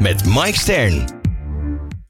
met 0.00 0.24
Mike 0.24 0.58
Stern. 0.58 1.20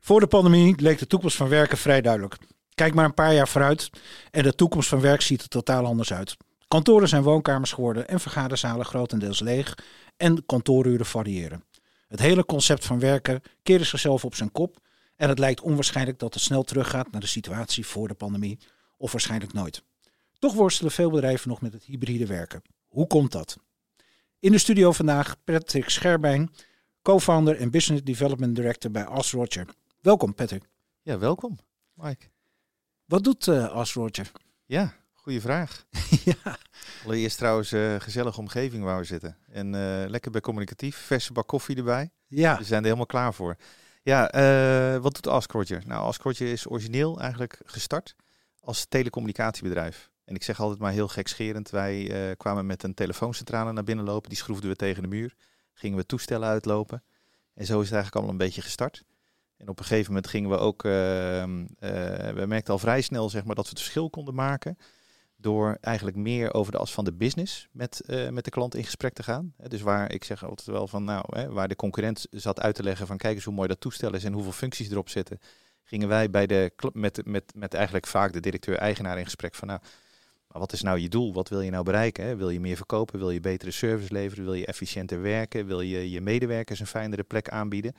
Voor 0.00 0.20
de 0.20 0.26
pandemie 0.26 0.80
leek 0.80 0.98
de 0.98 1.06
toekomst 1.06 1.36
van 1.36 1.48
werken 1.48 1.78
vrij 1.78 2.00
duidelijk. 2.00 2.36
Kijk 2.74 2.94
maar 2.94 3.04
een 3.04 3.14
paar 3.14 3.34
jaar 3.34 3.48
vooruit 3.48 3.90
en 4.30 4.42
de 4.42 4.54
toekomst 4.54 4.88
van 4.88 5.00
werk 5.00 5.20
ziet 5.20 5.42
er 5.42 5.48
totaal 5.48 5.84
anders 5.84 6.12
uit. 6.12 6.36
Kantoren 6.68 7.08
zijn 7.08 7.22
woonkamers 7.22 7.72
geworden 7.72 8.08
en 8.08 8.20
vergaderzalen 8.20 8.86
grotendeels 8.86 9.40
leeg 9.40 9.78
en 10.16 10.46
kantooruren 10.46 11.06
variëren. 11.06 11.64
Het 12.08 12.20
hele 12.20 12.44
concept 12.44 12.84
van 12.84 12.98
werken 12.98 13.42
keerde 13.62 13.84
zichzelf 13.84 14.24
op 14.24 14.34
zijn 14.34 14.52
kop 14.52 14.78
en 15.16 15.28
het 15.28 15.38
lijkt 15.38 15.60
onwaarschijnlijk 15.60 16.18
dat 16.18 16.34
het 16.34 16.42
snel 16.42 16.62
teruggaat 16.62 17.10
naar 17.10 17.20
de 17.20 17.26
situatie 17.26 17.86
voor 17.86 18.08
de 18.08 18.14
pandemie, 18.14 18.58
of 18.96 19.12
waarschijnlijk 19.12 19.52
nooit. 19.52 19.82
Toch 20.38 20.54
worstelen 20.54 20.92
veel 20.92 21.10
bedrijven 21.10 21.48
nog 21.48 21.60
met 21.60 21.72
het 21.72 21.84
hybride 21.84 22.26
werken. 22.26 22.62
Hoe 22.88 23.06
komt 23.06 23.32
dat? 23.32 23.56
In 24.40 24.52
de 24.52 24.58
studio 24.58 24.92
vandaag 24.92 25.36
Patrick 25.44 25.88
Scherbijn, 25.88 26.50
co-founder 27.02 27.56
en 27.56 27.70
business 27.70 28.04
development 28.04 28.56
director 28.56 28.90
bij 28.90 29.04
As 29.04 29.32
Roger. 29.32 29.66
Welkom 30.00 30.34
Patrick. 30.34 30.68
Ja, 31.02 31.18
welkom 31.18 31.58
Mike. 31.94 32.26
Wat 33.04 33.24
doet 33.24 33.46
uh, 33.46 33.70
As 33.70 33.92
Roger? 33.92 34.30
Ja, 34.64 34.94
goede 35.12 35.40
vraag. 35.40 35.84
ja. 36.24 36.58
Allereerst 37.04 37.38
trouwens 37.38 37.72
uh, 37.72 38.00
gezellige 38.00 38.40
omgeving 38.40 38.84
waar 38.84 38.98
we 38.98 39.04
zitten. 39.04 39.36
En 39.48 39.66
uh, 39.66 40.04
lekker 40.06 40.30
bij 40.30 40.40
communicatief, 40.40 40.96
verse 40.96 41.32
bak 41.32 41.46
koffie 41.46 41.76
erbij. 41.76 42.10
Ja. 42.26 42.58
We 42.58 42.64
zijn 42.64 42.78
er 42.78 42.84
helemaal 42.84 43.06
klaar 43.06 43.34
voor. 43.34 43.56
Ja, 44.02 44.30
wat 45.00 45.14
doet 45.14 45.26
Ask 45.26 45.52
Roger? 45.52 45.82
Nou, 45.86 46.04
Ask 46.04 46.22
Roger 46.22 46.52
is 46.52 46.70
origineel 46.70 47.20
eigenlijk 47.20 47.60
gestart 47.64 48.14
als 48.60 48.86
telecommunicatiebedrijf. 48.88 50.10
En 50.24 50.34
ik 50.34 50.42
zeg 50.42 50.60
altijd 50.60 50.80
maar 50.80 50.92
heel 50.92 51.08
gekscherend, 51.08 51.70
wij 51.70 52.34
kwamen 52.36 52.66
met 52.66 52.82
een 52.82 52.94
telefooncentrale 52.94 53.72
naar 53.72 53.84
binnen 53.84 54.04
lopen. 54.04 54.28
Die 54.28 54.38
schroefden 54.38 54.70
we 54.70 54.76
tegen 54.76 55.02
de 55.02 55.08
muur 55.08 55.34
gingen 55.80 55.96
we 55.96 56.06
toestellen 56.06 56.48
uitlopen. 56.48 57.02
En 57.54 57.66
zo 57.66 57.80
is 57.80 57.84
het 57.84 57.94
eigenlijk 57.94 58.14
allemaal 58.14 58.32
een 58.32 58.46
beetje 58.46 58.62
gestart. 58.62 59.04
En 59.56 59.68
op 59.68 59.78
een 59.78 59.84
gegeven 59.84 60.06
moment 60.06 60.30
gingen 60.30 60.50
we 60.50 60.56
ook, 60.56 60.84
uh, 60.84 60.92
we 62.34 62.44
merkten 62.46 62.72
al 62.72 62.78
vrij 62.78 63.00
snel 63.00 63.30
zeg 63.30 63.44
maar, 63.44 63.54
dat 63.54 63.64
we 63.64 63.70
het 63.70 63.80
verschil 63.80 64.10
konden 64.10 64.34
maken. 64.34 64.78
Door 65.36 65.78
eigenlijk 65.80 66.16
meer 66.16 66.54
over 66.54 66.72
de 66.72 66.78
as 66.78 66.92
van 66.92 67.04
de 67.04 67.12
business 67.12 67.68
met, 67.72 68.02
uh, 68.06 68.28
met 68.28 68.44
de 68.44 68.50
klant 68.50 68.74
in 68.74 68.84
gesprek 68.84 69.12
te 69.12 69.22
gaan. 69.22 69.54
Dus 69.68 69.80
waar 69.80 70.12
ik 70.12 70.24
zeg 70.24 70.44
altijd 70.44 70.66
wel 70.66 70.88
van, 70.88 71.04
nou, 71.04 71.24
hè, 71.30 71.50
waar 71.50 71.68
de 71.68 71.76
concurrent 71.76 72.26
zat 72.30 72.60
uit 72.60 72.74
te 72.74 72.82
leggen 72.82 73.06
van 73.06 73.16
kijk 73.16 73.34
eens 73.34 73.44
hoe 73.44 73.54
mooi 73.54 73.68
dat 73.68 73.80
toestel 73.80 74.14
is 74.14 74.24
en 74.24 74.32
hoeveel 74.32 74.52
functies 74.52 74.90
erop 74.90 75.08
zitten. 75.08 75.38
Gingen 75.84 76.08
wij 76.08 76.30
bij 76.30 76.46
de, 76.46 76.72
met, 76.92 77.26
met, 77.26 77.52
met 77.54 77.74
eigenlijk 77.74 78.06
vaak 78.06 78.32
de 78.32 78.40
directeur-eigenaar 78.40 79.18
in 79.18 79.24
gesprek 79.24 79.54
van 79.54 79.68
nou, 79.68 79.80
maar 80.50 80.60
wat 80.60 80.72
is 80.72 80.82
nou 80.82 80.98
je 80.98 81.08
doel? 81.08 81.32
Wat 81.32 81.48
wil 81.48 81.60
je 81.60 81.70
nou 81.70 81.84
bereiken? 81.84 82.36
Wil 82.36 82.50
je 82.50 82.60
meer 82.60 82.76
verkopen? 82.76 83.18
Wil 83.18 83.30
je 83.30 83.40
betere 83.40 83.70
service 83.70 84.12
leveren? 84.12 84.44
Wil 84.44 84.54
je 84.54 84.66
efficiënter 84.66 85.22
werken? 85.22 85.66
Wil 85.66 85.80
je 85.80 86.10
je 86.10 86.20
medewerkers 86.20 86.80
een 86.80 86.86
fijnere 86.86 87.22
plek 87.22 87.48
aanbieden? 87.48 87.94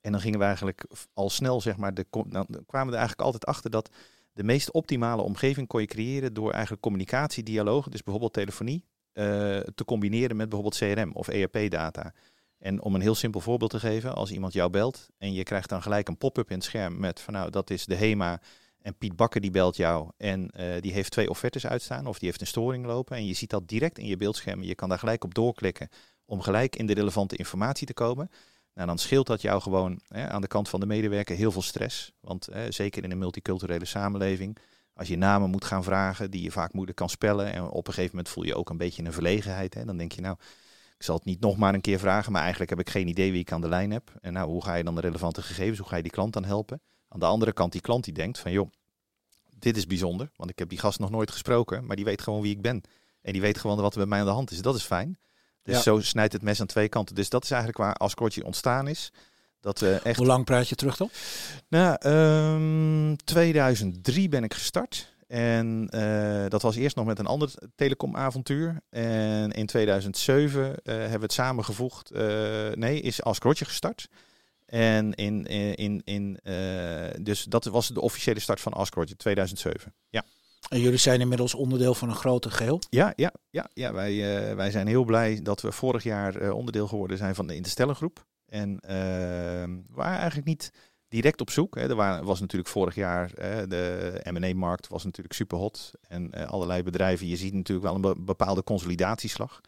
En 0.00 0.12
dan 0.12 0.20
gingen 0.20 0.38
we 0.38 0.44
eigenlijk 0.44 0.84
al 1.14 1.30
snel, 1.30 1.60
zeg 1.60 1.76
maar, 1.76 1.94
de, 1.94 2.06
dan 2.10 2.46
kwamen 2.46 2.86
we 2.86 2.92
er 2.92 2.98
eigenlijk 2.98 3.20
altijd 3.20 3.44
achter 3.44 3.70
dat 3.70 3.90
de 4.32 4.44
meest 4.44 4.70
optimale 4.70 5.22
omgeving 5.22 5.66
kon 5.66 5.80
je 5.80 5.86
creëren 5.86 6.34
door 6.34 6.52
eigenlijk 6.52 6.82
communicatie, 6.82 7.42
dialoog, 7.42 7.88
dus 7.88 8.02
bijvoorbeeld 8.02 8.32
telefonie, 8.32 8.84
uh, 9.12 9.24
te 9.58 9.84
combineren 9.84 10.36
met 10.36 10.48
bijvoorbeeld 10.48 10.80
CRM 10.80 11.12
of 11.12 11.28
ERP-data. 11.28 12.12
En 12.58 12.82
om 12.82 12.94
een 12.94 13.00
heel 13.00 13.14
simpel 13.14 13.40
voorbeeld 13.40 13.70
te 13.70 13.80
geven, 13.80 14.14
als 14.14 14.30
iemand 14.30 14.52
jou 14.52 14.70
belt 14.70 15.08
en 15.18 15.32
je 15.32 15.42
krijgt 15.42 15.68
dan 15.68 15.82
gelijk 15.82 16.08
een 16.08 16.18
pop-up 16.18 16.50
in 16.50 16.56
het 16.56 16.64
scherm 16.64 17.00
met 17.00 17.20
van 17.20 17.34
nou, 17.34 17.50
dat 17.50 17.70
is 17.70 17.84
de 17.84 17.94
HEMA 17.94 18.40
en 18.86 18.96
Piet 18.96 19.16
Bakker 19.16 19.40
die 19.40 19.50
belt 19.50 19.76
jou 19.76 20.10
en 20.16 20.50
uh, 20.60 20.80
die 20.80 20.92
heeft 20.92 21.10
twee 21.10 21.30
offertes 21.30 21.66
uitstaan 21.66 22.06
of 22.06 22.18
die 22.18 22.28
heeft 22.28 22.40
een 22.40 22.46
storing 22.46 22.86
lopen. 22.86 23.16
En 23.16 23.26
je 23.26 23.34
ziet 23.34 23.50
dat 23.50 23.68
direct 23.68 23.98
in 23.98 24.06
je 24.06 24.16
beeldscherm. 24.16 24.62
Je 24.62 24.74
kan 24.74 24.88
daar 24.88 24.98
gelijk 24.98 25.24
op 25.24 25.34
doorklikken 25.34 25.88
om 26.24 26.40
gelijk 26.40 26.76
in 26.76 26.86
de 26.86 26.94
relevante 26.94 27.36
informatie 27.36 27.86
te 27.86 27.94
komen. 27.94 28.30
Nou, 28.74 28.86
dan 28.86 28.98
scheelt 28.98 29.26
dat 29.26 29.42
jou 29.42 29.60
gewoon 29.60 30.00
hè, 30.08 30.28
aan 30.28 30.40
de 30.40 30.46
kant 30.46 30.68
van 30.68 30.80
de 30.80 30.86
medewerker 30.86 31.36
heel 31.36 31.52
veel 31.52 31.62
stress. 31.62 32.12
Want 32.20 32.48
hè, 32.52 32.72
zeker 32.72 33.04
in 33.04 33.10
een 33.10 33.18
multiculturele 33.18 33.84
samenleving, 33.84 34.58
als 34.94 35.08
je 35.08 35.16
namen 35.16 35.50
moet 35.50 35.64
gaan 35.64 35.84
vragen 35.84 36.30
die 36.30 36.42
je 36.42 36.50
vaak 36.50 36.72
moeilijk 36.72 36.98
kan 36.98 37.08
spellen. 37.08 37.52
En 37.52 37.68
op 37.68 37.86
een 37.86 37.94
gegeven 37.94 38.16
moment 38.16 38.34
voel 38.34 38.44
je 38.44 38.54
ook 38.54 38.70
een 38.70 38.76
beetje 38.76 39.04
een 39.04 39.12
verlegenheid. 39.12 39.74
Hè, 39.74 39.84
dan 39.84 39.96
denk 39.96 40.12
je 40.12 40.20
nou, 40.20 40.36
ik 40.96 41.02
zal 41.02 41.14
het 41.14 41.24
niet 41.24 41.40
nog 41.40 41.56
maar 41.56 41.74
een 41.74 41.80
keer 41.80 41.98
vragen, 41.98 42.32
maar 42.32 42.40
eigenlijk 42.40 42.70
heb 42.70 42.80
ik 42.80 42.90
geen 42.90 43.08
idee 43.08 43.32
wie 43.32 43.40
ik 43.40 43.52
aan 43.52 43.60
de 43.60 43.68
lijn 43.68 43.90
heb. 43.90 44.12
En 44.20 44.32
nou, 44.32 44.48
hoe 44.48 44.64
ga 44.64 44.74
je 44.74 44.84
dan 44.84 44.94
de 44.94 45.00
relevante 45.00 45.42
gegevens, 45.42 45.78
hoe 45.78 45.88
ga 45.88 45.96
je 45.96 46.02
die 46.02 46.12
klant 46.12 46.32
dan 46.32 46.44
helpen? 46.44 46.80
Aan 47.08 47.20
de 47.20 47.26
andere 47.26 47.52
kant 47.52 47.72
die 47.72 47.80
klant 47.80 48.04
die 48.04 48.14
denkt 48.14 48.38
van 48.38 48.52
joh, 48.52 48.70
dit 49.58 49.76
is 49.76 49.86
bijzonder, 49.86 50.30
want 50.36 50.50
ik 50.50 50.58
heb 50.58 50.68
die 50.68 50.78
gast 50.78 50.98
nog 50.98 51.10
nooit 51.10 51.30
gesproken, 51.30 51.86
maar 51.86 51.96
die 51.96 52.04
weet 52.04 52.22
gewoon 52.22 52.40
wie 52.40 52.54
ik 52.54 52.62
ben. 52.62 52.82
En 53.22 53.32
die 53.32 53.40
weet 53.40 53.58
gewoon 53.58 53.80
wat 53.80 53.92
er 53.92 53.98
bij 53.98 54.08
mij 54.08 54.18
aan 54.18 54.26
de 54.26 54.32
hand 54.32 54.50
is. 54.50 54.62
Dat 54.62 54.74
is 54.74 54.82
fijn. 54.82 55.18
Dus 55.62 55.82
zo 55.82 56.00
snijdt 56.00 56.32
het 56.32 56.42
mes 56.42 56.60
aan 56.60 56.66
twee 56.66 56.88
kanten. 56.88 57.14
Dus 57.14 57.28
dat 57.28 57.44
is 57.44 57.50
eigenlijk 57.50 57.80
waar 57.80 57.94
Ascortje 57.94 58.44
ontstaan 58.44 58.88
is. 58.88 59.12
Dat 59.60 59.80
we 59.80 60.00
echt... 60.02 60.16
Hoe 60.16 60.26
lang 60.26 60.44
praat 60.44 60.68
je 60.68 60.74
terug 60.74 60.96
dan? 60.96 61.10
Nou, 61.68 61.96
um, 62.08 63.08
ehm, 63.10 63.16
2003 63.24 64.28
ben 64.28 64.44
ik 64.44 64.54
gestart. 64.54 65.14
En 65.26 65.88
uh, 65.94 66.44
dat 66.48 66.62
was 66.62 66.76
eerst 66.76 66.96
nog 66.96 67.06
met 67.06 67.18
een 67.18 67.26
ander 67.26 67.54
telecomavontuur. 67.74 68.80
En 68.90 69.50
in 69.50 69.66
2007 69.66 70.62
uh, 70.62 70.72
hebben 70.84 71.10
we 71.12 71.22
het 71.22 71.32
samengevoegd. 71.32 72.12
Uh, 72.12 72.20
nee, 72.72 73.00
is 73.00 73.22
Ascortje 73.22 73.64
gestart. 73.64 74.08
En 74.66 75.14
in, 75.14 75.44
in, 75.76 76.02
in, 76.04 76.38
dus 77.22 77.44
dat 77.44 77.64
was 77.64 77.88
de 77.88 78.00
officiële 78.00 78.40
start 78.40 78.60
van 78.60 78.72
Askroyd 78.72 79.10
in 79.10 79.16
2007. 79.16 79.94
Ja. 80.08 80.24
En 80.68 80.80
jullie 80.80 80.98
zijn 80.98 81.20
inmiddels 81.20 81.54
onderdeel 81.54 81.94
van 81.94 82.08
een 82.08 82.14
groter 82.14 82.50
geheel? 82.50 82.80
Ja, 82.90 83.12
ja, 83.16 83.32
ja, 83.50 83.68
ja 83.74 83.92
wij, 83.92 84.16
wij 84.56 84.70
zijn 84.70 84.86
heel 84.86 85.04
blij 85.04 85.40
dat 85.42 85.60
we 85.60 85.72
vorig 85.72 86.02
jaar 86.02 86.50
onderdeel 86.50 86.86
geworden 86.88 87.18
zijn 87.18 87.34
van 87.34 87.46
de 87.46 87.54
Interstellengroep. 87.54 88.26
En 88.46 88.78
waren 89.90 90.18
eigenlijk 90.18 90.46
niet 90.46 90.72
direct 91.08 91.40
op 91.40 91.50
zoek. 91.50 91.74
Hè. 91.74 91.88
Er 91.88 91.94
waren, 91.94 92.24
was 92.24 92.40
natuurlijk 92.40 92.70
vorig 92.70 92.94
jaar, 92.94 93.30
de 93.68 94.20
M&A-markt 94.30 94.88
was 94.88 95.04
natuurlijk 95.04 95.34
super 95.34 95.58
hot. 95.58 95.92
En 96.08 96.30
allerlei 96.48 96.82
bedrijven, 96.82 97.26
je 97.26 97.36
ziet 97.36 97.54
natuurlijk 97.54 97.86
wel 97.86 98.12
een 98.12 98.24
bepaalde 98.24 98.62
consolidatieslag. 98.64 99.60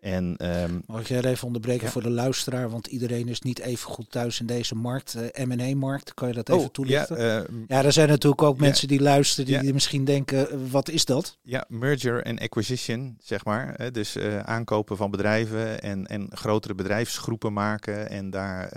En, 0.00 0.36
um, 0.62 0.82
Mag 0.86 1.00
ik 1.00 1.06
jij 1.06 1.24
even 1.24 1.46
onderbreken 1.46 1.88
voor 1.88 2.02
de 2.02 2.10
luisteraar? 2.10 2.70
Want 2.70 2.86
iedereen 2.86 3.28
is 3.28 3.40
niet 3.40 3.58
even 3.58 3.90
goed 3.90 4.10
thuis 4.10 4.40
in 4.40 4.46
deze 4.46 4.74
markt, 4.74 5.16
uh, 5.36 5.46
M&A-markt. 5.46 6.14
Kan 6.14 6.28
je 6.28 6.34
dat 6.34 6.48
even 6.48 6.62
oh, 6.62 6.68
toelichten? 6.68 7.18
Ja, 7.18 7.40
uh, 7.40 7.44
ja, 7.68 7.84
er 7.84 7.92
zijn 7.92 8.08
natuurlijk 8.08 8.42
ook 8.42 8.58
mensen 8.58 8.88
die 8.88 9.00
luisteren 9.00 9.62
die, 9.62 9.72
misschien 9.72 10.04
denken, 10.04 10.54
uh, 10.54 10.70
wat 10.70 10.88
is 10.88 11.04
dat? 11.04 11.38
Ja, 11.42 11.64
merger 11.68 12.22
en 12.22 12.38
acquisition, 12.38 13.16
zeg 13.20 13.44
maar. 13.44 13.74
Hè? 13.76 13.90
Dus 13.90 14.18
aankopen 14.42 14.96
van 14.96 15.10
bedrijven 15.10 15.80
en, 15.80 16.06
en 16.06 16.28
grotere 16.30 16.74
bedrijfsgroepen 16.74 17.52
maken 17.52 18.10
en 18.10 18.30
daar 18.30 18.72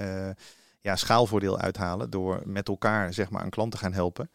ja, 0.81 0.95
schaalvoordeel 0.95 1.57
uithalen 1.57 2.09
door 2.09 2.41
met 2.45 2.67
elkaar 2.67 3.13
zeg 3.13 3.29
maar, 3.29 3.43
een 3.43 3.49
klant 3.49 3.71
te 3.71 3.77
gaan 3.77 3.93
helpen. 3.93 4.29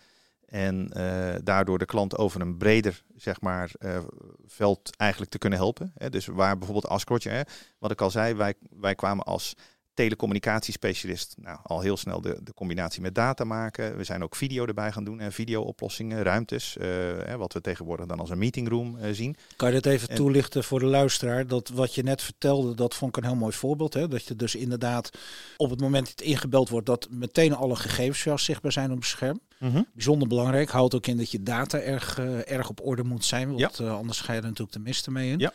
En 0.46 0.90
uh, 0.96 1.34
daardoor 1.42 1.78
de 1.78 1.84
klant 1.84 2.16
over 2.16 2.40
een 2.40 2.56
breder 2.56 3.02
zeg 3.16 3.40
maar, 3.40 3.70
uh, 3.78 3.98
veld 4.46 4.96
eigenlijk 4.96 5.30
te 5.30 5.38
kunnen 5.38 5.58
helpen. 5.58 5.92
Hè. 5.94 6.10
Dus 6.10 6.26
waar 6.26 6.58
bijvoorbeeld 6.58 6.88
Askrotje, 6.88 7.46
wat 7.78 7.90
ik 7.90 8.00
al 8.00 8.10
zei, 8.10 8.34
wij, 8.34 8.54
wij 8.70 8.94
kwamen 8.94 9.24
als 9.24 9.54
telecommunicatiespecialist 9.96 11.34
nou, 11.38 11.58
al 11.62 11.80
heel 11.80 11.96
snel 11.96 12.20
de, 12.20 12.38
de 12.42 12.54
combinatie 12.54 13.02
met 13.02 13.14
data 13.14 13.44
maken. 13.44 13.96
We 13.96 14.04
zijn 14.04 14.22
ook 14.22 14.36
video 14.36 14.66
erbij 14.66 14.92
gaan 14.92 15.04
doen, 15.04 15.20
en 15.20 15.32
video-oplossingen, 15.32 16.22
ruimtes, 16.22 16.76
uh, 16.80 17.34
wat 17.34 17.52
we 17.52 17.60
tegenwoordig 17.60 18.06
dan 18.06 18.20
als 18.20 18.30
een 18.30 18.38
meetingroom 18.38 18.96
uh, 18.96 19.08
zien. 19.12 19.36
Kan 19.56 19.68
je 19.68 19.80
dat 19.80 19.92
even 19.92 20.14
toelichten 20.14 20.64
voor 20.64 20.78
de 20.78 20.86
luisteraar? 20.86 21.46
Dat 21.46 21.68
wat 21.68 21.94
je 21.94 22.02
net 22.02 22.22
vertelde, 22.22 22.74
dat 22.74 22.94
vond 22.94 23.16
ik 23.16 23.22
een 23.22 23.28
heel 23.28 23.38
mooi 23.38 23.52
voorbeeld. 23.52 23.94
Hè? 23.94 24.08
Dat 24.08 24.24
je 24.24 24.36
dus 24.36 24.54
inderdaad 24.54 25.10
op 25.56 25.70
het 25.70 25.80
moment 25.80 26.06
dat 26.06 26.18
het 26.18 26.28
ingebeld 26.28 26.68
wordt, 26.68 26.86
dat 26.86 27.08
meteen 27.10 27.54
alle 27.54 27.76
gegevens 27.76 28.44
zichtbaar 28.44 28.72
zijn 28.72 28.90
op 28.90 28.96
het 28.96 29.06
scherm. 29.06 29.40
Mm 29.58 29.70
-hmm. 29.70 29.86
Bijzonder 29.92 30.28
belangrijk. 30.28 30.70
Houdt 30.70 30.94
ook 30.94 31.06
in 31.06 31.16
dat 31.16 31.30
je 31.30 31.42
data 31.42 31.78
erg, 31.78 32.18
uh, 32.18 32.50
erg 32.50 32.68
op 32.68 32.80
orde 32.86 33.04
moet 33.04 33.24
zijn, 33.24 33.48
want 33.48 33.76
ja. 33.76 33.88
anders 33.88 34.20
ga 34.20 34.32
je 34.32 34.38
er 34.38 34.44
natuurlijk 34.44 34.72
de 34.72 34.78
mist 34.78 35.08
mee 35.08 35.30
in. 35.30 35.38
Ja. 35.38 35.52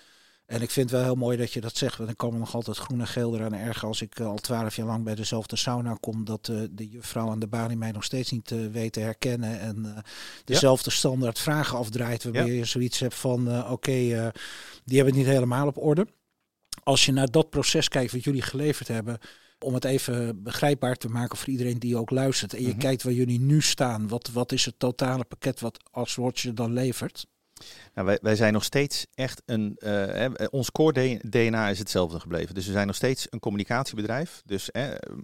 En 0.52 0.62
ik 0.62 0.70
vind 0.70 0.90
het 0.90 1.00
wel 1.00 1.08
heel 1.08 1.16
mooi 1.16 1.38
dat 1.38 1.54
je 1.54 1.62
dat 1.62 1.78
zegt. 1.78 1.96
Want 1.96 2.08
dan 2.08 2.16
komen 2.18 2.40
nog 2.40 2.56
altijd 2.56 2.78
groen 2.78 3.00
en 3.00 3.08
geel 3.08 3.36
eraan 3.36 3.54
erg 3.54 3.84
als 3.84 4.02
ik 4.02 4.20
al 4.20 4.38
twaalf 4.38 4.76
jaar 4.76 4.86
lang 4.86 5.04
bij 5.04 5.16
dezelfde 5.16 5.56
sauna 5.56 5.98
kom. 6.00 6.26
Dat 6.26 6.48
uh, 6.52 6.62
de 6.72 6.88
juffrouw 6.88 7.30
aan 7.30 7.40
de 7.40 7.48
balie 7.48 7.78
mij 7.78 7.92
nog 7.92 8.04
steeds 8.04 8.32
niet 8.32 8.52
uh, 8.52 8.72
weet 8.72 8.94
te 8.94 9.00
herkennen. 9.00 9.60
En 9.60 9.78
uh, 9.86 9.98
dezelfde 10.46 10.90
ja. 10.90 10.96
standaard 10.96 11.40
vragen 11.40 11.78
afdraait. 11.78 12.24
Waarbij 12.24 12.46
ja. 12.46 12.54
je 12.54 12.66
zoiets 12.66 13.00
hebt 13.00 13.16
van 13.16 13.60
oké, 13.60 13.72
okay, 13.72 14.08
die 14.86 14.96
hebben 14.98 15.14
het 15.14 15.16
niet 15.16 15.26
helemaal 15.26 15.68
op 15.68 15.78
orde. 15.78 16.08
Als 16.84 17.06
je 17.06 17.12
naar 17.12 17.32
dat 17.32 17.50
proces 17.50 17.88
kijkt 17.88 18.12
wat 18.12 18.24
jullie 18.24 18.42
geleverd 18.42 18.88
hebben. 18.88 19.20
Om 19.60 19.74
het 19.74 19.86
even 19.86 20.44
begrijpbaar 20.44 20.96
te 20.96 21.10
maken 21.10 21.38
voor 21.38 21.50
iedereen 21.50 21.80
die 21.80 21.98
ook 21.98 22.10
luistert. 22.10 22.54
En 22.54 22.62
je 22.62 22.68
Mhm. 22.68 22.80
kijkt 22.80 23.04
waar 23.04 23.14
jullie 23.14 23.40
nu 23.40 23.62
staan. 23.62 24.08
Wat, 24.08 24.30
wat 24.34 24.52
is 24.52 24.66
het 24.66 24.80
totale 24.80 25.24
pakket 25.24 25.60
wat 25.60 25.80
als 25.92 26.16
Roger 26.16 26.56
dan 26.56 26.74
levert? 26.74 27.26
Nou, 27.94 28.08
wij, 28.08 28.20
wij 28.22 28.36
zijn 28.36 28.54
nog 28.54 28.64
steeds 28.64 29.08
echt 29.14 29.42
een. 29.46 29.76
eh, 29.78 30.48
ons 30.50 30.72
core 30.72 31.20
DNA 31.30 31.70
is 31.70 31.80
hetzelfde 31.80 32.20
gebleven. 32.20 32.56
Dus 32.56 32.66
we 32.66 32.72
zijn 32.72 32.88
nog 32.88 32.96
steeds 32.96 33.28
een 33.30 33.40
communicatiebedrijf. 33.40 34.42
Dus, 34.46 34.70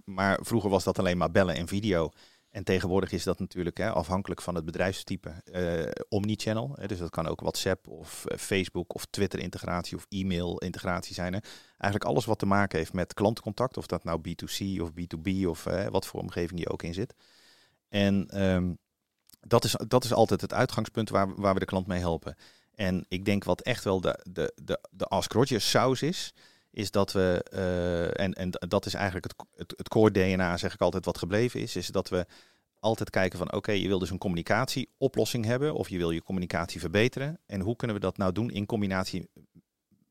maar 0.04 0.38
vroeger 0.42 0.70
was 0.70 0.84
dat 0.84 0.98
alleen 0.98 1.18
maar 1.18 1.30
bellen 1.30 1.54
en 1.54 1.68
video. 1.68 2.10
En 2.50 2.64
tegenwoordig 2.64 3.12
is 3.12 3.24
dat 3.24 3.38
natuurlijk 3.38 3.80
afhankelijk 3.80 4.42
van 4.42 4.54
het 4.54 4.64
bedrijfstype 4.64 5.30
eh 5.52 5.90
omnichannel. 6.08 6.78
Dus 6.86 6.98
dat 6.98 7.10
kan 7.10 7.26
ook 7.26 7.40
WhatsApp 7.40 7.88
of 7.88 8.24
eh, 8.24 8.38
Facebook 8.38 8.94
of 8.94 9.06
Twitter-integratie 9.10 9.96
of 9.96 10.06
e-mail-integratie 10.08 11.14
zijn. 11.14 11.32
Eigenlijk 11.78 12.04
alles 12.04 12.24
wat 12.24 12.38
te 12.38 12.46
maken 12.46 12.78
heeft 12.78 12.92
met 12.92 13.14
klantcontact. 13.14 13.76
Of 13.76 13.86
dat 13.86 14.04
nou 14.04 14.20
B2C 14.28 14.80
of 14.80 14.90
B2B 14.90 15.46
of 15.46 15.64
wat 15.90 16.06
voor 16.06 16.20
omgeving 16.20 16.60
je 16.60 16.68
ook 16.68 16.82
in 16.82 16.94
zit. 16.94 17.14
En 17.88 18.28
ehm, 18.28 18.72
dat, 19.48 19.64
is, 19.64 19.74
dat 19.88 20.04
is 20.04 20.12
altijd 20.12 20.40
het 20.40 20.54
uitgangspunt 20.54 21.10
waar, 21.10 21.34
waar 21.34 21.54
we 21.54 21.60
de 21.60 21.66
klant 21.66 21.86
mee 21.86 21.98
helpen. 21.98 22.36
En 22.74 23.04
ik 23.08 23.24
denk 23.24 23.44
wat 23.44 23.60
echt 23.60 23.84
wel 23.84 24.00
de, 24.00 24.24
de, 24.30 24.52
de, 24.62 24.78
de 24.90 25.06
Ask 25.06 25.32
Roger 25.32 25.60
saus 25.60 26.02
is, 26.02 26.34
is 26.70 26.90
dat 26.90 27.12
we, 27.12 27.44
eh, 27.50 28.24
en, 28.24 28.32
en 28.32 28.50
dat 28.50 28.86
is 28.86 28.94
eigenlijk 28.94 29.24
het, 29.24 29.46
het, 29.56 29.74
het 29.76 29.88
core 29.88 30.10
DNA, 30.10 30.56
zeg 30.56 30.74
ik 30.74 30.80
altijd, 30.80 31.04
wat 31.04 31.18
gebleven 31.18 31.60
is, 31.60 31.76
is 31.76 31.86
dat 31.86 32.08
we 32.08 32.26
altijd 32.80 33.10
kijken 33.10 33.38
van 33.38 33.52
oké, 33.52 33.72
je 33.72 33.88
wil 33.88 33.98
dus 33.98 34.10
een 34.10 34.18
communicatieoplossing 34.18 35.44
hebben 35.44 35.74
of 35.74 35.88
je 35.88 35.98
wil 35.98 36.10
je 36.10 36.22
communicatie 36.22 36.80
verbeteren. 36.80 37.40
En 37.46 37.60
hoe 37.60 37.76
kunnen 37.76 37.96
we 37.96 38.02
dat 38.02 38.16
nou 38.16 38.32
doen 38.32 38.50
in 38.50 38.66
combinatie 38.66 39.28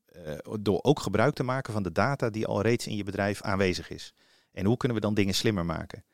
eh, 0.06 0.32
door 0.60 0.82
ook 0.82 1.00
gebruik 1.00 1.34
te 1.34 1.42
maken 1.42 1.72
van 1.72 1.82
de 1.82 1.92
data 1.92 2.30
die 2.30 2.46
al 2.46 2.62
reeds 2.62 2.86
in 2.86 2.96
je 2.96 3.04
bedrijf 3.04 3.42
aanwezig 3.42 3.90
is. 3.90 4.14
En 4.52 4.64
hoe 4.64 4.76
kunnen 4.76 4.96
we 4.96 5.02
dan 5.02 5.14
dingen 5.14 5.34
slimmer 5.34 5.64
maken? 5.64 6.04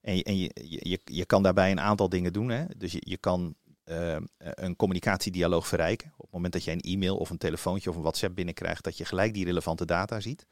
En, 0.00 0.38
je, 0.38 0.50
je, 0.54 1.00
je, 1.04 1.24
kan 1.24 1.42
daarbij 1.42 1.70
een 1.70 1.80
aantal 1.80 2.08
dingen 2.08 2.32
doen. 2.32 2.48
Hè? 2.48 2.64
Dus 2.76 2.96
je, 2.98 3.16
kan 3.16 3.54
eh, 3.84 4.16
een 4.36 4.76
communicatiedialoog 4.76 5.66
verrijken. 5.66 6.12
Op 6.16 6.22
het 6.24 6.32
moment 6.32 6.52
dat 6.52 6.64
je 6.64 6.70
een 6.70 6.80
e-mail 6.80 7.16
of 7.16 7.30
een 7.30 7.38
telefoontje 7.38 7.90
of 7.90 7.96
een 7.96 8.02
WhatsApp 8.02 8.34
binnenkrijgt, 8.34 8.84
dat 8.84 8.96
je 8.96 9.04
gelijk 9.04 9.34
die 9.34 9.44
relevante 9.44 9.84
data 9.84 10.20
ziet. 10.20 10.46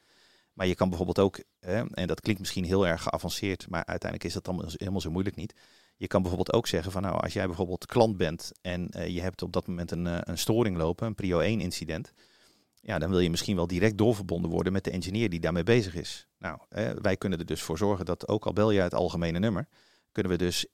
Maar 0.53 0.67
je 0.67 0.75
kan 0.75 0.89
bijvoorbeeld 0.89 1.19
ook, 1.19 1.43
hè, 1.61 1.85
en 1.91 2.07
dat 2.07 2.21
klinkt 2.21 2.41
misschien 2.41 2.65
heel 2.65 2.87
erg 2.87 3.03
geavanceerd, 3.03 3.69
maar 3.69 3.85
uiteindelijk 3.85 4.25
is 4.25 4.33
dat 4.33 4.49
allemaal 4.49 4.71
helemaal 4.77 5.01
zo 5.01 5.11
moeilijk 5.11 5.37
niet. 5.37 5.55
Je 5.97 6.07
kan 6.07 6.23
bijvoorbeeld 6.23 6.57
ook 6.57 6.67
zeggen 6.67 6.93
van 6.93 7.03
nou, 7.03 7.21
als 7.21 7.33
jij 7.33 7.47
bijvoorbeeld 7.47 7.87
klant 7.87 8.17
bent 8.17 8.53
en 8.61 8.89
eh, 8.89 9.09
je 9.09 9.21
hebt 9.21 9.43
op 9.43 9.53
dat 9.53 9.67
moment 9.67 9.91
een, 9.91 10.07
eh, 10.07 10.19
een 10.21 10.39
storing 10.39 10.77
lopen, 10.77 11.07
een 11.07 11.15
prio 11.15 11.39
1 11.39 11.61
incident. 11.61 12.13
Ja, 12.81 12.99
dan 12.99 13.11
wil 13.11 13.19
je 13.19 13.31
misschien 13.31 13.57
wel 13.57 13.67
direct 13.67 13.99
doorverbonden 13.99 14.51
worden 14.51 14.73
met 14.73 14.85
de 14.85 14.91
engineer 14.91 15.31
die 15.31 15.41
daarmee 15.41 15.63
bezig 15.63 15.95
is. 15.95 16.27
Nou, 16.39 16.59
wij 17.01 17.17
kunnen 17.17 17.39
er 17.39 17.47
dus 17.47 17.63
voor 17.63 17.79
zorgen 17.79 18.05
dat 18.05 18.29
ook 18.29 18.47
al 18.47 18.53
bel 18.53 18.71
je 18.71 18.81
het 18.81 18.95
algemene 18.95 19.39
nummer, 19.39 19.69
kunnen 20.13 20.33
we 20.33 20.39
dus 20.39 20.67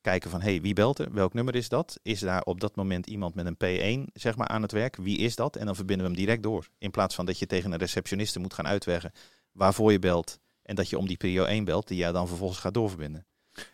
kijken 0.00 0.30
van 0.30 0.40
hey, 0.40 0.60
wie 0.60 0.74
belt 0.74 0.98
er? 0.98 1.12
Welk 1.12 1.34
nummer 1.34 1.54
is 1.54 1.68
dat? 1.68 1.98
Is 2.02 2.20
daar 2.20 2.42
op 2.42 2.60
dat 2.60 2.76
moment 2.76 3.06
iemand 3.06 3.34
met 3.34 3.46
een 3.46 4.06
P1 4.06 4.12
zeg 4.12 4.36
maar 4.36 4.48
aan 4.48 4.62
het 4.62 4.72
werk? 4.72 4.96
Wie 4.96 5.18
is 5.18 5.36
dat? 5.36 5.56
En 5.56 5.66
dan 5.66 5.74
verbinden 5.74 6.06
we 6.06 6.12
hem 6.12 6.20
direct 6.22 6.42
door. 6.42 6.68
In 6.78 6.90
plaats 6.90 7.14
van 7.14 7.26
dat 7.26 7.38
je 7.38 7.46
tegen 7.46 7.72
een 7.72 7.78
receptioniste 7.78 8.38
moet 8.38 8.54
gaan 8.54 8.66
uitleggen 8.66 9.12
waarvoor 9.52 9.92
je 9.92 9.98
belt 9.98 10.38
en 10.62 10.74
dat 10.74 10.88
je 10.88 10.98
om 10.98 11.06
die 11.06 11.16
prio 11.16 11.44
1 11.44 11.64
belt 11.64 11.88
die 11.88 11.96
jij 11.96 12.12
dan 12.12 12.28
vervolgens 12.28 12.58
gaat 12.60 12.74
doorverbinden. 12.74 13.26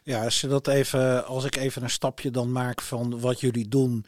Ja, 0.03 0.25
als, 0.25 0.41
je 0.41 0.49
dat 0.49 0.69
even, 0.69 1.27
als 1.27 1.45
ik 1.45 1.57
even 1.57 1.83
een 1.83 1.91
stapje 1.91 2.31
dan 2.31 2.53
maak 2.53 2.83
van 2.83 3.21
wat 3.21 3.41
jullie 3.41 3.69
doen 3.69 4.05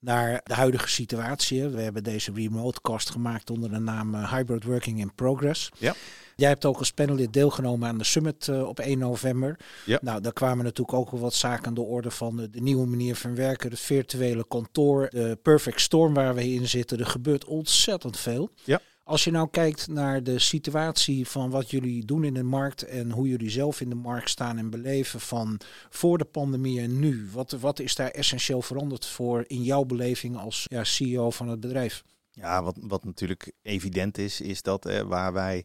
naar 0.00 0.40
de 0.44 0.54
huidige 0.54 0.88
situatie. 0.88 1.68
We 1.68 1.80
hebben 1.80 2.02
deze 2.02 2.32
remote 2.34 2.80
cast 2.80 3.10
gemaakt 3.10 3.50
onder 3.50 3.70
de 3.70 3.78
naam 3.78 4.14
eh, 4.14 4.32
Hybrid 4.32 4.64
Working 4.64 5.00
in 5.00 5.14
Progress. 5.14 5.68
Ja. 5.78 5.94
Jij 6.36 6.48
hebt 6.48 6.64
ook 6.64 6.78
als 6.78 6.92
panelid 6.92 7.32
deelgenomen 7.32 7.88
aan 7.88 7.98
de 7.98 8.04
summit 8.04 8.48
eh, 8.48 8.68
op 8.68 8.80
1 8.80 8.98
november. 8.98 9.58
Ja. 9.84 9.98
Nou, 10.02 10.20
daar 10.20 10.32
kwamen 10.32 10.64
natuurlijk 10.64 10.98
ook 10.98 11.10
wel 11.10 11.20
wat 11.20 11.34
zaken 11.34 11.66
aan 11.66 11.74
de 11.74 11.80
orde 11.80 12.10
van 12.10 12.36
de, 12.36 12.50
de 12.50 12.60
nieuwe 12.60 12.86
manier 12.86 13.16
van 13.16 13.34
werken, 13.34 13.70
het 13.70 13.80
virtuele 13.80 14.46
kantoor, 14.48 15.08
de 15.10 15.38
perfect 15.42 15.80
storm 15.80 16.14
waar 16.14 16.34
we 16.34 16.52
in 16.52 16.68
zitten. 16.68 16.98
Er 16.98 17.06
gebeurt 17.06 17.44
ontzettend 17.44 18.18
veel. 18.18 18.50
Ja. 18.64 18.80
Als 19.08 19.24
je 19.24 19.30
nou 19.30 19.48
kijkt 19.50 19.88
naar 19.88 20.22
de 20.22 20.38
situatie 20.38 21.28
van 21.28 21.50
wat 21.50 21.70
jullie 21.70 22.04
doen 22.04 22.24
in 22.24 22.34
de 22.34 22.42
markt 22.42 22.82
en 22.82 23.10
hoe 23.10 23.28
jullie 23.28 23.50
zelf 23.50 23.80
in 23.80 23.88
de 23.88 23.94
markt 23.94 24.30
staan 24.30 24.58
en 24.58 24.70
beleven 24.70 25.20
van 25.20 25.60
voor 25.90 26.18
de 26.18 26.24
pandemie 26.24 26.80
en 26.80 26.98
nu, 26.98 27.28
wat, 27.32 27.50
wat 27.50 27.78
is 27.78 27.94
daar 27.94 28.10
essentieel 28.10 28.62
veranderd 28.62 29.06
voor 29.06 29.44
in 29.46 29.62
jouw 29.62 29.84
beleving 29.84 30.36
als 30.36 30.66
ja, 30.70 30.84
CEO 30.84 31.30
van 31.30 31.48
het 31.48 31.60
bedrijf? 31.60 32.04
Ja, 32.30 32.62
wat, 32.62 32.76
wat 32.80 33.04
natuurlijk 33.04 33.52
evident 33.62 34.18
is, 34.18 34.40
is 34.40 34.62
dat 34.62 35.02
waar 35.06 35.32
wij, 35.32 35.64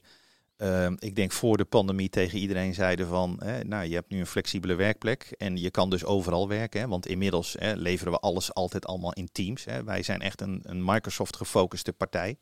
eh, 0.56 0.92
ik 1.00 1.16
denk 1.16 1.32
voor 1.32 1.58
de 1.58 1.66
pandemie 1.66 2.10
tegen 2.10 2.40
iedereen 2.40 2.74
zeiden 2.74 3.08
van, 3.08 3.40
eh, 3.40 3.64
nou 3.64 3.86
je 3.86 3.96
hebt 3.96 4.10
nu 4.10 4.20
een 4.20 4.28
flexibele 4.28 4.76
werkplek 4.76 5.34
en 5.38 5.58
je 5.58 5.72
kan 5.72 5.90
dus 5.90 6.06
overal 6.06 6.48
werken. 6.48 6.82
Hè, 6.82 6.88
want 6.88 7.08
inmiddels 7.08 7.56
leveren 7.60 8.14
we 8.14 8.20
alles 8.20 8.54
altijd 8.54 8.86
allemaal 8.86 9.14
in 9.14 9.30
teams. 9.32 9.66
Hè. 9.66 9.84
Wij 9.84 10.04
zijn 10.04 10.22
echt 10.22 10.42
een, 10.42 10.60
een 10.64 10.86
Microsoft 10.86 11.36
gefocuste 11.36 11.94
partij. 11.94 12.38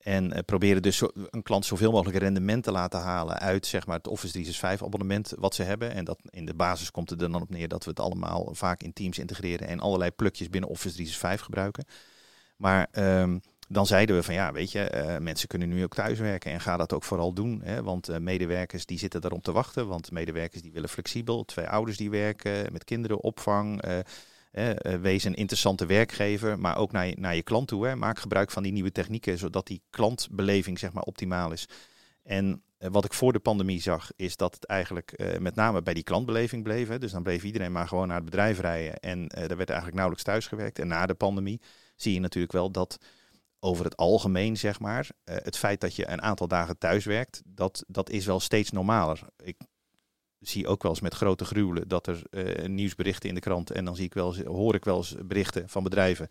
En 0.00 0.32
eh, 0.32 0.42
proberen 0.44 0.82
dus 0.82 1.02
een 1.30 1.42
klant 1.42 1.64
zoveel 1.64 1.90
mogelijk 1.90 2.18
rendement 2.18 2.64
te 2.64 2.72
laten 2.72 3.00
halen 3.00 3.38
uit 3.38 3.66
zeg 3.66 3.86
maar, 3.86 3.96
het 3.96 4.08
Office 4.08 4.32
365 4.32 4.86
abonnement 4.86 5.32
wat 5.38 5.54
ze 5.54 5.62
hebben. 5.62 5.94
En 5.94 6.04
dat 6.04 6.18
in 6.30 6.44
de 6.44 6.54
basis 6.54 6.90
komt 6.90 7.10
het 7.10 7.22
er 7.22 7.32
dan 7.32 7.42
op 7.42 7.50
neer 7.50 7.68
dat 7.68 7.84
we 7.84 7.90
het 7.90 8.00
allemaal 8.00 8.48
vaak 8.52 8.82
in 8.82 8.92
teams 8.92 9.18
integreren 9.18 9.68
en 9.68 9.80
allerlei 9.80 10.10
plukjes 10.10 10.50
binnen 10.50 10.70
Office 10.70 10.94
365 10.94 11.44
gebruiken. 11.44 11.84
Maar 12.56 12.88
ehm, 12.90 13.38
dan 13.68 13.86
zeiden 13.86 14.16
we 14.16 14.22
van 14.22 14.34
ja, 14.34 14.52
weet 14.52 14.72
je, 14.72 14.82
eh, 14.82 15.18
mensen 15.18 15.48
kunnen 15.48 15.68
nu 15.68 15.84
ook 15.84 15.94
thuiswerken 15.94 16.52
en 16.52 16.60
ga 16.60 16.76
dat 16.76 16.92
ook 16.92 17.04
vooral 17.04 17.32
doen. 17.32 17.60
Hè, 17.64 17.82
want 17.82 18.08
eh, 18.08 18.18
medewerkers 18.18 18.86
die 18.86 18.98
zitten 18.98 19.20
daarom 19.20 19.40
te 19.40 19.52
wachten. 19.52 19.88
Want 19.88 20.10
medewerkers 20.10 20.62
die 20.62 20.72
willen 20.72 20.88
flexibel, 20.88 21.44
twee 21.44 21.68
ouders 21.68 21.96
die 21.96 22.10
werken, 22.10 22.72
met 22.72 22.84
kinderen, 22.84 23.20
opvang. 23.20 23.82
Eh, 24.50 24.94
wees 25.00 25.24
een 25.24 25.34
interessante 25.34 25.86
werkgever, 25.86 26.58
maar 26.58 26.76
ook 26.76 26.92
naar 26.92 27.06
je, 27.06 27.16
naar 27.18 27.34
je 27.34 27.42
klant 27.42 27.68
toe. 27.68 27.86
Hè. 27.86 27.96
Maak 27.96 28.18
gebruik 28.18 28.50
van 28.50 28.62
die 28.62 28.72
nieuwe 28.72 28.92
technieken, 28.92 29.38
zodat 29.38 29.66
die 29.66 29.82
klantbeleving 29.90 30.78
zeg 30.78 30.92
maar, 30.92 31.02
optimaal 31.02 31.52
is. 31.52 31.68
En 32.22 32.62
eh, 32.78 32.90
wat 32.90 33.04
ik 33.04 33.12
voor 33.12 33.32
de 33.32 33.38
pandemie 33.38 33.80
zag, 33.80 34.10
is 34.16 34.36
dat 34.36 34.54
het 34.54 34.64
eigenlijk 34.64 35.12
eh, 35.12 35.38
met 35.38 35.54
name 35.54 35.82
bij 35.82 35.94
die 35.94 36.02
klantbeleving 36.02 36.62
bleef. 36.62 36.88
Hè. 36.88 36.98
Dus 36.98 37.12
dan 37.12 37.22
bleef 37.22 37.44
iedereen 37.44 37.72
maar 37.72 37.88
gewoon 37.88 38.06
naar 38.06 38.16
het 38.16 38.24
bedrijf 38.24 38.60
rijden. 38.60 39.00
En 39.00 39.28
eh 39.28 39.42
er 39.42 39.56
werd 39.56 39.68
eigenlijk 39.68 39.98
nauwelijks 39.98 40.24
thuisgewerkt. 40.24 40.78
En 40.78 40.88
na 40.88 41.06
de 41.06 41.14
pandemie 41.14 41.60
zie 41.96 42.12
je 42.12 42.20
natuurlijk 42.20 42.52
wel 42.52 42.70
dat 42.70 42.98
over 43.58 43.84
het 43.84 43.96
algemeen, 43.96 44.56
zeg 44.56 44.80
maar, 44.80 45.08
het 45.24 45.56
feit 45.56 45.80
dat 45.80 45.96
je 45.96 46.08
een 46.08 46.22
aantal 46.22 46.48
dagen 46.48 46.78
thuis 46.78 47.04
werkt, 47.04 47.42
dat, 47.44 47.84
dat 47.86 48.10
is 48.10 48.26
wel 48.26 48.40
steeds 48.40 48.70
normaler. 48.70 49.20
Ik 49.42 49.56
zie 50.40 50.66
ook 50.66 50.82
wel 50.82 50.90
eens 50.92 51.00
met 51.00 51.14
grote 51.14 51.44
gruwelen 51.44 51.88
dat 51.88 52.06
er 52.06 52.22
eh, 52.30 52.68
nieuwsberichten 52.68 53.28
in 53.28 53.34
de 53.34 53.40
krant 53.40 53.70
en 53.70 53.84
dan 53.84 53.96
zie 53.96 54.04
ik 54.04 54.14
wel 54.14 54.34
eens, 54.36 54.44
hoor 54.46 54.74
ik 54.74 54.84
wel 54.84 54.96
eens 54.96 55.14
berichten 55.24 55.68
van 55.68 55.82
bedrijven 55.82 56.28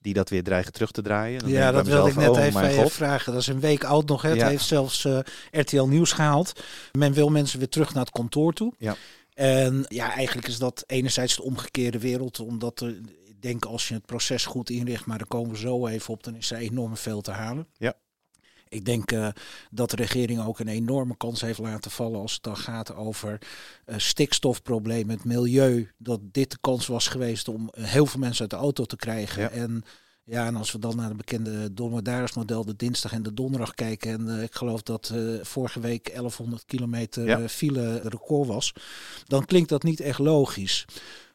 die 0.00 0.14
dat 0.14 0.28
weer 0.28 0.42
dreigen 0.42 0.72
terug 0.72 0.90
te 0.90 1.02
draaien. 1.02 1.40
Dan 1.40 1.48
Ja, 1.50 1.70
dat 1.70 1.86
wilde 1.86 2.08
ik 2.10 2.16
net 2.16 2.28
oh 2.28 2.38
even 2.42 2.90
vragen. 2.90 3.32
Dat 3.32 3.40
is 3.40 3.46
een 3.46 3.60
week 3.60 3.84
oud 3.84 4.08
nog. 4.08 4.22
Hè. 4.22 4.28
Het 4.28 4.38
Ja. 4.38 4.48
heeft 4.48 4.64
zelfs 4.64 5.04
eh, 5.04 5.18
RTL 5.50 5.84
Nieuws 5.84 6.12
gehaald. 6.12 6.60
Men 6.92 7.12
wil 7.12 7.28
mensen 7.28 7.58
weer 7.58 7.68
terug 7.68 7.94
naar 7.94 8.04
het 8.04 8.12
kantoor 8.12 8.52
toe. 8.52 8.72
Ja. 8.78 8.96
En 9.34 9.84
ja, 9.88 10.14
eigenlijk 10.14 10.48
is 10.48 10.58
dat 10.58 10.84
enerzijds 10.86 11.36
de 11.36 11.42
omgekeerde 11.42 11.98
wereld. 11.98 12.40
Omdat 12.40 12.80
er, 12.80 12.88
ik 13.24 13.42
denk 13.42 13.64
als 13.64 13.88
je 13.88 13.94
het 13.94 14.06
proces 14.06 14.46
goed 14.46 14.70
inricht, 14.70 15.06
maar 15.06 15.18
daar 15.18 15.26
komen 15.26 15.50
we 15.50 15.58
zo 15.58 15.86
even 15.86 16.14
op, 16.14 16.22
dan 16.24 16.34
is 16.34 16.50
er 16.50 16.58
enorm 16.58 16.96
veel 16.96 17.20
te 17.20 17.30
halen. 17.30 17.66
Ja. 17.76 17.94
Ik 18.72 18.84
denk 18.84 19.12
eh, 19.12 19.28
dat 19.70 19.90
de 19.90 19.96
regering 19.96 20.44
ook 20.44 20.58
een 20.58 20.68
enorme 20.68 21.16
kans 21.16 21.40
heeft 21.40 21.58
laten 21.58 21.90
vallen 21.90 22.20
als 22.20 22.32
het 22.32 22.42
dan 22.42 22.56
gaat 22.56 22.94
over 22.94 23.38
eh, 23.84 23.98
stikstofproblemen, 23.98 25.16
het 25.16 25.24
milieu. 25.24 25.90
Dat 25.98 26.20
dit 26.22 26.50
de 26.50 26.58
kans 26.60 26.86
was 26.86 27.08
geweest 27.08 27.48
om 27.48 27.68
eh, 27.70 27.84
heel 27.84 28.06
veel 28.06 28.20
mensen 28.20 28.40
uit 28.40 28.50
de 28.50 28.56
auto 28.56 28.84
te 28.84 28.96
krijgen. 28.96 29.42
Ja. 29.42 29.50
En 29.50 29.84
ja, 30.24 30.46
en 30.46 30.56
als 30.56 30.72
we 30.72 30.78
dan 30.78 30.96
naar 30.96 31.08
de 31.08 31.14
bekende 31.14 31.72
Dromedaris 31.72 32.32
model 32.32 32.64
de 32.64 32.76
dinsdag 32.76 33.12
en 33.12 33.22
de 33.22 33.34
donderdag 33.34 33.74
kijken. 33.74 34.28
En 34.28 34.42
ik 34.42 34.54
geloof 34.54 34.82
dat 34.82 35.12
vorige 35.42 35.80
week 35.80 36.10
1100 36.12 36.64
kilometer 36.64 37.26
Ja. 37.26 37.48
file 37.48 38.00
record 38.04 38.48
was. 38.48 38.72
Dan 39.26 39.44
klinkt 39.44 39.68
dat 39.68 39.82
niet 39.82 40.00
echt 40.00 40.18
logisch. 40.18 40.84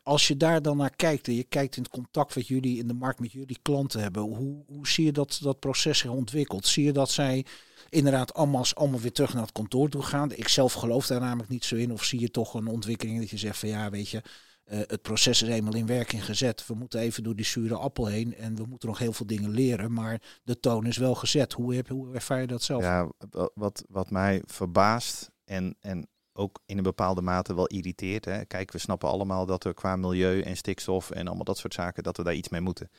Als 0.07 0.27
je 0.27 0.37
daar 0.37 0.61
dan 0.61 0.77
naar 0.77 0.95
kijkt 0.95 1.27
en 1.27 1.33
je 1.35 1.43
kijkt 1.43 1.75
in 1.75 1.83
het 1.83 1.91
contact 1.91 2.33
wat 2.33 2.47
jullie 2.47 2.77
in 2.77 2.87
de 2.87 2.93
markt 2.93 3.19
met 3.19 3.31
jullie 3.31 3.59
klanten 3.61 4.01
hebben. 4.01 4.23
Hoe, 4.23 4.63
hoe 4.67 4.87
zie 4.87 5.05
je 5.05 5.11
dat 5.11 5.39
dat 5.41 5.59
proces 5.59 5.97
zich 5.97 6.11
ontwikkelt? 6.11 6.67
Zie 6.67 6.83
je 6.83 6.91
dat 6.91 7.11
zij 7.11 7.45
inderdaad 7.89 8.33
allemaal, 8.33 8.65
allemaal 8.73 8.99
weer 8.99 9.11
terug 9.11 9.33
naar 9.33 9.41
het 9.43 9.51
kantoor 9.51 9.89
toe 9.89 10.01
gaan? 10.01 10.31
Ik 10.31 10.47
zelf 10.47 10.73
geloof 10.73 11.07
daar 11.07 11.19
namelijk 11.19 11.49
niet 11.49 11.65
zo 11.65 11.75
in. 11.75 11.91
Of 11.91 12.03
zie 12.03 12.19
je 12.19 12.31
toch 12.31 12.53
een 12.53 12.67
ontwikkeling 12.67 13.19
dat 13.19 13.29
je 13.29 13.37
zegt 13.37 13.57
van 13.57 13.69
ja, 13.69 13.89
weet 13.89 14.09
je, 14.09 14.21
eh, 14.63 14.79
het 14.79 15.01
proces 15.01 15.41
is 15.41 15.49
eenmaal 15.49 15.75
in 15.75 15.85
werking 15.85 16.25
gezet. 16.25 16.67
We 16.67 16.73
moeten 16.73 16.99
even 16.99 17.23
door 17.23 17.35
die 17.35 17.45
zure 17.45 17.75
appel 17.75 18.05
heen 18.05 18.35
en 18.35 18.55
we 18.55 18.65
moeten 18.65 18.89
nog 18.89 18.99
heel 18.99 19.13
veel 19.13 19.25
dingen 19.27 19.49
leren. 19.49 19.93
Maar 19.93 20.39
de 20.43 20.59
toon 20.59 20.85
is 20.85 20.97
wel 20.97 21.15
gezet. 21.15 21.53
Hoe, 21.53 21.75
heb, 21.75 21.87
hoe 21.87 22.13
ervaar 22.13 22.41
je 22.41 22.47
dat 22.47 22.63
zelf? 22.63 22.83
Ja, 22.83 23.11
wa- 23.29 23.49
wat, 23.53 23.83
wat 23.89 24.09
mij 24.09 24.41
verbaast 24.45 25.29
en, 25.43 25.75
en 25.79 26.07
ook 26.37 26.61
in 26.65 26.77
een 26.77 26.83
bepaalde 26.83 27.21
mate 27.21 27.55
wel 27.55 27.67
irriteert. 27.67 28.25
Hè. 28.25 28.45
Kijk, 28.45 28.71
we 28.71 28.77
snappen 28.77 29.09
allemaal 29.09 29.45
dat 29.45 29.63
we 29.63 29.73
qua 29.73 29.95
milieu 29.95 30.41
en 30.41 30.57
stikstof 30.57 31.11
en 31.11 31.27
allemaal 31.27 31.45
dat 31.45 31.57
soort 31.57 31.73
zaken, 31.73 32.03
dat 32.03 32.17
we 32.17 32.23
daar 32.23 32.33
iets 32.33 32.49
mee 32.49 32.61
moeten. 32.61 32.89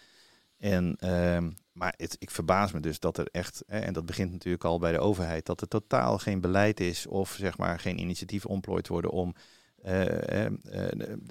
En, 0.59 0.97
ehm, 0.99 1.50
maar 1.73 1.95
het, 1.97 2.16
ik 2.18 2.30
verbaas 2.30 2.73
me 2.73 2.80
dus 2.80 3.00
dat 3.00 3.18
er 3.18 3.28
echt, 3.33 3.62
hè, 3.66 3.78
en 3.78 3.92
dat 3.92 4.07
begint 4.07 4.33
natuurlijk 4.33 4.64
al 4.64 4.78
bij 4.78 4.92
de 4.92 4.99
overheid, 4.99 5.47
dat 5.47 5.61
er 5.61 5.68
totaal 5.68 6.18
geen 6.18 6.40
beleid 6.40 6.80
is 6.80 7.07
of 7.07 7.35
zeg 7.38 7.59
maar 7.59 7.80
geen 7.80 7.99
initiatief 8.00 8.47
ontplooid 8.47 8.88
worden 8.88 9.11
om 9.11 9.35
uh, 9.85 9.95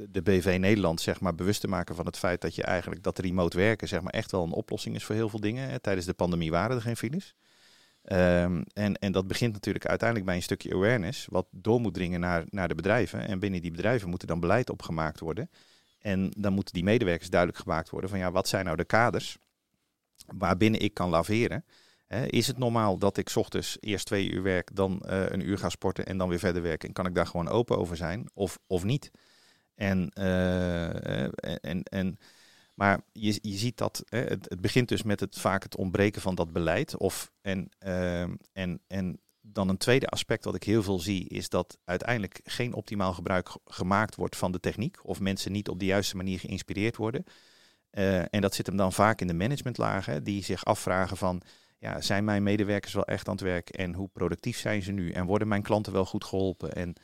de 0.10 0.22
BV 0.24 0.58
Nederland 0.60 1.02
zeg 1.02 1.20
maar 1.20 1.36
bewust 1.36 1.62
te 1.62 1.68
maken 1.68 1.96
van 1.96 2.06
het 2.06 2.18
feit 2.18 2.42
dat 2.42 2.56
je 2.56 2.64
eigenlijk 2.64 3.04
dat 3.04 3.20
remote 3.20 3.58
werken 3.58 3.88
zeg 3.88 4.02
maar 4.02 4.14
echt 4.14 4.32
wel 4.32 4.44
een 4.44 4.52
oplossing 4.52 4.96
is 4.96 5.04
voor 5.04 5.16
heel 5.16 5.30
veel 5.30 5.40
dingen. 5.40 5.82
Tijdens 5.82 6.06
de 6.06 6.14
pandemie 6.14 6.52
waren 6.52 6.76
er 6.76 6.82
geen 6.82 6.98
files. 6.98 7.36
Um, 8.14 8.64
en, 8.74 8.96
en 8.96 9.12
dat 9.12 9.28
begint 9.28 9.54
natuurlijk 9.54 9.86
uiteindelijk 9.86 10.28
bij 10.28 10.38
een 10.38 10.44
stukje 10.44 10.74
awareness, 10.74 11.28
wat 11.30 11.48
door 11.52 11.82
moet 11.82 11.94
dringen 11.94 12.20
naar, 12.20 12.44
naar 12.50 12.68
de 12.68 12.76
bedrijven. 12.76 13.28
En 13.28 13.40
binnen 13.40 13.62
die 13.62 13.72
bedrijven 13.72 14.10
moet 14.10 14.22
er 14.22 14.28
dan 14.28 14.40
beleid 14.40 14.70
opgemaakt 14.70 15.20
worden. 15.20 15.50
En 16.00 16.32
dan 16.38 16.54
moeten 16.54 16.74
die 16.74 16.84
medewerkers 16.84 17.30
duidelijk 17.30 17.62
gemaakt 17.62 17.90
worden 17.90 18.10
van 18.10 18.20
ja, 18.20 18.32
wat 18.32 18.48
zijn 18.48 18.66
nou 18.66 18.78
de 18.78 18.86
kaders 18.86 19.38
waarbinnen 20.26 20.82
ik 20.82 20.94
kan 20.94 21.10
laveren. 21.10 21.66
is 22.28 22.48
het 22.48 22.58
normaal 22.58 22.98
dat 22.98 23.18
ik 23.18 23.32
ochtends 23.36 23.78
eerst 23.80 24.06
twee 24.06 24.32
uur 24.32 24.44
werk, 24.44 24.76
dan 24.76 25.04
uh, 25.06 25.30
een 25.30 25.48
uur 25.48 25.58
ga 25.58 25.70
sporten 25.70 26.06
en 26.06 26.18
dan 26.18 26.30
weer 26.30 26.40
verder 26.40 26.62
werken? 26.62 26.88
En 26.88 26.94
kan 26.94 27.06
ik 27.06 27.16
daar 27.16 27.28
gewoon 27.28 27.48
open 27.48 27.78
over 27.78 27.98
zijn 27.98 28.30
of, 28.34 28.60
of 28.68 28.84
niet? 28.84 29.12
En, 29.76 30.12
uh, 30.20 31.24
en, 31.66 31.84
en, 31.84 32.20
maar 32.78 33.02
je, 33.12 33.40
je 33.42 33.58
ziet 33.58 33.78
dat 33.78 34.04
het, 34.10 34.50
het, 34.50 34.62
begint 34.62 34.88
dus 34.88 35.04
met 35.04 35.20
het, 35.20 35.40
vaak 35.40 35.64
het 35.64 35.76
ontbreken 35.76 36.22
van 36.22 36.36
dat 36.36 36.54
beleid. 36.54 36.98
Of, 36.98 37.32
en, 37.42 37.70
uh, 37.86 38.22
en, 38.54 38.82
en 38.88 39.20
dan 39.42 39.70
een 39.70 39.78
tweede 39.78 40.08
aspect 40.08 40.44
wat 40.44 40.56
ik 40.56 40.64
heel 40.64 40.84
veel 40.84 41.00
zie, 41.00 41.28
is 41.28 41.50
dat 41.50 41.78
uiteindelijk 41.84 42.40
geen 42.44 42.74
optimaal 42.74 43.14
gebruik 43.14 43.50
gemaakt 43.66 44.16
wordt 44.16 44.36
van 44.36 44.52
de 44.52 44.60
techniek. 44.60 44.98
Of 45.04 45.20
mensen 45.20 45.52
niet 45.52 45.70
op 45.70 45.80
de 45.80 45.86
juiste 45.86 46.16
manier 46.16 46.40
geïnspireerd 46.40 46.96
worden. 46.96 47.24
Uh, 47.92 48.34
en 48.34 48.42
dat 48.42 48.56
zit 48.56 48.66
hem 48.66 48.78
dan 48.78 48.94
vaak 48.94 49.22
in 49.22 49.28
de 49.28 49.34
managementlagen, 49.34 50.24
die 50.24 50.44
zich 50.44 50.66
afvragen 50.66 51.18
van, 51.18 51.42
ja, 51.78 52.02
zijn 52.02 52.24
mijn 52.24 52.44
medewerkers 52.44 52.94
wel 52.94 53.06
echt 53.06 53.28
aan 53.28 53.34
het 53.34 53.44
werk 53.44 53.70
en 53.70 53.94
hoe 53.94 54.10
productief 54.14 54.58
zijn 54.58 54.82
ze 54.82 54.92
nu? 54.92 55.12
En 55.12 55.26
worden 55.26 55.48
mijn 55.48 55.62
klanten 55.62 55.94
wel 55.94 56.06
goed 56.06 56.24
geholpen? 56.24 56.74
En 56.74 56.96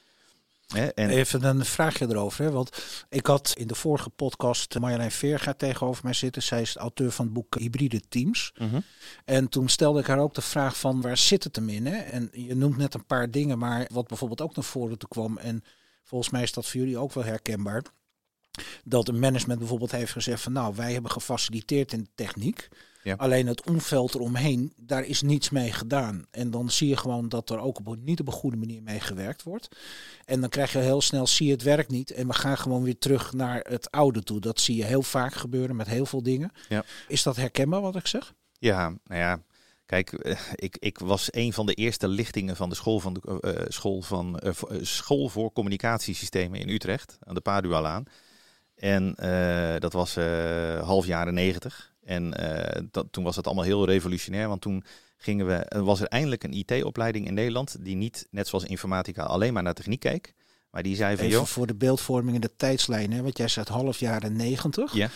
en... 0.73 1.09
Even 1.09 1.43
een 1.43 1.65
vraagje 1.65 2.09
erover. 2.09 2.45
Hè? 2.45 2.51
Want 2.51 2.83
ik 3.09 3.25
had 3.25 3.53
in 3.57 3.67
de 3.67 3.75
vorige 3.75 4.09
podcast 4.09 4.79
Marjolein 4.79 5.11
Veerga 5.11 5.53
tegenover 5.53 6.03
mij 6.03 6.13
zitten. 6.13 6.43
Zij 6.43 6.61
is 6.61 6.75
auteur 6.75 7.11
van 7.11 7.25
het 7.25 7.33
boek 7.33 7.59
Hybride 7.59 8.01
Teams. 8.09 8.53
Mhm. 8.57 8.79
En 9.25 9.49
toen 9.49 9.69
stelde 9.69 9.99
ik 9.99 10.07
haar 10.07 10.19
ook 10.19 10.33
de 10.33 10.41
vraag 10.41 10.77
van 10.77 11.01
waar 11.01 11.17
zit 11.17 11.43
het 11.43 11.55
hem 11.55 11.69
in? 11.69 11.85
Hè? 11.85 11.97
En 11.97 12.29
je 12.31 12.55
noemt 12.55 12.77
net 12.77 12.93
een 12.93 13.05
paar 13.05 13.31
dingen, 13.31 13.57
maar 13.57 13.87
wat 13.91 14.07
bijvoorbeeld 14.07 14.41
ook 14.41 14.55
naar 14.55 14.65
voren 14.65 14.97
te 14.97 15.07
kwam. 15.07 15.37
En 15.37 15.63
volgens 16.03 16.31
mij 16.31 16.41
is 16.41 16.53
dat 16.53 16.67
voor 16.67 16.79
jullie 16.79 16.97
ook 16.97 17.13
wel 17.13 17.23
herkenbaar. 17.23 17.83
Dat 18.83 19.07
een 19.07 19.19
management 19.19 19.59
bijvoorbeeld 19.59 19.91
heeft 19.91 20.11
gezegd 20.11 20.41
van 20.41 20.51
nou, 20.51 20.75
wij 20.75 20.93
hebben 20.93 21.11
gefaciliteerd 21.11 21.93
in 21.93 21.99
de 21.99 22.09
techniek. 22.15 22.69
Ja. 23.03 23.15
Alleen 23.17 23.47
het 23.47 23.67
omveld 23.67 24.15
eromheen, 24.15 24.73
daar 24.77 25.03
is 25.03 25.21
niets 25.21 25.49
mee 25.49 25.71
gedaan. 25.71 26.25
En 26.31 26.51
dan 26.51 26.71
zie 26.71 26.87
je 26.87 26.97
gewoon 26.97 27.29
dat 27.29 27.49
er 27.49 27.59
ook 27.59 27.79
op, 27.79 27.97
niet 27.99 28.19
op 28.19 28.27
een 28.27 28.33
goede 28.33 28.57
manier 28.57 28.83
mee 28.83 28.99
gewerkt 28.99 29.43
wordt. 29.43 29.67
En 30.25 30.39
dan 30.39 30.49
krijg 30.49 30.71
je 30.71 30.77
heel 30.77 31.01
snel, 31.01 31.27
zie 31.27 31.45
je 31.45 31.51
het 31.51 31.61
werk 31.61 31.89
niet. 31.89 32.11
En 32.11 32.27
we 32.27 32.33
gaan 32.33 32.57
gewoon 32.57 32.83
weer 32.83 32.97
terug 32.97 33.33
naar 33.33 33.65
het 33.69 33.91
oude 33.91 34.23
toe. 34.23 34.39
Dat 34.39 34.59
zie 34.59 34.75
je 34.75 34.83
heel 34.83 35.01
vaak 35.01 35.33
gebeuren 35.33 35.75
met 35.75 35.87
heel 35.87 36.05
veel 36.05 36.23
dingen. 36.23 36.51
Ja. 36.69 36.83
Is 37.07 37.23
dat 37.23 37.35
herkenbaar 37.35 37.81
wat 37.81 37.95
ik 37.95 38.07
zeg? 38.07 38.33
Ja, 38.59 38.87
nou 38.87 39.19
ja. 39.19 39.41
Kijk, 39.85 40.13
eh, 40.13 40.39
ik, 40.55 40.77
ik 40.79 40.99
was 40.99 41.27
een 41.31 41.53
van 41.53 41.65
de 41.65 41.73
eerste 41.73 42.07
lichtingen 42.07 42.55
van 42.55 42.69
de 42.69 42.75
school, 42.75 42.99
van 42.99 43.13
de, 43.13 43.39
uh, 43.41 43.65
school, 43.67 44.01
van, 44.01 44.39
uh, 44.43 44.51
school 44.81 45.29
voor 45.29 45.53
communicatiesystemen 45.53 46.59
in 46.59 46.69
Utrecht, 46.69 47.17
aan 47.19 47.35
de 47.35 47.41
Padualaan. 47.41 48.03
En 48.83 49.15
dat 49.79 49.93
was 49.93 50.15
half 50.81 51.05
jaren 51.05 51.33
negentig. 51.33 51.93
En 52.03 52.33
uh, 52.41 52.81
dat, 52.91 53.07
toen 53.11 53.23
was 53.23 53.35
het 53.35 53.45
allemaal 53.45 53.63
heel 53.63 53.85
revolutionair, 53.85 54.47
want 54.47 54.61
toen 54.61 54.83
gingen 55.17 55.47
we, 55.47 55.81
was 55.81 55.99
er 55.99 56.07
eindelijk 56.07 56.43
een 56.43 56.53
IT-opleiding 56.53 57.27
in 57.27 57.33
Nederland 57.33 57.75
die 57.79 57.95
niet, 57.95 58.27
net 58.31 58.47
zoals 58.47 58.65
informatica, 58.65 59.23
alleen 59.23 59.53
maar 59.53 59.63
naar 59.63 59.73
techniek 59.73 59.99
keek. 59.99 60.33
Maar 60.69 60.83
die 60.83 60.95
zei 60.95 61.17
van, 61.17 61.25
Even 61.25 61.47
voor 61.47 61.67
de 61.67 61.75
beeldvorming 61.75 62.35
in 62.35 62.41
de 62.41 62.55
tijdslijn, 62.55 63.11
hè, 63.11 63.21
want 63.21 63.37
jij 63.37 63.47
zegt 63.47 63.67
half 63.67 63.99
jaren 63.99 64.35
negentig. 64.35 64.93
Ja. 64.93 65.09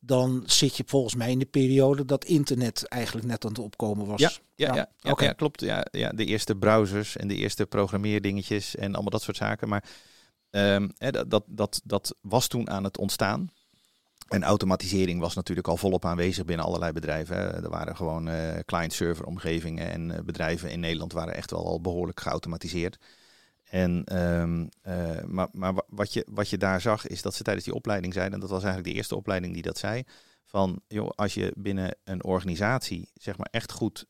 Dan 0.00 0.42
zit 0.46 0.76
je 0.76 0.82
volgens 0.86 1.14
mij 1.14 1.30
in 1.30 1.38
de 1.38 1.44
periode 1.44 2.04
dat 2.04 2.24
internet 2.24 2.88
eigenlijk 2.88 3.26
net 3.26 3.44
aan 3.44 3.50
het 3.50 3.60
opkomen 3.60 4.06
was. 4.06 4.20
Ja, 4.20 4.30
ja, 4.54 4.74
ja, 4.74 4.90
ja, 4.98 5.16
ja 5.18 5.32
klopt. 5.32 5.60
Ja, 5.60 5.86
ja, 5.90 6.10
de 6.10 6.24
eerste 6.24 6.56
browsers 6.56 7.16
en 7.16 7.28
de 7.28 7.36
eerste 7.36 7.66
programmeerdingetjes 7.66 8.76
en 8.76 8.92
allemaal 8.92 9.10
dat 9.10 9.22
soort 9.22 9.36
zaken. 9.36 9.68
Maar 9.68 9.84
hè, 10.98 11.10
dat, 11.10 11.44
dat, 11.46 11.80
dat, 11.84 12.14
was 12.20 12.46
toen 12.46 12.70
aan 12.70 12.84
het 12.84 12.98
ontstaan. 12.98 13.50
En 14.32 14.42
automatisering 14.42 15.20
was 15.20 15.34
natuurlijk 15.34 15.68
al 15.68 15.76
volop 15.76 16.04
aanwezig 16.04 16.44
binnen 16.44 16.66
allerlei 16.66 16.92
bedrijven. 16.92 17.36
Er 17.36 17.70
waren 17.70 17.96
gewoon 17.96 18.28
uh, 18.28 18.58
client-server 18.64 19.24
omgevingen 19.24 19.90
en 19.92 20.10
uh, 20.10 20.18
bedrijven 20.24 20.70
in 20.70 20.80
Nederland 20.80 21.12
waren 21.12 21.34
echt 21.34 21.50
wel 21.50 21.66
al 21.66 21.80
behoorlijk 21.80 22.20
geautomatiseerd. 22.20 22.98
En, 23.70 24.18
um, 24.22 24.68
uh, 24.88 25.22
maar 25.26 25.48
maar 25.52 25.74
wat, 25.88 26.12
je, 26.12 26.26
wat 26.30 26.48
je 26.48 26.58
daar 26.58 26.80
zag 26.80 27.06
is 27.06 27.22
dat 27.22 27.34
ze 27.34 27.42
tijdens 27.42 27.64
die 27.64 27.74
opleiding 27.74 28.12
zeiden, 28.12 28.34
en 28.34 28.40
dat 28.40 28.50
was 28.50 28.62
eigenlijk 28.62 28.92
de 28.92 28.98
eerste 28.98 29.16
opleiding 29.16 29.54
die 29.54 29.62
dat 29.62 29.78
zei, 29.78 30.02
van 30.46 30.80
joh, 30.88 31.10
als 31.14 31.34
je 31.34 31.52
binnen 31.56 31.96
een 32.04 32.24
organisatie 32.24 33.08
zeg 33.14 33.36
maar 33.36 33.48
echt 33.50 33.72
goed 33.72 34.06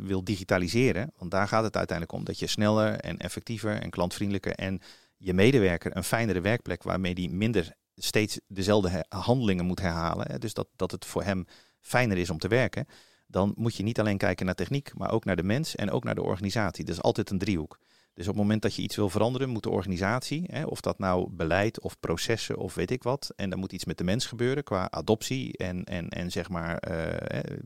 wil 0.00 0.24
digitaliseren, 0.24 1.12
want 1.16 1.30
daar 1.30 1.48
gaat 1.48 1.64
het 1.64 1.76
uiteindelijk 1.76 2.18
om, 2.18 2.24
dat 2.24 2.38
je 2.38 2.46
sneller 2.46 2.94
en 3.00 3.18
effectiever 3.18 3.80
en 3.80 3.90
klantvriendelijker 3.90 4.54
en 4.54 4.80
je 5.22 5.34
medewerker 5.34 5.96
een 5.96 6.04
fijnere 6.04 6.40
werkplek 6.40 6.82
waarmee 6.82 7.14
die 7.14 7.30
minder 7.30 7.74
steeds 7.94 8.40
dezelfde 8.46 9.04
handelingen 9.08 9.64
moet 9.64 9.80
herhalen, 9.80 10.40
dus 10.40 10.54
dat, 10.54 10.68
dat 10.76 10.90
het 10.90 11.04
voor 11.04 11.22
hem 11.22 11.46
fijner 11.80 12.18
is 12.18 12.30
om 12.30 12.38
te 12.38 12.48
werken, 12.48 12.86
dan 13.26 13.52
moet 13.56 13.76
je 13.76 13.82
niet 13.82 14.00
alleen 14.00 14.18
kijken 14.18 14.46
naar 14.46 14.54
techniek, 14.54 14.94
maar 14.94 15.10
ook 15.10 15.24
naar 15.24 15.36
de 15.36 15.42
mens 15.42 15.76
en 15.76 15.90
ook 15.90 16.04
naar 16.04 16.14
de 16.14 16.22
organisatie. 16.22 16.84
Dat 16.84 16.94
is 16.94 17.02
altijd 17.02 17.30
een 17.30 17.38
driehoek. 17.38 17.78
Dus 18.14 18.28
op 18.28 18.34
het 18.34 18.42
moment 18.42 18.62
dat 18.62 18.74
je 18.74 18.82
iets 18.82 18.96
wil 18.96 19.08
veranderen, 19.08 19.48
moet 19.48 19.62
de 19.62 19.70
organisatie, 19.70 20.44
hè, 20.46 20.64
of 20.64 20.80
dat 20.80 20.98
nou 20.98 21.30
beleid 21.30 21.80
of 21.80 22.00
processen 22.00 22.56
of 22.56 22.74
weet 22.74 22.90
ik 22.90 23.02
wat, 23.02 23.32
en 23.36 23.50
dan 23.50 23.58
moet 23.58 23.72
iets 23.72 23.84
met 23.84 23.98
de 23.98 24.04
mens 24.04 24.26
gebeuren 24.26 24.64
qua 24.64 24.90
adoptie 24.90 25.56
en, 25.56 25.84
en, 25.84 26.08
en 26.08 26.30
zeg 26.30 26.48
maar 26.48 26.90
uh, 26.90 27.58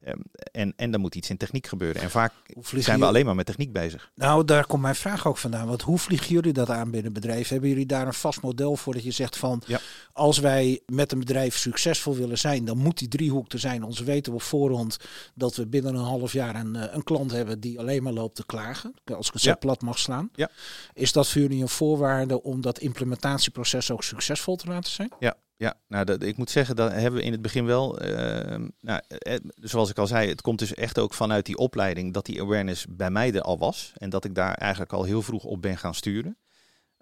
Ehm, 0.00 0.18
en, 0.52 0.72
en 0.76 0.90
dan 0.90 1.00
moet 1.00 1.14
iets 1.14 1.30
in 1.30 1.36
techniek 1.36 1.66
gebeuren. 1.66 2.02
En 2.02 2.10
vaak 2.10 2.32
zijn 2.60 2.98
we 2.98 3.06
alleen 3.06 3.24
maar 3.24 3.34
met 3.34 3.46
techniek 3.46 3.72
bezig. 3.72 4.10
Nou, 4.14 4.44
daar 4.44 4.66
komt 4.66 4.82
mijn 4.82 4.94
vraag 4.94 5.26
ook 5.26 5.36
vandaan. 5.36 5.66
Want 5.66 5.82
hoe 5.82 5.98
vliegen 5.98 6.28
jullie 6.28 6.52
dat 6.52 6.70
aan 6.70 6.90
binnen 6.90 7.06
een 7.06 7.12
bedrijf? 7.12 7.48
Hebben 7.48 7.68
jullie 7.68 7.86
daar 7.86 8.06
een 8.06 8.14
vast 8.14 8.42
model 8.42 8.76
voor 8.76 8.92
dat 8.92 9.04
je 9.04 9.10
zegt 9.10 9.36
van... 9.36 9.62
Ja. 9.66 9.80
als 10.12 10.38
wij 10.38 10.80
met 10.86 11.12
een 11.12 11.18
bedrijf 11.18 11.56
succesvol 11.56 12.14
willen 12.14 12.38
zijn... 12.38 12.64
dan 12.64 12.78
moet 12.78 12.98
die 12.98 13.08
driehoek 13.08 13.52
er 13.52 13.58
zijn. 13.58 13.82
Ons 13.82 14.00
weten 14.00 14.32
we 14.32 14.38
op 14.38 14.44
voorhand 14.44 14.96
dat 15.34 15.56
we 15.56 15.66
binnen 15.66 15.94
een 15.94 16.04
half 16.04 16.32
jaar 16.32 16.54
een, 16.54 16.76
eh, 16.76 16.94
een 16.94 17.04
klant 17.04 17.30
hebben... 17.30 17.60
die 17.60 17.78
alleen 17.78 18.02
maar 18.02 18.12
loopt 18.12 18.36
te 18.36 18.46
klagen. 18.46 18.94
Als 19.04 19.26
ik 19.26 19.32
het 19.32 19.42
zo 19.42 19.54
plat 19.58 19.80
mag 19.80 19.98
slaan. 19.98 20.30
Ja. 20.34 20.50
Is 20.92 21.12
dat 21.12 21.28
voor 21.28 21.40
jullie 21.40 21.62
een 21.62 21.68
voorwaarde 21.68 22.42
om 22.42 22.60
dat 22.60 22.78
implementatieproces 22.78 23.90
ook 23.90 24.02
succesvol 24.02 24.56
te 24.56 24.66
laten 24.66 24.92
zijn? 24.92 25.12
Ja, 25.18 25.36
ja, 25.60 25.74
nou, 25.88 26.04
dat, 26.04 26.22
ik 26.22 26.36
moet 26.36 26.50
zeggen, 26.50 26.76
dat 26.76 26.92
hebben 26.92 27.20
we 27.20 27.26
in 27.26 27.32
het 27.32 27.42
begin 27.42 27.64
wel. 27.64 28.02
Uh, 28.02 28.66
nou, 28.80 29.00
eh, 29.08 29.36
zoals 29.54 29.90
ik 29.90 29.98
al 29.98 30.06
zei, 30.06 30.28
het 30.28 30.40
komt 30.40 30.58
dus 30.58 30.74
echt 30.74 30.98
ook 30.98 31.14
vanuit 31.14 31.46
die 31.46 31.56
opleiding 31.56 32.14
dat 32.14 32.26
die 32.26 32.40
awareness 32.40 32.86
bij 32.88 33.10
mij 33.10 33.32
er 33.32 33.42
al 33.42 33.58
was. 33.58 33.92
En 33.96 34.10
dat 34.10 34.24
ik 34.24 34.34
daar 34.34 34.54
eigenlijk 34.54 34.92
al 34.92 35.04
heel 35.04 35.22
vroeg 35.22 35.44
op 35.44 35.62
ben 35.62 35.78
gaan 35.78 35.94
sturen. 35.94 36.36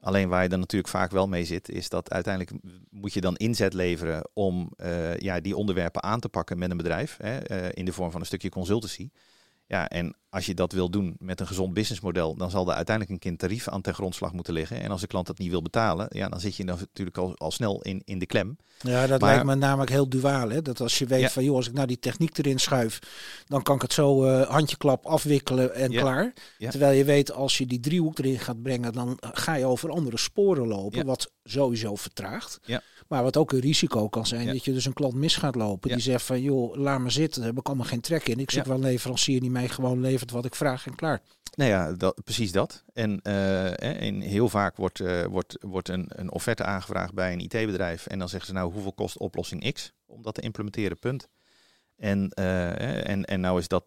Alleen 0.01 0.29
waar 0.29 0.43
je 0.43 0.49
dan 0.49 0.59
natuurlijk 0.59 0.93
vaak 0.93 1.11
wel 1.11 1.29
mee 1.29 1.45
zit, 1.45 1.69
is 1.69 1.89
dat 1.89 2.11
uiteindelijk 2.11 2.63
moet 2.91 3.13
je 3.13 3.21
dan 3.21 3.37
inzet 3.37 3.75
leveren 3.75 4.29
om 4.33 4.73
uh, 4.77 5.17
ja, 5.17 5.41
die 5.41 5.57
onderwerpen 5.57 6.03
aan 6.03 6.21
te 6.21 6.29
pakken 6.29 6.59
met 6.59 6.71
een 6.71 6.77
bedrijf. 6.77 7.17
Hè, 7.17 7.75
in 7.75 7.85
de 7.85 7.93
vorm 7.93 8.11
van 8.11 8.21
een 8.21 8.27
stukje 8.27 8.49
consultancy. 8.49 9.09
Ja, 9.69 9.89
en 9.89 10.15
als 10.31 10.47
je 10.47 10.55
dat 10.55 10.73
wil 10.73 10.91
doen 10.91 11.17
met 11.19 11.41
een 11.41 11.47
gezond 11.47 11.75
businessmodel, 11.75 12.35
dan 12.37 12.51
zal 12.51 12.69
er 12.69 12.75
uiteindelijk 12.75 13.15
een 13.15 13.21
kind 13.21 13.39
tarief 13.39 13.69
aan 13.69 13.81
ten 13.81 13.95
grondslag 13.95 14.33
moeten 14.33 14.53
liggen. 14.53 14.81
En 14.81 14.91
als 14.91 15.01
de 15.01 15.07
klant 15.07 15.27
dat 15.27 15.39
niet 15.39 15.51
wil 15.51 15.63
betalen, 15.63 16.07
ja, 16.11 16.29
dan 16.29 16.41
zit 16.41 16.57
je 16.57 16.65
dan 16.65 16.79
natuurlijk 16.79 17.19
al, 17.19 17.37
al 17.37 17.51
snel 17.51 17.83
in, 17.83 18.03
in 18.05 18.19
de 18.19 18.27
klem. 18.27 18.57
Ja, 18.79 19.07
dat 19.07 19.23
lijkt 19.23 19.45
me 19.45 19.55
namelijk 19.55 19.91
heel 19.91 20.09
duaal. 20.09 20.51
Hè? 20.51 20.63
Dat 20.63 20.81
als 20.81 20.99
je 20.99 21.07
weet 21.07 21.33
van, 21.33 21.45
joh, 21.45 21.57
als 21.57 21.67
ik 21.69 21.73
nou 21.73 21.87
die 21.87 21.99
techniek 21.99 22.39
erin 22.39 22.59
schuif, 22.59 22.99
dan 23.47 23.63
kan 23.63 23.75
ik 23.75 23.83
het 23.83 23.93
zo 23.93 24.25
uh, 24.25 24.49
handjeklap 24.49 25.07
afwikkelen 25.07 25.75
en 25.75 25.91
klaar. 25.91 26.33
Terwijl 26.59 26.99
je 26.99 27.05
weet, 27.05 27.33
als 27.33 27.59
je 27.59 27.67
die 27.67 27.81
driehoek 27.81 28.19
erin 28.19 28.39
gaat 28.39 28.63
brengen, 28.63 28.93
dan 28.93 29.19
ga 29.21 29.55
je 29.55 29.67
over 29.67 29.91
andere 29.91 30.19
sporen 30.19 30.67
lopen, 30.67 31.07
wat 31.07 31.31
sowieso 31.51 31.97
vertraagt. 31.97 32.61
Ja. 32.65 32.83
Maar 33.09 33.23
wat 33.23 33.37
ook 33.37 33.53
een 33.53 33.61
risico 33.61 34.09
kan 34.09 34.27
zijn, 34.27 34.47
dat 34.47 34.65
je 34.65 34.73
dus 34.73 34.85
een 34.85 34.93
klant 34.93 35.15
mis 35.15 35.37
gaat 35.37 35.55
lopen. 35.55 35.91
Die 35.91 36.01
zegt 36.01 36.25
van, 36.25 36.43
joh, 36.43 36.77
laat 36.77 37.01
me 37.01 37.11
zitten, 37.11 37.41
daar 37.41 37.51
heb 37.51 37.59
ik 37.59 37.67
allemaal 37.67 37.87
geen 37.87 38.01
trek 38.01 38.29
in. 38.29 38.39
Ik 38.39 38.51
zoek 38.51 38.65
wel 38.65 38.77
een 38.77 38.83
leverancier 38.83 39.41
die 39.41 39.51
mij 39.51 39.69
gewoon 39.69 40.01
levert 40.01 40.31
wat 40.31 40.45
ik 40.45 40.55
vraag 40.55 40.87
en 40.87 40.95
klaar. 40.95 41.21
Nou 41.55 41.71
ja, 41.71 41.93
dat, 41.93 42.25
precies 42.25 42.53
dat. 42.53 42.85
En, 42.93 43.21
uh, 43.23 44.03
en 44.03 44.21
heel 44.21 44.49
vaak 44.49 44.77
wordt, 44.77 45.01
uh, 45.01 45.25
wordt, 45.25 45.57
wordt 45.61 45.89
een, 45.89 46.07
een 46.09 46.31
offerte 46.31 46.65
aangevraagd 46.65 47.15
bij 47.15 47.33
een 47.33 47.41
IT-bedrijf. 47.41 48.07
En 48.07 48.19
dan 48.19 48.29
zeggen 48.29 48.49
ze 48.49 48.55
nou, 48.55 48.73
hoeveel 48.73 48.93
kost 48.93 49.19
oplossing 49.19 49.73
X 49.73 49.93
om 50.07 50.23
dat 50.23 50.35
te 50.35 50.41
implementeren, 50.41 50.99
punt. 50.99 51.29
En, 51.97 52.33
uh, 52.39 53.09
en, 53.09 53.25
en 53.25 53.41
nou 53.41 53.59
is 53.59 53.69
dat, 53.69 53.85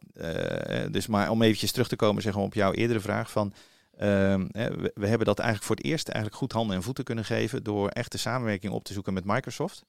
dus 0.91 1.07
maar 1.07 1.29
om 1.29 1.41
eventjes 1.41 1.71
terug 1.71 1.87
te 1.87 1.95
komen 1.95 2.21
zeg 2.21 2.33
maar, 2.33 2.43
op 2.43 2.53
jouw 2.53 2.73
eerdere 2.73 2.99
vraag 2.99 3.31
van... 3.31 3.53
Ehm, 3.97 4.47
we, 4.93 5.07
hebben 5.07 5.25
dat 5.25 5.39
eigenlijk 5.39 5.67
voor 5.67 5.75
het 5.75 5.85
eerst 5.85 6.07
eigenlijk 6.07 6.37
goed 6.37 6.51
handen 6.51 6.75
en 6.75 6.83
voeten 6.83 7.03
kunnen 7.03 7.25
geven 7.25 7.63
door 7.63 7.89
echt 7.89 8.11
de 8.11 8.17
samenwerking 8.17 8.73
op 8.73 8.83
te 8.83 8.93
zoeken 8.93 9.13
met 9.13 9.25
Microsoft. 9.25 9.85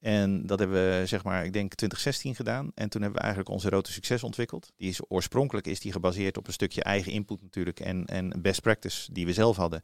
En 0.00 0.46
dat 0.46 0.58
hebben 0.58 0.76
we, 0.76 1.06
zeg 1.06 1.24
maar, 1.24 1.44
ik 1.44 1.52
denk 1.52 1.74
2016 1.74 2.34
gedaan. 2.34 2.70
En 2.74 2.88
toen 2.88 3.02
hebben 3.02 3.18
we 3.20 3.26
eigenlijk 3.26 3.54
onze 3.54 3.68
Rote 3.68 3.92
Succes 3.92 4.22
ontwikkeld. 4.22 4.72
Die 4.76 4.88
is 4.88 5.00
oorspronkelijk 5.08 5.66
is 5.66 5.80
die 5.80 5.92
gebaseerd 5.92 6.36
op 6.36 6.46
een 6.46 6.52
stukje 6.52 6.82
eigen 6.82 7.12
input 7.12 7.42
natuurlijk 7.42 7.80
en, 7.80 8.06
en 8.06 8.42
best 8.42 8.60
practice 8.60 9.12
die 9.12 9.26
we 9.26 9.32
zelf 9.32 9.56
hadden. 9.56 9.82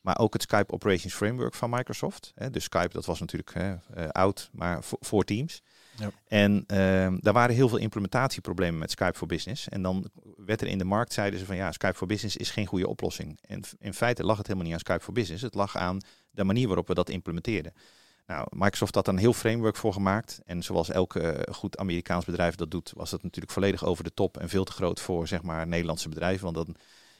Maar 0.00 0.18
ook 0.18 0.32
het 0.32 0.42
Skype 0.42 0.72
Operations 0.72 1.14
Framework 1.14 1.54
van 1.54 1.70
Microsoft. 1.70 2.32
Dus 2.50 2.64
Skype, 2.64 2.92
dat 2.92 3.04
was 3.04 3.20
natuurlijk 3.20 3.54
uh, 3.54 3.72
oud, 4.08 4.50
maar 4.52 4.78
voor, 4.82 5.24
Teams. 5.24 5.62
Ja. 5.96 6.10
En 6.26 6.64
uh, 6.66 7.18
daar 7.20 7.32
waren 7.32 7.54
heel 7.54 7.68
veel 7.68 7.78
implementatieproblemen 7.78 8.78
met 8.78 8.90
Skype 8.90 9.18
for 9.18 9.26
Business. 9.26 9.68
En 9.68 9.82
dan 9.82 10.10
werd 10.36 10.60
er 10.60 10.66
in 10.66 10.78
de 10.78 10.84
markt, 10.84 11.12
zeiden 11.12 11.38
ze 11.38 11.46
van 11.46 11.56
ja, 11.56 11.72
Skype 11.72 11.94
for 11.94 12.06
Business 12.06 12.36
is 12.36 12.50
geen 12.50 12.66
goede 12.66 12.88
oplossing. 12.88 13.38
En 13.40 13.62
in 13.78 13.94
feite 13.94 14.24
lag 14.24 14.36
het 14.36 14.46
helemaal 14.46 14.66
niet 14.66 14.76
aan 14.76 14.84
Skype 14.84 15.04
for 15.04 15.12
Business. 15.12 15.42
Het 15.42 15.54
lag 15.54 15.76
aan 15.76 16.00
de 16.30 16.44
manier 16.44 16.66
waarop 16.66 16.88
we 16.88 16.94
dat 16.94 17.08
implementeerden. 17.08 17.72
Nou, 18.26 18.46
Microsoft 18.50 18.94
had 18.94 19.04
daar 19.04 19.14
een 19.14 19.20
heel 19.20 19.32
framework 19.32 19.76
voor 19.76 19.92
gemaakt. 19.92 20.40
En 20.44 20.62
zoals 20.62 20.90
elk 20.90 21.14
uh, 21.14 21.30
goed 21.50 21.76
Amerikaans 21.76 22.24
bedrijf 22.24 22.54
dat 22.54 22.70
doet, 22.70 22.92
was 22.96 23.10
dat 23.10 23.22
natuurlijk 23.22 23.52
volledig 23.52 23.84
over 23.84 24.04
de 24.04 24.14
top 24.14 24.36
en 24.36 24.48
veel 24.48 24.64
te 24.64 24.72
groot 24.72 25.00
voor 25.00 25.28
zeg 25.28 25.42
maar 25.42 25.66
Nederlandse 25.66 26.08
bedrijven. 26.08 26.52
Want 26.52 26.66
dan 26.66 26.76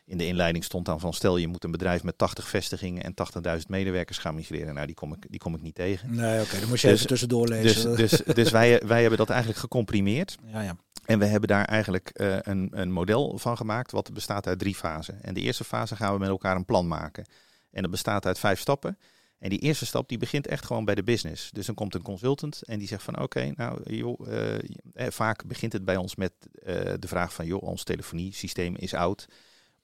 in 0.06 0.18
de 0.18 0.26
inleiding 0.26 0.64
stond 0.64 0.84
dan 0.84 1.00
van 1.00 1.12
stel 1.12 1.36
je 1.36 1.48
moet 1.48 1.64
een 1.64 1.70
bedrijf 1.70 2.02
met 2.02 2.18
80 2.18 2.48
vestigingen 2.48 3.02
en 3.02 3.14
80.000 3.58 3.66
medewerkers 3.66 4.18
gaan 4.18 4.34
migreren. 4.34 4.74
Nou, 4.74 4.86
die 4.86 4.94
kom 4.94 5.12
ik, 5.12 5.26
die 5.30 5.40
kom 5.40 5.54
ik 5.54 5.62
niet 5.62 5.74
tegen. 5.74 6.14
Nee, 6.14 6.42
oké, 6.42 6.60
dan 6.60 6.68
moet 6.68 6.80
je 6.80 6.86
dus, 6.86 6.96
even 6.96 7.06
tussendoor 7.06 7.48
lezen. 7.48 7.96
Dus, 7.96 8.10
dus, 8.10 8.34
dus 8.34 8.50
wij, 8.50 8.82
wij 8.86 9.00
hebben 9.00 9.18
dat 9.18 9.30
eigenlijk 9.30 9.60
gecomprimeerd. 9.60 10.36
Ja, 10.52 10.60
ja. 10.60 10.76
En 11.04 11.18
we 11.18 11.24
hebben 11.24 11.48
daar 11.48 11.64
eigenlijk 11.64 12.10
uh, 12.14 12.36
een, 12.40 12.68
een 12.70 12.92
model 12.92 13.38
van 13.38 13.56
gemaakt 13.56 13.92
wat 13.92 14.12
bestaat 14.12 14.46
uit 14.46 14.58
drie 14.58 14.74
fasen. 14.74 15.22
En 15.22 15.34
de 15.34 15.40
eerste 15.40 15.64
fase 15.64 15.96
gaan 15.96 16.12
we 16.12 16.18
met 16.18 16.28
elkaar 16.28 16.56
een 16.56 16.64
plan 16.64 16.88
maken. 16.88 17.24
En 17.70 17.82
dat 17.82 17.90
bestaat 17.90 18.26
uit 18.26 18.38
vijf 18.38 18.60
stappen. 18.60 18.98
En 19.38 19.50
die 19.50 19.58
eerste 19.58 19.86
stap 19.86 20.08
die 20.08 20.18
begint 20.18 20.46
echt 20.46 20.64
gewoon 20.64 20.84
bij 20.84 20.94
de 20.94 21.02
business. 21.02 21.50
Dus 21.50 21.66
dan 21.66 21.74
komt 21.74 21.94
een 21.94 22.02
consultant 22.02 22.62
en 22.62 22.78
die 22.78 22.88
zegt 22.88 23.02
van 23.02 23.20
oké, 23.20 23.52
nou 23.56 23.94
joh, 23.94 24.28
uh, 24.28 24.54
eh, 24.54 24.60
vaak 24.94 25.46
begint 25.46 25.72
het 25.72 25.84
bij 25.84 25.96
ons 25.96 26.16
met 26.16 26.32
uh, 26.42 26.74
de 26.98 27.08
vraag 27.08 27.32
van 27.32 27.46
joh, 27.46 27.62
ons 27.62 27.84
telefoniesysteem 27.84 28.76
is 28.76 28.94
oud. 28.94 29.26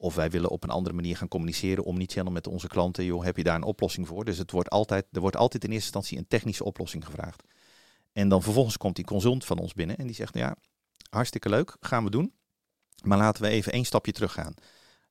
Of 0.02 0.14
wij 0.14 0.30
willen 0.30 0.50
op 0.50 0.62
een 0.62 0.70
andere 0.70 0.94
manier 0.94 1.16
gaan 1.16 1.28
communiceren 1.28 1.84
om 1.84 1.98
niet 1.98 2.22
met 2.30 2.46
onze 2.46 2.66
klanten. 2.68 3.04
Joh, 3.04 3.24
heb 3.24 3.36
je 3.36 3.42
daar 3.42 3.54
een 3.54 3.62
oplossing 3.62 4.06
voor? 4.06 4.24
Dus 4.24 4.38
het 4.38 4.50
wordt 4.50 4.70
altijd, 4.70 5.06
er 5.12 5.20
wordt 5.20 5.36
altijd 5.36 5.64
in 5.64 5.70
eerste 5.70 5.84
instantie 5.84 6.18
een 6.18 6.28
technische 6.28 6.64
oplossing 6.64 7.04
gevraagd. 7.04 7.42
En 8.12 8.28
dan 8.28 8.42
vervolgens 8.42 8.76
komt 8.76 8.96
die 8.96 9.04
consultant 9.04 9.44
van 9.44 9.58
ons 9.58 9.74
binnen 9.74 9.96
en 9.96 10.06
die 10.06 10.14
zegt, 10.14 10.34
nou 10.34 10.46
ja, 10.46 10.56
hartstikke 11.10 11.48
leuk, 11.48 11.76
gaan 11.80 12.04
we 12.04 12.10
doen. 12.10 12.32
Maar 13.04 13.18
laten 13.18 13.42
we 13.42 13.48
even 13.48 13.72
één 13.72 13.84
stapje 13.84 14.12
terug 14.12 14.32
gaan. 14.32 14.54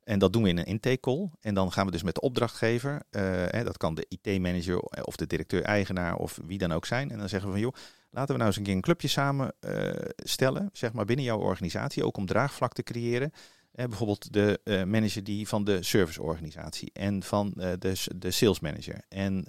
En 0.03 0.19
dat 0.19 0.33
doen 0.33 0.43
we 0.43 0.49
in 0.49 0.57
een 0.57 0.65
intake 0.65 0.99
call. 0.99 1.29
En 1.39 1.53
dan 1.53 1.71
gaan 1.71 1.85
we 1.85 1.91
dus 1.91 2.03
met 2.03 2.15
de 2.15 2.21
opdrachtgever, 2.21 3.01
uh, 3.11 3.63
dat 3.63 3.77
kan 3.77 3.95
de 3.95 4.05
IT-manager 4.09 4.79
of 4.79 5.15
de 5.15 5.27
directeur-eigenaar 5.27 6.15
of 6.15 6.39
wie 6.45 6.57
dan 6.57 6.71
ook 6.71 6.85
zijn. 6.85 7.11
En 7.11 7.17
dan 7.17 7.29
zeggen 7.29 7.49
we 7.49 7.53
van 7.53 7.63
joh, 7.63 7.75
laten 8.09 8.31
we 8.31 8.37
nou 8.37 8.47
eens 8.47 8.57
een 8.57 8.63
keer 8.63 8.75
een 8.75 8.81
clubje 8.81 9.07
samen 9.07 9.53
uh, 9.59 9.91
stellen, 10.15 10.69
zeg 10.73 10.93
maar 10.93 11.05
binnen 11.05 11.25
jouw 11.25 11.39
organisatie, 11.39 12.05
ook 12.05 12.17
om 12.17 12.25
draagvlak 12.25 12.73
te 12.73 12.83
creëren. 12.83 13.31
Uh, 13.75 13.85
bijvoorbeeld 13.85 14.33
de 14.33 14.59
uh, 14.63 14.83
manager 14.83 15.23
die 15.23 15.47
van 15.47 15.63
de 15.63 15.83
serviceorganisatie 15.83 16.89
en 16.93 17.23
van 17.23 17.53
uh, 17.57 17.71
de, 17.79 17.93
de 18.15 18.31
sales 18.31 18.59
manager. 18.59 19.01
En 19.09 19.45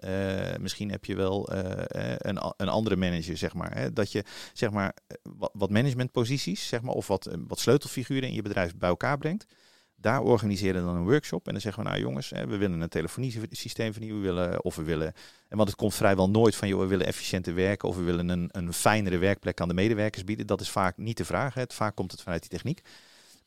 misschien 0.60 0.90
heb 0.90 1.04
je 1.04 1.14
wel 1.14 1.52
een, 1.52 2.52
een 2.56 2.68
andere 2.68 2.96
manager, 2.96 3.36
zeg 3.36 3.54
maar. 3.54 3.76
Hè, 3.76 3.92
dat 3.92 4.12
je 4.12 4.24
zeg 4.52 4.70
maar 4.70 4.94
wat, 5.22 5.50
wat 5.54 5.70
managementposities, 5.70 6.68
zeg 6.68 6.82
maar, 6.82 6.94
of 6.94 7.06
wat, 7.06 7.36
wat 7.46 7.58
sleutelfiguren 7.58 8.28
in 8.28 8.34
je 8.34 8.42
bedrijf 8.42 8.76
bij 8.76 8.88
elkaar 8.88 9.18
brengt. 9.18 9.46
Daar 9.94 10.22
organiseren 10.22 10.80
we 10.80 10.86
dan 10.86 10.96
een 10.96 11.04
workshop. 11.04 11.46
En 11.46 11.52
dan 11.52 11.60
zeggen 11.60 11.82
we, 11.82 11.88
nou 11.88 12.00
jongens, 12.00 12.30
hè, 12.30 12.46
we 12.46 12.56
willen 12.56 12.80
een 12.80 12.88
telefoniesysteem 12.88 13.92
vernieuwen. 13.92 14.20
We 14.22 14.26
willen, 14.26 14.64
of 14.64 14.76
we 14.76 14.82
willen, 14.82 15.12
en 15.48 15.56
want 15.56 15.68
het 15.68 15.78
komt 15.78 15.94
vrijwel 15.94 16.30
nooit 16.30 16.56
van, 16.56 16.68
joh, 16.68 16.80
we 16.80 16.86
willen 16.86 17.06
efficiënter 17.06 17.54
werken. 17.54 17.88
Of 17.88 17.96
we 17.96 18.02
willen 18.02 18.28
een, 18.28 18.48
een 18.52 18.72
fijnere 18.72 19.18
werkplek 19.18 19.60
aan 19.60 19.68
de 19.68 19.74
medewerkers 19.74 20.24
bieden. 20.24 20.46
Dat 20.46 20.60
is 20.60 20.70
vaak 20.70 20.96
niet 20.96 21.16
de 21.16 21.24
vraag. 21.24 21.54
Hè. 21.54 21.62
Vaak 21.68 21.94
komt 21.94 22.10
het 22.10 22.22
vanuit 22.22 22.40
die 22.40 22.50
techniek. 22.50 22.80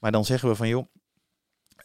Maar 0.05 0.13
dan 0.13 0.25
zeggen 0.25 0.49
we 0.49 0.55
van 0.55 0.67
joh, 0.67 0.85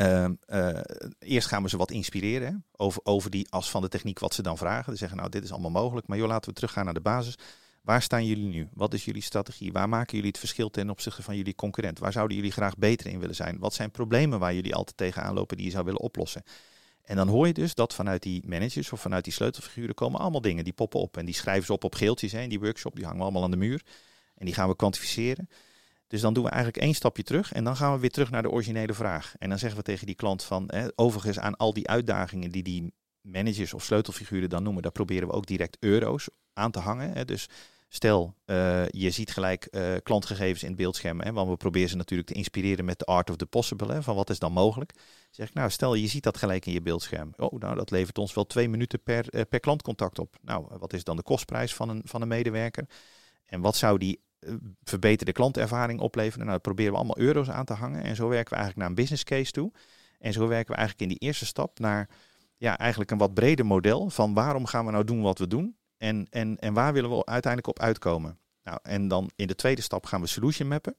uh, 0.00 0.28
uh, 0.46 0.80
eerst 1.18 1.48
gaan 1.48 1.62
we 1.62 1.68
ze 1.68 1.76
wat 1.76 1.90
inspireren 1.90 2.64
over, 2.76 3.00
over 3.04 3.30
die 3.30 3.46
as 3.50 3.70
van 3.70 3.82
de 3.82 3.88
techniek, 3.88 4.18
wat 4.18 4.34
ze 4.34 4.42
dan 4.42 4.58
vragen. 4.58 4.92
Ze 4.92 4.98
zeggen 4.98 5.18
nou 5.18 5.30
dit 5.30 5.44
is 5.44 5.52
allemaal 5.52 5.70
mogelijk, 5.70 6.06
maar 6.06 6.18
joh, 6.18 6.28
laten 6.28 6.48
we 6.48 6.54
teruggaan 6.54 6.84
naar 6.84 6.94
de 6.94 7.00
basis. 7.00 7.34
Waar 7.82 8.02
staan 8.02 8.26
jullie 8.26 8.48
nu? 8.48 8.68
Wat 8.72 8.94
is 8.94 9.04
jullie 9.04 9.22
strategie? 9.22 9.72
Waar 9.72 9.88
maken 9.88 10.14
jullie 10.14 10.28
het 10.28 10.38
verschil 10.38 10.70
ten 10.70 10.90
opzichte 10.90 11.22
van 11.22 11.36
jullie 11.36 11.54
concurrent? 11.54 11.98
Waar 11.98 12.12
zouden 12.12 12.36
jullie 12.36 12.52
graag 12.52 12.76
beter 12.76 13.06
in 13.06 13.20
willen 13.20 13.34
zijn? 13.34 13.58
Wat 13.58 13.74
zijn 13.74 13.90
problemen 13.90 14.38
waar 14.38 14.54
jullie 14.54 14.74
altijd 14.74 14.96
tegenaan 14.96 15.34
lopen 15.34 15.56
die 15.56 15.66
je 15.66 15.72
zou 15.72 15.84
willen 15.84 16.00
oplossen? 16.00 16.42
En 17.02 17.16
dan 17.16 17.28
hoor 17.28 17.46
je 17.46 17.52
dus 17.52 17.74
dat 17.74 17.94
vanuit 17.94 18.22
die 18.22 18.42
managers 18.46 18.92
of 18.92 19.00
vanuit 19.00 19.24
die 19.24 19.32
sleutelfiguren 19.32 19.94
komen 19.94 20.20
allemaal 20.20 20.40
dingen 20.40 20.64
die 20.64 20.72
poppen 20.72 21.00
op. 21.00 21.16
En 21.16 21.24
die 21.24 21.34
schrijven 21.34 21.66
ze 21.66 21.72
op 21.72 21.84
op 21.84 21.94
geeltjes. 21.94 22.32
In 22.32 22.48
die 22.48 22.60
workshop, 22.60 22.94
die 22.94 23.04
hangen 23.04 23.18
we 23.18 23.24
allemaal 23.24 23.44
aan 23.44 23.50
de 23.50 23.56
muur. 23.56 23.82
En 24.34 24.44
die 24.44 24.54
gaan 24.54 24.68
we 24.68 24.76
kwantificeren. 24.76 25.48
Dus 26.10 26.20
dan 26.20 26.34
doen 26.34 26.44
we 26.44 26.50
eigenlijk 26.50 26.82
één 26.82 26.94
stapje 26.94 27.22
terug 27.22 27.52
en 27.52 27.64
dan 27.64 27.76
gaan 27.76 27.92
we 27.92 27.98
weer 27.98 28.10
terug 28.10 28.30
naar 28.30 28.42
de 28.42 28.50
originele 28.50 28.94
vraag. 28.94 29.34
En 29.38 29.48
dan 29.48 29.58
zeggen 29.58 29.78
we 29.78 29.84
tegen 29.84 30.06
die 30.06 30.14
klant 30.14 30.44
van, 30.44 30.70
overigens 30.94 31.38
aan 31.38 31.56
al 31.56 31.72
die 31.72 31.88
uitdagingen 31.88 32.50
die 32.50 32.62
die 32.62 32.92
managers 33.20 33.74
of 33.74 33.84
sleutelfiguren 33.84 34.48
dan 34.48 34.62
noemen, 34.62 34.82
daar 34.82 34.92
proberen 34.92 35.28
we 35.28 35.34
ook 35.34 35.46
direct 35.46 35.76
euro's 35.80 36.28
aan 36.52 36.70
te 36.70 36.78
hangen. 36.78 37.12
Hè. 37.12 37.24
Dus 37.24 37.48
stel, 37.88 38.34
uh, 38.46 38.88
je 38.88 39.10
ziet 39.10 39.30
gelijk 39.30 39.68
uh, 39.70 39.94
klantgegevens 40.02 40.62
in 40.62 40.68
het 40.68 40.76
beeldscherm, 40.76 41.20
hè, 41.20 41.32
want 41.32 41.50
we 41.50 41.56
proberen 41.56 41.88
ze 41.88 41.96
natuurlijk 41.96 42.28
te 42.28 42.34
inspireren 42.34 42.84
met 42.84 42.98
de 42.98 43.04
art 43.04 43.30
of 43.30 43.36
the 43.36 43.46
possible, 43.46 43.92
hè, 43.92 44.02
van 44.02 44.14
wat 44.14 44.30
is 44.30 44.38
dan 44.38 44.52
mogelijk. 44.52 44.92
Zeg 45.30 45.48
ik, 45.48 45.54
nou 45.54 45.70
stel 45.70 45.94
je 45.94 46.06
ziet 46.06 46.22
dat 46.22 46.36
gelijk 46.36 46.66
in 46.66 46.72
je 46.72 46.82
beeldscherm. 46.82 47.32
Oh, 47.36 47.58
nou 47.58 47.74
dat 47.74 47.90
levert 47.90 48.18
ons 48.18 48.34
wel 48.34 48.46
twee 48.46 48.68
minuten 48.68 49.02
per, 49.02 49.34
uh, 49.34 49.40
per 49.48 49.60
klantcontact 49.60 50.18
op. 50.18 50.36
Nou, 50.40 50.66
wat 50.78 50.92
is 50.92 51.04
dan 51.04 51.16
de 51.16 51.22
kostprijs 51.22 51.74
van 51.74 51.88
een, 51.88 52.02
van 52.04 52.22
een 52.22 52.28
medewerker? 52.28 52.88
En 53.46 53.60
wat 53.60 53.76
zou 53.76 53.98
die 53.98 54.16
eh, 54.16 54.29
verbeterde 54.82 55.32
klantervaring 55.32 56.00
opleveren. 56.00 56.46
Nou, 56.46 56.52
dat 56.52 56.62
proberen 56.62 56.92
we 56.92 56.98
allemaal 56.98 57.18
euro's 57.18 57.48
aan 57.48 57.64
te 57.64 57.72
hangen. 57.72 58.02
En 58.02 58.16
zo 58.16 58.28
werken 58.28 58.50
we 58.50 58.56
eigenlijk 58.56 58.76
naar 58.76 58.88
een 58.88 59.02
business 59.02 59.24
case 59.24 59.52
toe. 59.52 59.72
En 60.18 60.32
zo 60.32 60.46
werken 60.46 60.70
we 60.70 60.78
eigenlijk 60.78 61.10
in 61.10 61.18
die 61.18 61.28
eerste 61.28 61.46
stap 61.46 61.78
naar 61.78 62.08
ja, 62.56 62.78
eigenlijk 62.78 63.10
een 63.10 63.18
wat 63.18 63.34
breder 63.34 63.66
model 63.66 64.10
van 64.10 64.34
waarom 64.34 64.66
gaan 64.66 64.84
we 64.84 64.90
nou 64.90 65.04
doen 65.04 65.22
wat 65.22 65.38
we 65.38 65.46
doen. 65.46 65.76
En, 65.96 66.26
en, 66.30 66.58
en 66.58 66.74
waar 66.74 66.92
willen 66.92 67.10
we 67.10 67.26
uiteindelijk 67.26 67.78
op 67.78 67.84
uitkomen. 67.84 68.38
Nou, 68.62 68.78
en 68.82 69.08
dan 69.08 69.30
in 69.36 69.46
de 69.46 69.54
tweede 69.54 69.82
stap 69.82 70.06
gaan 70.06 70.20
we 70.20 70.26
solution 70.26 70.68
mappen. 70.68 70.94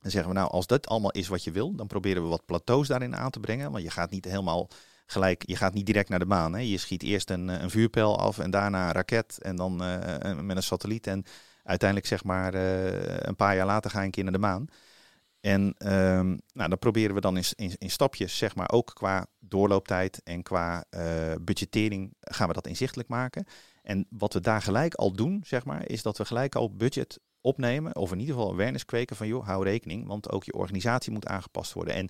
Dan 0.00 0.10
zeggen 0.10 0.30
we 0.30 0.38
nou, 0.38 0.50
als 0.50 0.66
dat 0.66 0.86
allemaal 0.86 1.10
is 1.10 1.28
wat 1.28 1.44
je 1.44 1.50
wil, 1.50 1.74
dan 1.74 1.86
proberen 1.86 2.22
we 2.22 2.28
wat 2.28 2.46
plateaus 2.46 2.88
daarin 2.88 3.16
aan 3.16 3.30
te 3.30 3.40
brengen. 3.40 3.70
Want 3.72 3.84
je 3.84 3.90
gaat 3.90 4.10
niet 4.10 4.24
helemaal 4.24 4.68
gelijk, 5.06 5.42
je 5.46 5.56
gaat 5.56 5.74
niet 5.74 5.86
direct 5.86 6.08
naar 6.08 6.18
de 6.18 6.24
maan. 6.24 6.52
Hè. 6.52 6.60
Je 6.60 6.78
schiet 6.78 7.02
eerst 7.02 7.30
een, 7.30 7.48
een 7.48 7.70
vuurpijl 7.70 8.18
af 8.18 8.38
en 8.38 8.50
daarna 8.50 8.86
een 8.86 8.92
raket 8.92 9.38
en 9.42 9.56
dan 9.56 9.82
uh, 9.82 10.38
met 10.40 10.56
een 10.56 10.62
satelliet. 10.62 11.06
En 11.06 11.24
uiteindelijk 11.68 12.08
zeg 12.08 12.24
maar 12.24 12.54
uh, 12.54 13.16
een 13.16 13.36
paar 13.36 13.56
jaar 13.56 13.66
later 13.66 13.90
ga 13.90 14.02
ik 14.02 14.16
een 14.16 14.32
de 14.32 14.38
maan. 14.38 14.66
En 15.40 15.62
um, 15.62 16.40
nou, 16.52 16.68
dan 16.68 16.78
proberen 16.78 17.14
we 17.14 17.20
dan 17.20 17.36
in, 17.36 17.76
in, 17.78 17.90
stapjes, 17.90 18.36
zeg 18.36 18.54
maar, 18.54 18.70
ook 18.70 18.90
qua 18.94 19.26
doorlooptijd 19.38 20.20
en 20.24 20.42
qua 20.42 20.84
uh, 20.90 21.00
budgettering 21.40 22.14
gaan 22.20 22.48
we 22.48 22.54
dat 22.54 22.66
inzichtelijk 22.66 23.08
maken. 23.08 23.46
En 23.82 24.06
wat 24.10 24.32
we 24.32 24.40
daar 24.40 24.62
gelijk 24.62 24.94
al 24.94 25.12
doen, 25.12 25.40
zeg 25.46 25.64
maar, 25.64 25.88
is 25.88 26.02
dat 26.02 26.18
we 26.18 26.24
gelijk 26.24 26.54
al 26.54 26.76
budget 26.76 27.20
opnemen, 27.40 27.96
of 27.96 28.12
in 28.12 28.20
ieder 28.20 28.34
geval 28.34 28.52
awareness 28.52 28.84
kweken 28.84 29.16
van, 29.16 29.26
joh, 29.26 29.46
hou 29.46 29.64
rekening, 29.64 30.06
want 30.06 30.30
ook 30.30 30.44
je 30.44 30.52
organisatie 30.52 31.12
moet 31.12 31.26
aangepast 31.26 31.72
worden. 31.72 31.94
En 31.94 32.08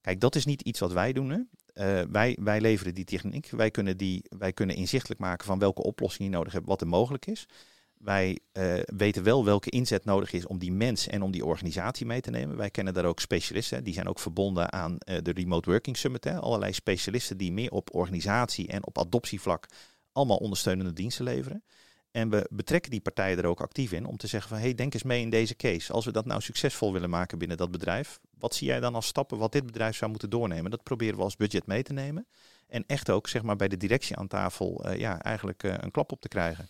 kijk, 0.00 0.20
dat 0.20 0.34
is 0.34 0.44
niet 0.44 0.62
iets 0.62 0.80
wat 0.80 0.92
wij 0.92 1.12
doen. 1.12 1.30
Hè. 1.30 1.38
Uh, 1.38 2.06
wij, 2.10 2.38
wij 2.40 2.60
leveren 2.60 2.94
die 2.94 3.04
techniek, 3.04 3.50
wij 3.50 3.70
kunnen, 3.70 3.96
die, 3.96 4.24
wij 4.38 4.52
kunnen 4.52 4.76
inzichtelijk 4.76 5.20
maken 5.20 5.46
van 5.46 5.58
welke 5.58 5.82
oplossing 5.82 6.28
je 6.28 6.36
nodig 6.36 6.52
hebt, 6.52 6.66
wat 6.66 6.80
er 6.80 6.88
mogelijk 6.88 7.26
is. 7.26 7.46
Wij 7.98 8.38
uh, 8.52 8.74
weten 8.84 9.22
wel 9.22 9.44
welke 9.44 9.70
inzet 9.70 10.04
nodig 10.04 10.32
is 10.32 10.46
om 10.46 10.58
die 10.58 10.72
mens 10.72 11.06
en 11.06 11.22
om 11.22 11.30
die 11.30 11.44
organisatie 11.44 12.06
mee 12.06 12.20
te 12.20 12.30
nemen. 12.30 12.56
Wij 12.56 12.70
kennen 12.70 12.94
daar 12.94 13.04
ook 13.04 13.20
specialisten. 13.20 13.84
Die 13.84 13.94
zijn 13.94 14.08
ook 14.08 14.18
verbonden 14.18 14.72
aan 14.72 14.92
uh, 14.92 15.16
de 15.22 15.32
Remote 15.32 15.70
Working 15.70 15.96
Summit. 15.96 16.24
Hè. 16.24 16.38
Allerlei 16.38 16.72
specialisten 16.72 17.36
die 17.36 17.52
meer 17.52 17.70
op 17.70 17.94
organisatie 17.94 18.68
en 18.68 18.86
op 18.86 18.98
adoptievlak 18.98 19.66
allemaal 20.12 20.36
ondersteunende 20.36 20.92
diensten 20.92 21.24
leveren. 21.24 21.62
En 22.10 22.30
we 22.30 22.48
betrekken 22.50 22.90
die 22.90 23.00
partijen 23.00 23.38
er 23.38 23.46
ook 23.46 23.60
actief 23.60 23.92
in 23.92 24.06
om 24.06 24.16
te 24.16 24.26
zeggen 24.26 24.50
van 24.50 24.58
hey, 24.58 24.74
denk 24.74 24.94
eens 24.94 25.02
mee 25.02 25.20
in 25.20 25.30
deze 25.30 25.56
case. 25.56 25.92
Als 25.92 26.04
we 26.04 26.12
dat 26.12 26.24
nou 26.24 26.40
succesvol 26.40 26.92
willen 26.92 27.10
maken 27.10 27.38
binnen 27.38 27.56
dat 27.56 27.70
bedrijf, 27.70 28.18
wat 28.38 28.54
zie 28.54 28.66
jij 28.66 28.80
dan 28.80 28.94
als 28.94 29.06
stappen 29.06 29.38
wat 29.38 29.52
dit 29.52 29.66
bedrijf 29.66 29.96
zou 29.96 30.10
moeten 30.10 30.30
doornemen? 30.30 30.70
Dat 30.70 30.82
proberen 30.82 31.16
we 31.16 31.22
als 31.22 31.36
budget 31.36 31.66
mee 31.66 31.82
te 31.82 31.92
nemen. 31.92 32.26
En 32.66 32.84
echt 32.86 33.10
ook 33.10 33.28
zeg 33.28 33.42
maar, 33.42 33.56
bij 33.56 33.68
de 33.68 33.76
directie 33.76 34.16
aan 34.16 34.28
tafel 34.28 34.86
uh, 34.86 34.98
ja, 34.98 35.22
eigenlijk 35.22 35.62
een 35.62 35.90
klap 35.90 36.12
op 36.12 36.20
te 36.20 36.28
krijgen. 36.28 36.68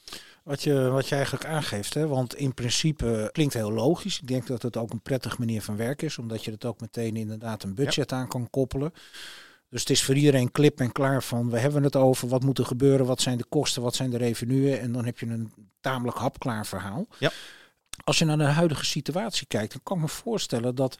Wat 0.49 0.63
je, 0.63 0.89
wat 0.89 1.09
je 1.09 1.15
eigenlijk 1.15 1.45
aangeeft, 1.45 1.95
hè? 1.95 2.07
want 2.07 2.35
in 2.35 2.55
principe 2.55 3.29
klinkt 3.33 3.55
heel 3.55 3.73
logisch. 3.73 4.21
Ik 4.21 4.29
denk 4.29 4.47
dat 4.47 4.63
het 4.63 4.77
ook 4.77 4.93
een 4.93 5.01
prettige 5.01 5.37
manier 5.39 5.63
van 5.63 5.77
werken 5.77 6.07
is, 6.07 6.19
omdat 6.19 6.45
je 6.45 6.51
het 6.51 6.65
ook 6.65 6.81
meteen 6.81 7.17
inderdaad 7.17 7.63
een 7.63 7.75
budget 7.75 8.11
ja. 8.11 8.17
aan 8.17 8.29
kan 8.29 8.51
koppelen. 8.51 8.93
Dus 9.69 9.81
het 9.81 9.91
is 9.91 10.03
voor 10.03 10.15
iedereen 10.15 10.53
klip 10.53 10.81
en 10.81 10.93
klaar 10.93 11.23
van 11.23 11.51
we 11.51 11.59
hebben 11.59 11.83
het 11.83 11.97
over 11.97 12.29
wat 12.29 12.43
moet 12.43 12.59
er 12.59 12.67
gebeuren, 12.67 13.07
wat 13.07 13.21
zijn 13.21 13.39
de 13.39 13.45
kosten, 13.49 13.83
wat 13.83 13.95
zijn 13.95 14.11
de 14.11 14.17
revenuen. 14.17 14.81
En 14.81 14.93
dan 14.93 15.05
heb 15.05 15.19
je 15.19 15.27
een 15.27 15.53
tamelijk 15.81 16.19
hapklaar 16.19 16.67
verhaal. 16.67 17.07
Ja. 17.19 17.31
Als 18.05 18.19
je 18.19 18.25
naar 18.25 18.39
de 18.39 18.45
huidige 18.45 18.85
situatie 18.85 19.47
kijkt, 19.47 19.73
dan 19.73 19.83
kan 19.83 19.97
ik 19.97 20.03
me 20.03 20.09
voorstellen 20.09 20.75
dat 20.75 20.99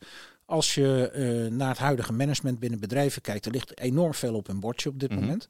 Als 0.51 0.75
je 0.75 1.13
uh, 1.51 1.51
naar 1.57 1.69
het 1.69 1.79
huidige 1.79 2.13
management 2.13 2.59
binnen 2.59 2.81
bedrijven 2.81 3.23
kijkt, 3.23 3.47
er 3.47 3.53
ligt 3.53 3.79
enorm 3.81 4.15
veel 4.15 4.35
op 4.35 4.49
een 4.49 4.61
bordje 4.61 4.89
op 4.89 5.01
dit 5.01 5.11
Mhm. 5.11 5.21
moment. 5.21 5.47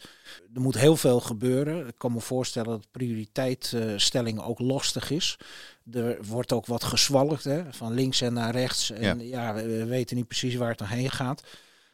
Er 0.55 0.61
moet 0.61 0.79
heel 0.79 0.97
veel 0.97 1.21
gebeuren. 1.21 1.87
Ik 1.87 1.95
kan 1.99 2.13
me 2.13 2.21
voorstellen 2.21 2.69
dat 2.69 2.87
prioriteitstelling 2.91 4.41
ook 4.43 4.59
lastig 4.59 5.11
is. 5.11 5.39
Er 5.93 6.19
wordt 6.25 6.53
ook 6.53 6.67
wat 6.67 6.85
gezwalkt, 6.85 7.45
hè, 7.45 7.63
van 7.73 7.93
links 7.93 8.21
en 8.21 8.33
naar 8.33 8.53
rechts. 8.53 8.91
En 8.91 9.27
ja, 9.27 9.55
we, 9.55 9.63
we 9.67 9.85
weten 9.85 10.17
niet 10.17 10.27
precies 10.29 10.55
waar 10.55 10.71
het 10.71 10.85
heen 10.85 11.11
gaat. 11.11 11.43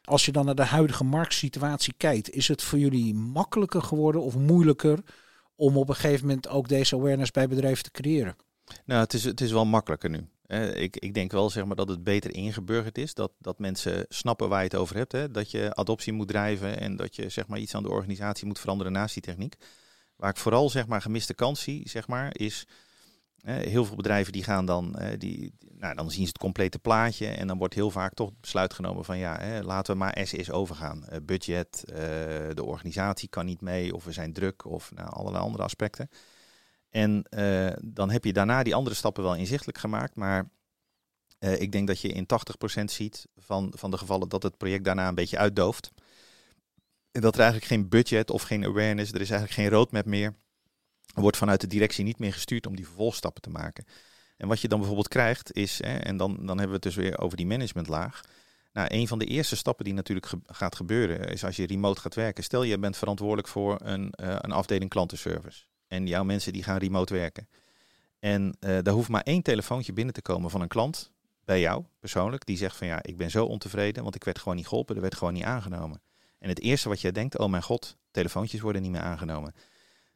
Als 0.04 0.24
je 0.24 0.32
dan 0.32 0.44
naar 0.44 0.54
de 0.54 0.64
huidige 0.64 1.04
marktsituatie 1.04 1.94
kijkt, 1.96 2.30
is 2.30 2.48
het 2.48 2.62
voor 2.62 2.78
jullie 2.78 3.14
makkelijker 3.14 3.82
geworden 3.82 4.22
of 4.22 4.36
moeilijker 4.36 4.98
om 5.56 5.76
op 5.76 5.88
een 5.88 5.94
gegeven 5.94 6.26
moment 6.26 6.48
ook 6.48 6.68
deze 6.68 6.94
awareness 6.96 7.30
bij 7.30 7.48
bedrijven 7.48 7.84
te 7.84 7.90
creëren? 7.90 8.36
Nou, 8.84 9.00
het 9.00 9.12
is, 9.12 9.24
het 9.24 9.40
is 9.40 9.52
wel 9.52 9.64
makkelijker 9.64 10.10
nu. 10.10 10.26
Ik, 10.74 10.96
ik 10.96 11.14
denk 11.14 11.32
wel 11.32 11.50
zeg 11.50 11.64
maar, 11.64 11.76
dat 11.76 11.88
het 11.88 12.04
beter 12.04 12.34
ingeburgerd 12.34 12.98
is. 12.98 13.14
Dat, 13.14 13.32
dat 13.38 13.58
mensen 13.58 14.06
snappen 14.08 14.48
waar 14.48 14.58
je 14.58 14.64
het 14.64 14.74
over 14.74 14.96
hebt. 14.96 15.12
Hè? 15.12 15.30
Dat 15.30 15.50
je 15.50 15.74
adoptie 15.74 16.12
moet 16.12 16.28
drijven 16.28 16.80
en 16.80 16.96
dat 16.96 17.16
je 17.16 17.28
zeg 17.28 17.46
maar, 17.46 17.58
iets 17.58 17.74
aan 17.74 17.82
de 17.82 17.90
organisatie 17.90 18.46
moet 18.46 18.58
veranderen 18.58 18.92
naast 18.92 19.14
die 19.14 19.22
techniek. 19.22 19.54
Waar 20.16 20.30
ik 20.30 20.36
vooral 20.36 20.70
zeg 20.70 20.86
maar, 20.86 21.02
gemiste 21.02 21.34
kans 21.34 21.62
zie, 21.62 21.88
zeg 21.88 22.08
maar, 22.08 22.30
is 22.38 22.66
heel 23.44 23.84
veel 23.84 23.96
bedrijven 23.96 24.32
die 24.32 24.44
gaan 24.44 24.66
dan, 24.66 24.94
eh, 24.94 25.18
die, 25.18 25.52
nou, 25.78 25.94
dan 25.94 26.10
zien 26.10 26.22
ze 26.22 26.28
het 26.28 26.38
complete 26.38 26.78
plaatje. 26.78 27.26
En 27.26 27.46
dan 27.46 27.58
wordt 27.58 27.74
heel 27.74 27.90
vaak 27.90 28.14
toch 28.14 28.30
besluit 28.40 28.74
genomen 28.74 29.04
van 29.04 29.18
ja, 29.18 29.38
hè, 29.40 29.62
laten 29.62 29.92
we 29.92 29.98
maar 29.98 30.20
SS 30.22 30.50
overgaan. 30.50 31.04
Eh, 31.04 31.18
budget, 31.22 31.84
eh, 31.86 31.96
de 32.54 32.64
organisatie 32.64 33.28
kan 33.28 33.46
niet 33.46 33.60
mee 33.60 33.94
of 33.94 34.04
we 34.04 34.12
zijn 34.12 34.32
druk 34.32 34.64
of 34.64 34.90
nou, 34.94 35.08
allerlei 35.08 35.44
andere 35.44 35.62
aspecten. 35.62 36.10
En 36.94 37.24
uh, 37.30 37.72
dan 37.82 38.10
heb 38.10 38.24
je 38.24 38.32
daarna 38.32 38.62
die 38.62 38.74
andere 38.74 38.96
stappen 38.96 39.22
wel 39.22 39.34
inzichtelijk 39.34 39.78
gemaakt. 39.78 40.14
Maar 40.14 40.50
uh, 41.38 41.60
ik 41.60 41.72
denk 41.72 41.86
dat 41.86 42.00
je 42.00 42.08
in 42.08 42.26
80% 42.80 42.84
ziet 42.84 43.26
van, 43.36 43.72
van 43.76 43.90
de 43.90 43.96
gevallen 43.96 44.28
dat 44.28 44.42
het 44.42 44.56
project 44.56 44.84
daarna 44.84 45.08
een 45.08 45.14
beetje 45.14 45.38
uitdooft. 45.38 45.90
En 47.10 47.20
dat 47.20 47.34
er 47.34 47.40
eigenlijk 47.40 47.70
geen 47.70 47.88
budget 47.88 48.30
of 48.30 48.42
geen 48.42 48.64
awareness, 48.64 49.12
er 49.12 49.20
is 49.20 49.30
eigenlijk 49.30 49.60
geen 49.60 49.68
roadmap 49.68 50.04
meer. 50.04 50.34
Er 51.14 51.20
wordt 51.20 51.36
vanuit 51.36 51.60
de 51.60 51.66
directie 51.66 52.04
niet 52.04 52.18
meer 52.18 52.32
gestuurd 52.32 52.66
om 52.66 52.76
die 52.76 52.86
vervolgstappen 52.86 53.42
te 53.42 53.50
maken. 53.50 53.84
En 54.36 54.48
wat 54.48 54.60
je 54.60 54.68
dan 54.68 54.78
bijvoorbeeld 54.78 55.08
krijgt 55.08 55.52
is, 55.52 55.82
hè, 55.82 55.96
en 55.96 56.16
dan, 56.16 56.34
dan 56.36 56.58
hebben 56.58 56.66
we 56.66 56.72
het 56.72 56.82
dus 56.82 56.94
weer 56.94 57.18
over 57.18 57.36
die 57.36 57.46
managementlaag. 57.46 58.20
Nou, 58.72 58.88
een 58.90 59.08
van 59.08 59.18
de 59.18 59.26
eerste 59.26 59.56
stappen 59.56 59.84
die 59.84 59.94
natuurlijk 59.94 60.32
gaat 60.46 60.76
gebeuren 60.76 61.28
is 61.28 61.44
als 61.44 61.56
je 61.56 61.66
remote 61.66 62.00
gaat 62.00 62.14
werken. 62.14 62.44
Stel 62.44 62.62
je 62.62 62.78
bent 62.78 62.96
verantwoordelijk 62.96 63.48
voor 63.48 63.80
een, 63.82 64.12
uh, 64.20 64.36
een 64.38 64.52
afdeling 64.52 64.90
klantenservice. 64.90 65.64
En 65.88 66.06
jouw 66.06 66.24
mensen 66.24 66.52
die 66.52 66.62
gaan 66.62 66.76
remote 66.76 67.14
werken. 67.14 67.48
En 68.18 68.56
uh, 68.60 68.78
daar 68.82 68.94
hoeft 68.94 69.08
maar 69.08 69.22
één 69.22 69.42
telefoontje 69.42 69.92
binnen 69.92 70.14
te 70.14 70.22
komen 70.22 70.50
van 70.50 70.60
een 70.60 70.68
klant 70.68 71.12
bij 71.44 71.60
jou 71.60 71.84
persoonlijk. 72.00 72.46
Die 72.46 72.56
zegt 72.56 72.76
van 72.76 72.86
ja, 72.86 73.02
ik 73.02 73.16
ben 73.16 73.30
zo 73.30 73.44
ontevreden, 73.44 74.02
want 74.02 74.14
ik 74.14 74.24
werd 74.24 74.38
gewoon 74.38 74.56
niet 74.56 74.68
geholpen, 74.68 74.94
er 74.94 75.00
werd 75.00 75.14
gewoon 75.14 75.34
niet 75.34 75.44
aangenomen. 75.44 76.02
En 76.38 76.48
het 76.48 76.60
eerste 76.60 76.88
wat 76.88 77.00
jij 77.00 77.12
denkt, 77.12 77.38
oh 77.38 77.50
mijn 77.50 77.62
god, 77.62 77.96
telefoontjes 78.10 78.60
worden 78.60 78.82
niet 78.82 78.90
meer 78.90 79.00
aangenomen. 79.00 79.54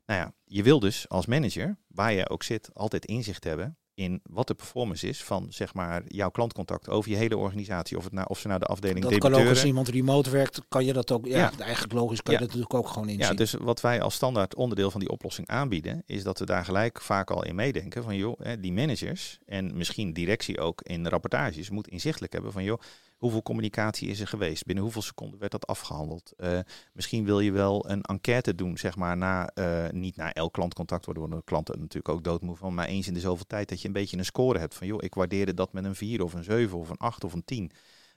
Nou 0.06 0.20
ja, 0.20 0.32
je 0.44 0.62
wil 0.62 0.80
dus 0.80 1.08
als 1.08 1.26
manager, 1.26 1.76
waar 1.86 2.12
je 2.12 2.28
ook 2.28 2.42
zit, 2.42 2.70
altijd 2.74 3.04
inzicht 3.04 3.44
hebben 3.44 3.76
in 3.98 4.20
wat 4.30 4.46
de 4.46 4.54
performance 4.54 5.08
is 5.08 5.24
van 5.24 5.46
zeg 5.48 5.74
maar 5.74 6.02
jouw 6.06 6.30
klantcontact 6.30 6.88
over 6.88 7.10
je 7.10 7.16
hele 7.16 7.36
organisatie. 7.36 7.96
Of, 7.96 8.04
het 8.04 8.12
nou, 8.12 8.26
of 8.28 8.38
ze 8.38 8.48
naar 8.48 8.58
de 8.58 8.64
afdeling 8.66 9.04
Dat 9.04 9.18
kan 9.18 9.34
ook 9.34 9.48
als 9.48 9.64
iemand 9.64 9.88
remote 9.88 10.30
werkt, 10.30 10.60
kan 10.68 10.84
je 10.84 10.92
dat 10.92 11.12
ook, 11.12 11.26
ja, 11.26 11.36
ja. 11.36 11.64
eigenlijk 11.64 11.92
logisch 11.92 12.22
kan 12.22 12.34
ja. 12.34 12.40
je 12.40 12.46
dat 12.46 12.54
natuurlijk 12.54 12.84
ook 12.84 12.92
gewoon 12.92 13.08
inzien. 13.08 13.26
Ja, 13.26 13.34
dus 13.34 13.52
wat 13.52 13.80
wij 13.80 14.00
als 14.00 14.14
standaard 14.14 14.54
onderdeel 14.54 14.90
van 14.90 15.00
die 15.00 15.10
oplossing 15.10 15.48
aanbieden, 15.48 16.02
is 16.06 16.22
dat 16.22 16.38
we 16.38 16.44
daar 16.44 16.64
gelijk 16.64 17.00
vaak 17.00 17.30
al 17.30 17.44
in 17.44 17.54
meedenken 17.54 18.02
van 18.02 18.16
joh, 18.16 18.40
die 18.58 18.72
managers 18.72 19.38
en 19.46 19.76
misschien 19.76 20.12
directie 20.12 20.60
ook 20.60 20.82
in 20.82 21.06
rapportages 21.06 21.70
moet 21.70 21.88
inzichtelijk 21.88 22.32
hebben 22.32 22.52
van 22.52 22.64
joh, 22.64 22.80
hoeveel 23.18 23.42
communicatie 23.42 24.08
is 24.08 24.20
er 24.20 24.26
geweest? 24.26 24.64
Binnen 24.64 24.84
hoeveel 24.84 25.02
seconden 25.02 25.38
werd 25.38 25.52
dat 25.52 25.66
afgehandeld? 25.66 26.32
Uh, 26.36 26.58
misschien 26.92 27.24
wil 27.24 27.40
je 27.40 27.52
wel 27.52 27.90
een 27.90 28.02
enquête 28.02 28.54
doen, 28.54 28.78
zeg 28.78 28.96
maar, 28.96 29.16
na, 29.16 29.50
uh, 29.54 29.88
niet 29.90 30.16
na 30.16 30.32
elk 30.32 30.52
klantcontact 30.52 31.04
worden, 31.04 31.22
worden 31.22 31.44
klanten 31.44 31.78
natuurlijk 31.78 32.08
ook 32.08 32.24
doodmoe 32.24 32.56
van, 32.56 32.74
maar 32.74 32.86
eens 32.86 33.06
in 33.06 33.14
de 33.14 33.20
zoveel 33.20 33.46
tijd 33.46 33.68
dat 33.68 33.80
je 33.80 33.86
een 33.86 33.92
beetje 33.92 34.16
een 34.16 34.24
score 34.24 34.58
hebt 34.58 34.74
van, 34.74 34.86
joh, 34.86 35.02
ik 35.02 35.14
waardeerde 35.14 35.54
dat 35.54 35.72
met 35.72 35.84
een 35.84 35.94
4 35.94 36.22
of 36.22 36.34
een 36.34 36.44
7 36.44 36.78
of 36.78 36.90
een 36.90 36.96
8 36.96 37.24
of 37.24 37.32
een 37.32 37.44
10. 37.44 37.70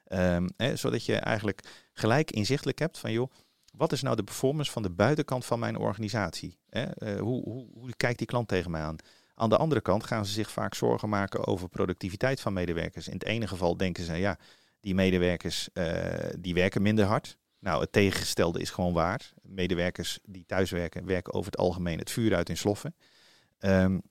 Um, 0.08 0.50
hè, 0.58 0.76
zodat 0.76 1.06
je 1.06 1.16
eigenlijk 1.16 1.90
gelijk 1.94 2.32
inzichtelijk 2.32 2.80
hebt 2.80 2.98
van, 2.98 3.12
joh, 3.12 3.32
wat 3.74 3.92
is 3.92 4.02
nou 4.02 4.16
de 4.16 4.24
performance 4.24 4.72
van 4.72 4.82
de 4.82 4.90
buitenkant 4.90 5.46
van 5.46 5.60
mijn 5.60 5.78
organisatie? 5.78 6.60
Hè? 6.70 7.14
Uh, 7.14 7.20
hoe, 7.20 7.44
hoe, 7.44 7.68
hoe 7.74 7.96
kijkt 7.98 8.18
die 8.18 8.28
klant 8.28 8.48
tegen 8.48 8.72
mij 8.72 8.82
aan? 8.82 8.96
Aan 9.36 9.50
de 9.50 9.58
andere 9.58 9.82
kant 9.82 10.04
gaan 10.04 10.26
ze 10.26 10.32
zich 10.32 10.52
vaak 10.52 10.76
zorgen 10.76 11.10
maken 11.10 11.48
over 11.48 11.70
productiviteit 11.70 12.42
van 12.42 12.54
medewerkers. 12.54 13.08
In 13.08 13.14
het 13.14 13.26
ene 13.26 13.48
geval 13.48 13.78
denken 13.78 14.04
ze, 14.04 14.16
ja, 14.16 14.38
die 14.82 14.96
medewerkers 14.96 15.70
uh, 15.74 15.86
die 16.40 16.54
werken 16.54 16.82
minder 16.82 17.06
hard. 17.06 17.38
Nou, 17.60 17.82
het 17.82 17.92
tegengestelde 17.92 18.60
is 18.60 18.70
gewoon 18.70 18.94
waar. 18.94 19.34
Medewerkers 19.42 20.20
die 20.24 20.46
thuiswerken, 20.46 21.06
werken 21.06 21.34
over 21.34 21.52
het 21.52 21.60
algemeen 21.60 22.00
het 22.00 22.12
vuur 22.12 22.36
uit 22.36 22.50
in 22.50 22.58
sloffen. 22.58 22.96
Um, 23.60 24.02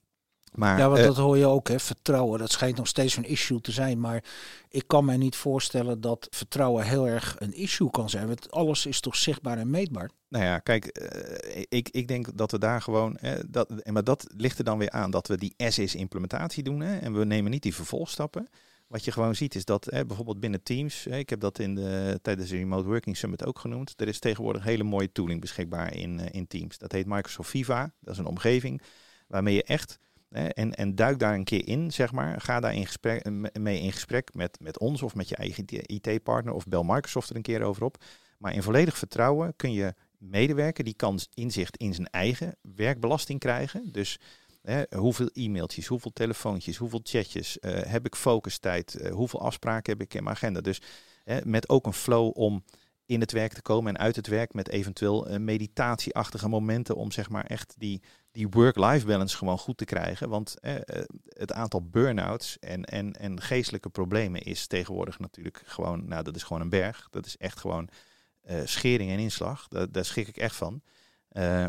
maar, 0.51 0.79
ja, 0.79 0.89
want 0.89 1.01
uh, 1.01 1.07
dat 1.07 1.17
hoor 1.17 1.37
je 1.37 1.47
ook, 1.47 1.69
hè. 1.69 1.81
Vertrouwen, 1.81 2.39
dat 2.39 2.51
schijnt 2.51 2.77
nog 2.77 2.87
steeds 2.87 3.17
een 3.17 3.25
issue 3.25 3.61
te 3.61 3.73
zijn. 3.73 4.01
Maar 4.01 4.25
ik 4.69 4.85
kan 4.87 5.05
mij 5.05 5.17
niet 5.17 5.37
voorstellen 5.37 6.01
dat 6.01 6.27
vertrouwen 6.31 6.87
heel 6.87 7.07
erg 7.07 7.37
een 7.39 7.53
issue 7.53 7.91
kan 7.91 8.11
zijn. 8.11 8.27
Want 8.27 8.51
alles 8.51 8.87
is 8.87 9.01
toch 9.01 9.17
zichtbaar 9.17 9.59
en 9.59 9.71
meetbaar? 9.71 10.11
Nou 10.29 10.45
ja, 10.45 10.59
kijk, 10.59 11.01
uh, 11.01 11.65
ik, 11.69 11.89
ik 11.89 12.09
denk 12.09 12.37
dat 12.37 12.51
we 12.51 12.59
daar 12.59 12.83
gewoon. 12.83 13.19
Uh, 13.23 13.33
dat, 13.49 13.87
maar 13.93 14.05
dat 14.05 14.27
ligt 14.37 14.59
er 14.59 14.65
dan 14.65 14.79
weer 14.79 14.91
aan 14.91 15.11
dat 15.11 15.27
we 15.27 15.37
die 15.37 15.55
S-is-implementatie 15.57 16.63
doen. 16.63 16.81
Hè, 16.81 16.99
en 16.99 17.19
we 17.19 17.25
nemen 17.25 17.51
niet 17.51 17.63
die 17.63 17.75
vervolgstappen. 17.75 18.49
Wat 18.91 19.05
je 19.05 19.13
gewoon 19.13 19.35
ziet 19.35 19.55
is 19.55 19.65
dat 19.65 19.85
hè, 19.85 20.07
bijvoorbeeld 20.07 20.41
binnen 20.41 20.63
Teams, 20.63 21.05
hè, 21.05 21.17
ik 21.17 21.31
heb 21.31 21.41
dat 21.41 21.59
in 21.59 21.75
de, 21.75 22.19
tijdens 22.23 22.49
de 22.49 22.57
Remote 22.57 22.89
Working 22.89 23.17
Summit 23.17 23.45
ook 23.47 23.59
genoemd, 23.59 23.95
er 23.97 24.09
is 24.09 24.19
tegenwoordig 24.19 24.65
hele 24.65 24.83
mooie 24.83 25.13
tooling 25.13 25.41
beschikbaar 25.41 25.95
in, 25.95 26.19
uh, 26.19 26.27
in 26.31 26.47
Teams. 26.47 26.79
Dat 26.79 26.93
heet 26.93 27.07
Microsoft 27.07 27.51
Viva, 27.51 27.93
dat 28.01 28.13
is 28.13 28.19
een 28.19 28.27
omgeving 28.27 28.83
waarmee 29.27 29.55
je 29.55 29.63
echt, 29.63 29.99
hè, 30.29 30.47
en, 30.47 30.75
en 30.75 30.95
duik 30.95 31.19
daar 31.19 31.35
een 31.35 31.45
keer 31.45 31.69
in, 31.69 31.93
zeg 31.93 32.13
maar, 32.13 32.41
ga 32.41 32.61
daar 32.61 32.75
in 32.75 32.87
gesprek, 32.87 33.31
mee 33.59 33.81
in 33.81 33.93
gesprek 33.93 34.35
met, 34.35 34.59
met 34.61 34.79
ons 34.79 35.03
of 35.03 35.15
met 35.15 35.29
je 35.29 35.37
eigen 35.37 35.65
IT-partner 35.67 36.55
of 36.55 36.67
bel 36.67 36.83
Microsoft 36.83 37.31
er 37.31 37.37
een 37.37 37.43
keer 37.43 37.63
over 37.63 37.85
op. 37.85 38.05
Maar 38.39 38.55
in 38.55 38.63
volledig 38.63 38.99
vertrouwen 38.99 39.57
kun 39.57 39.73
je 39.73 39.95
medewerker, 40.19 40.85
die 40.85 40.95
kan 40.95 41.19
inzicht 41.35 41.77
in 41.77 41.95
zijn 41.95 42.09
eigen 42.09 42.57
werkbelasting 42.77 43.39
krijgen. 43.39 43.93
Dus 43.93 44.19
Hè, 44.63 44.83
hoeveel 44.97 45.31
e-mailtjes, 45.33 45.87
hoeveel 45.87 46.13
telefoontjes, 46.13 46.77
hoeveel 46.77 47.01
chatjes, 47.03 47.59
uh, 47.61 47.81
heb 47.83 48.07
ik 48.07 48.15
focustijd, 48.17 49.01
uh, 49.01 49.13
hoeveel 49.13 49.41
afspraken 49.41 49.93
heb 49.93 50.03
ik 50.03 50.15
in 50.15 50.23
mijn 50.23 50.37
agenda. 50.37 50.61
Dus 50.61 50.81
hè, 51.25 51.41
met 51.45 51.69
ook 51.69 51.87
een 51.87 51.93
flow 51.93 52.31
om 52.35 52.65
in 53.07 53.21
het 53.21 53.33
werk 53.33 53.53
te 53.53 53.63
komen 53.63 53.95
en 53.95 54.01
uit 54.01 54.17
het 54.17 54.27
werk 54.27 54.55
met 54.55 54.69
eventueel 54.69 55.31
uh, 55.31 55.37
meditatieachtige 55.37 56.49
momenten 56.49 56.97
om 56.97 57.11
zeg 57.11 57.31
maar 57.31 57.45
echt 57.45 57.75
die, 57.79 58.03
die 58.33 58.49
work-life 58.49 59.07
balance 59.07 59.37
gewoon 59.37 59.59
goed 59.59 59.77
te 59.77 59.85
krijgen. 59.85 60.29
Want 60.29 60.55
het 61.29 61.53
aantal 61.53 61.89
burn-outs 61.89 62.59
en, 62.59 62.85
en, 62.85 63.13
en 63.13 63.41
geestelijke 63.41 63.89
problemen 63.89 64.43
is 64.43 64.67
tegenwoordig 64.67 65.19
natuurlijk 65.19 65.63
gewoon, 65.65 66.09
nou 66.09 66.23
dat 66.23 66.37
is 66.37 66.43
gewoon 66.43 66.63
een 66.63 66.69
berg. 66.69 67.09
Dat 67.11 67.27
is 67.27 67.37
echt 67.37 67.61
gewoon 67.61 67.89
schering 68.65 69.11
en 69.11 69.19
inslag. 69.19 69.69
Daar, 69.69 69.93
daar 69.93 70.05
schrik 70.05 70.29
ik 70.29 70.37
echt 70.37 70.57
van. 70.57 70.83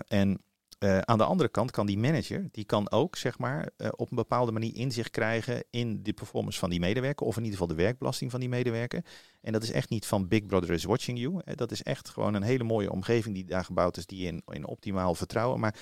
en 0.08 0.42
uh, 0.84 0.98
aan 0.98 1.18
de 1.18 1.24
andere 1.24 1.50
kant 1.50 1.72
kan 1.72 1.86
die 1.86 1.98
manager, 1.98 2.48
die 2.52 2.66
kan 2.66 2.92
ook 2.92 3.16
zeg 3.16 3.38
maar 3.38 3.70
uh, 3.78 3.88
op 3.96 4.10
een 4.10 4.16
bepaalde 4.16 4.52
manier 4.52 4.76
inzicht 4.76 5.10
krijgen 5.10 5.64
in 5.70 6.04
de 6.04 6.14
performance 6.14 6.60
van 6.60 6.70
die 6.70 6.80
medewerker, 6.80 7.26
of 7.26 7.38
in 7.38 7.44
ieder 7.44 7.60
geval 7.60 7.76
de 7.76 7.84
werkbelasting 7.84 8.32
van 8.32 8.40
die 8.40 8.50
medewerker. 8.50 9.06
En 9.42 9.54
dat 9.54 9.64
is 9.64 9.72
echt 9.72 9.90
niet 9.90 10.06
van 10.06 10.28
Big 10.28 10.46
Brother 10.46 10.72
is 10.72 10.84
watching 10.84 11.20
you. 11.20 11.42
Dat 11.56 11.72
is 11.72 11.84
echt 11.84 12.10
gewoon 12.10 12.34
een 12.34 12.44
hele 12.44 12.64
mooie 12.64 12.92
omgeving 12.92 13.36
die 13.36 13.46
daar 13.46 13.66
gebouwd 13.66 13.98
is, 13.98 14.06
die 14.06 14.28
in, 14.28 14.44
in 14.46 14.68
optimaal 14.68 15.16
vertrouwen. 15.16 15.60
Maar 15.60 15.76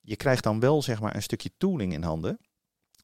je 0.00 0.16
krijgt 0.16 0.42
dan 0.42 0.60
wel 0.60 0.82
zeg 0.82 1.00
maar 1.00 1.14
een 1.14 1.22
stukje 1.22 1.50
tooling 1.58 1.92
in 1.92 2.02
handen, 2.02 2.38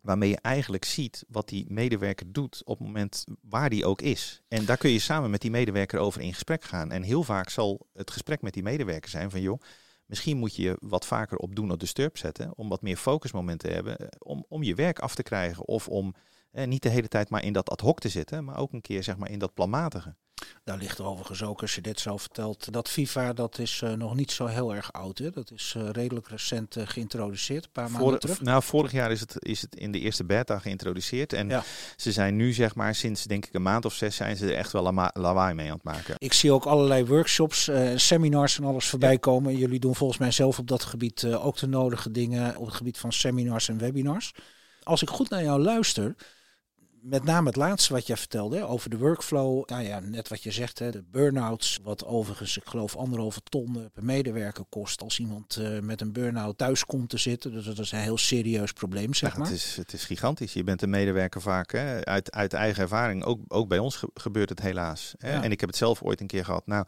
waarmee 0.03 0.29
je 0.29 0.39
eigenlijk 0.43 0.85
ziet 0.85 1.25
wat 1.29 1.49
die 1.49 1.65
medewerker 1.69 2.33
doet 2.33 2.63
op 2.65 2.79
het 2.79 2.87
moment 2.87 3.25
waar 3.41 3.71
die 3.71 3.87
ook 3.87 4.03
is. 4.03 4.43
En 4.49 4.65
daar 4.65 4.77
kun 4.77 4.91
je 4.91 4.99
samen 4.99 5.31
met 5.31 5.41
die 5.41 5.51
medewerker 5.51 5.99
over 5.99 6.21
in 6.21 6.33
gesprek 6.33 6.65
gaan. 6.65 6.93
En 6.93 7.03
heel 7.03 7.23
vaak 7.23 7.51
zal 7.51 7.87
het 7.93 8.11
gesprek 8.11 8.43
met 8.43 8.53
die 8.53 8.63
medewerker 8.63 9.11
zijn 9.11 9.31
van 9.31 9.41
joh, 9.41 9.61
Misschien 10.07 10.37
moet 10.37 10.57
je 10.57 10.63
je 10.63 10.77
wat 10.81 11.07
vaker 11.07 11.39
op 11.39 11.57
doen 11.57 11.71
op 11.71 11.81
de 11.81 11.87
sturp 11.87 12.17
zetten. 12.17 12.57
Om 12.57 12.69
wat 12.69 12.83
meer 12.83 12.97
focusmomenten 12.97 13.69
te 13.69 13.75
hebben. 13.75 14.09
Om, 14.19 14.45
om 14.49 14.63
je 14.63 14.75
werk 14.75 14.99
af 14.99 15.15
te 15.15 15.23
krijgen. 15.23 15.67
Of 15.67 15.89
om 15.89 16.15
eh, 16.57 16.67
niet 16.67 16.83
de 16.83 16.89
hele 16.89 17.09
tijd 17.09 17.31
maar 17.31 17.45
in 17.45 17.53
dat 17.53 17.71
ad 17.71 17.81
hoc 17.81 18.01
te 18.01 18.09
zitten. 18.09 18.45
Maar 18.45 18.59
ook 18.59 18.73
een 18.73 18.81
keer 18.81 19.03
zeg 19.03 19.17
maar 19.17 19.31
in 19.31 19.39
dat 19.39 19.55
planmatige. 19.55 20.15
Daar 20.65 20.79
ligt 20.79 21.01
overigens 21.01 21.43
ook, 21.43 21.61
als 21.61 21.75
je 21.75 21.81
dit 21.81 22.01
zo 22.01 22.17
vertelt, 22.17 22.73
dat 22.73 22.89
FIFA 22.89 23.33
dat 23.33 23.59
is 23.59 23.81
uh, 23.85 23.93
nog 23.93 24.15
niet 24.15 24.31
zo 24.31 24.47
heel 24.47 24.75
erg 24.75 24.93
oud. 24.93 25.19
Hè? 25.19 25.31
Dat 25.31 25.51
is 25.51 25.75
uh, 25.77 25.89
redelijk 25.91 26.29
recent 26.29 26.77
uh, 26.77 26.87
geïntroduceerd, 26.87 27.65
een 27.65 27.71
paar 27.73 27.89
Vor, 27.91 28.01
maanden 28.01 28.21
terug. 28.21 28.41
Nou, 28.41 28.63
vorig 28.63 28.93
jaar 28.93 29.11
is 29.11 29.21
het, 29.21 29.37
is 29.39 29.63
het 29.63 29.75
in 29.77 29.93
de 29.93 29.99
eerste 29.99 30.25
beta 30.25 30.59
geïntroduceerd. 30.59 31.33
En 31.33 31.49
ja. 31.49 31.63
ze 31.97 32.13
zijn 32.13 32.37
nu, 32.37 32.53
zeg 32.53 32.75
maar, 32.75 32.95
sinds 32.95 33.25
denk 33.25 33.47
ik 33.47 33.55
een 33.55 33.63
maand 33.63 33.85
of 33.85 33.95
zes 33.95 34.17
zijn 34.17 34.37
ze 34.37 34.47
er 34.47 34.57
echt 34.57 34.73
wel 34.73 35.11
lawaai 35.13 35.55
mee 35.55 35.67
aan 35.67 35.75
het 35.75 35.85
maken. 35.85 36.15
Ik 36.19 36.33
zie 36.33 36.53
ook 36.53 36.65
allerlei 36.65 37.05
workshops, 37.05 37.71
seminars 37.95 38.59
en 38.59 38.65
alles 38.65 38.87
voorbij 38.87 39.13
ja. 39.13 39.19
komen. 39.19 39.57
Jullie 39.57 39.81
doen 39.81 39.95
volgens 39.95 40.19
mij 40.19 40.31
zelf 40.31 40.59
op 40.59 40.69
dat 40.69 40.83
gebied 40.83 41.27
ook 41.27 41.57
de 41.57 41.67
nodige 41.67 42.11
dingen 42.11 42.57
op 42.57 42.67
het 42.67 42.75
gebied 42.75 42.99
van 42.99 43.13
seminars 43.13 43.69
en 43.69 43.79
webinars. 43.79 44.33
Als 44.83 45.03
ik 45.03 45.09
goed 45.09 45.31
naar 45.31 45.43
jou 45.43 45.63
luister, 45.63 46.15
met 47.09 47.25
name 47.25 47.47
het 47.47 47.57
laatste 47.57 47.93
wat 47.93 48.07
je 48.07 48.17
vertelde 48.17 48.65
over 48.65 48.91
de 48.91 48.99
workflow. 48.99 49.69
Nou 49.69 49.83
ja, 49.83 50.01
net 50.01 50.29
wat 50.29 50.43
je 50.43 50.51
zegt, 50.51 50.79
hè, 50.79 50.91
de 50.91 51.03
burn-outs. 51.11 51.79
Wat 51.83 52.05
overigens, 52.05 52.57
ik 52.57 52.67
geloof, 52.67 52.97
anderhalve 52.97 53.41
ton 53.41 53.91
per 53.93 54.05
medewerker 54.05 54.65
kost 54.69 55.03
als 55.03 55.19
iemand 55.19 55.57
uh, 55.61 55.81
met 55.81 56.01
een 56.01 56.13
burn-out 56.13 56.59
thuis 56.59 56.85
komt 56.85 57.09
te 57.09 57.19
zitten. 57.19 57.53
Dus 57.53 57.65
dat 57.65 57.79
is 57.79 57.93
een 57.93 57.99
heel 57.99 58.19
serieus 58.19 58.73
probleem, 58.73 59.15
zeg 59.15 59.33
ja, 59.33 59.39
maar. 59.39 59.47
Het 59.47 59.57
is, 59.57 59.77
het 59.77 59.93
is 59.93 60.05
gigantisch. 60.05 60.53
Je 60.53 60.65
bent 60.65 60.83
een 60.83 60.91
medewerker 60.91 61.41
vaak 61.41 61.73
hè, 61.73 62.05
uit, 62.05 62.33
uit 62.33 62.53
eigen 62.53 62.83
ervaring. 62.83 63.25
Ook, 63.25 63.41
ook 63.49 63.69
bij 63.69 63.79
ons 63.79 64.03
gebeurt 64.15 64.49
het 64.49 64.61
helaas. 64.61 65.15
Hè. 65.19 65.41
En 65.41 65.51
ik 65.51 65.61
heb 65.61 65.69
het 65.69 65.79
zelf 65.79 66.03
ooit 66.03 66.21
een 66.21 66.27
keer 66.27 66.45
gehad. 66.45 66.67
Nou, 66.67 66.87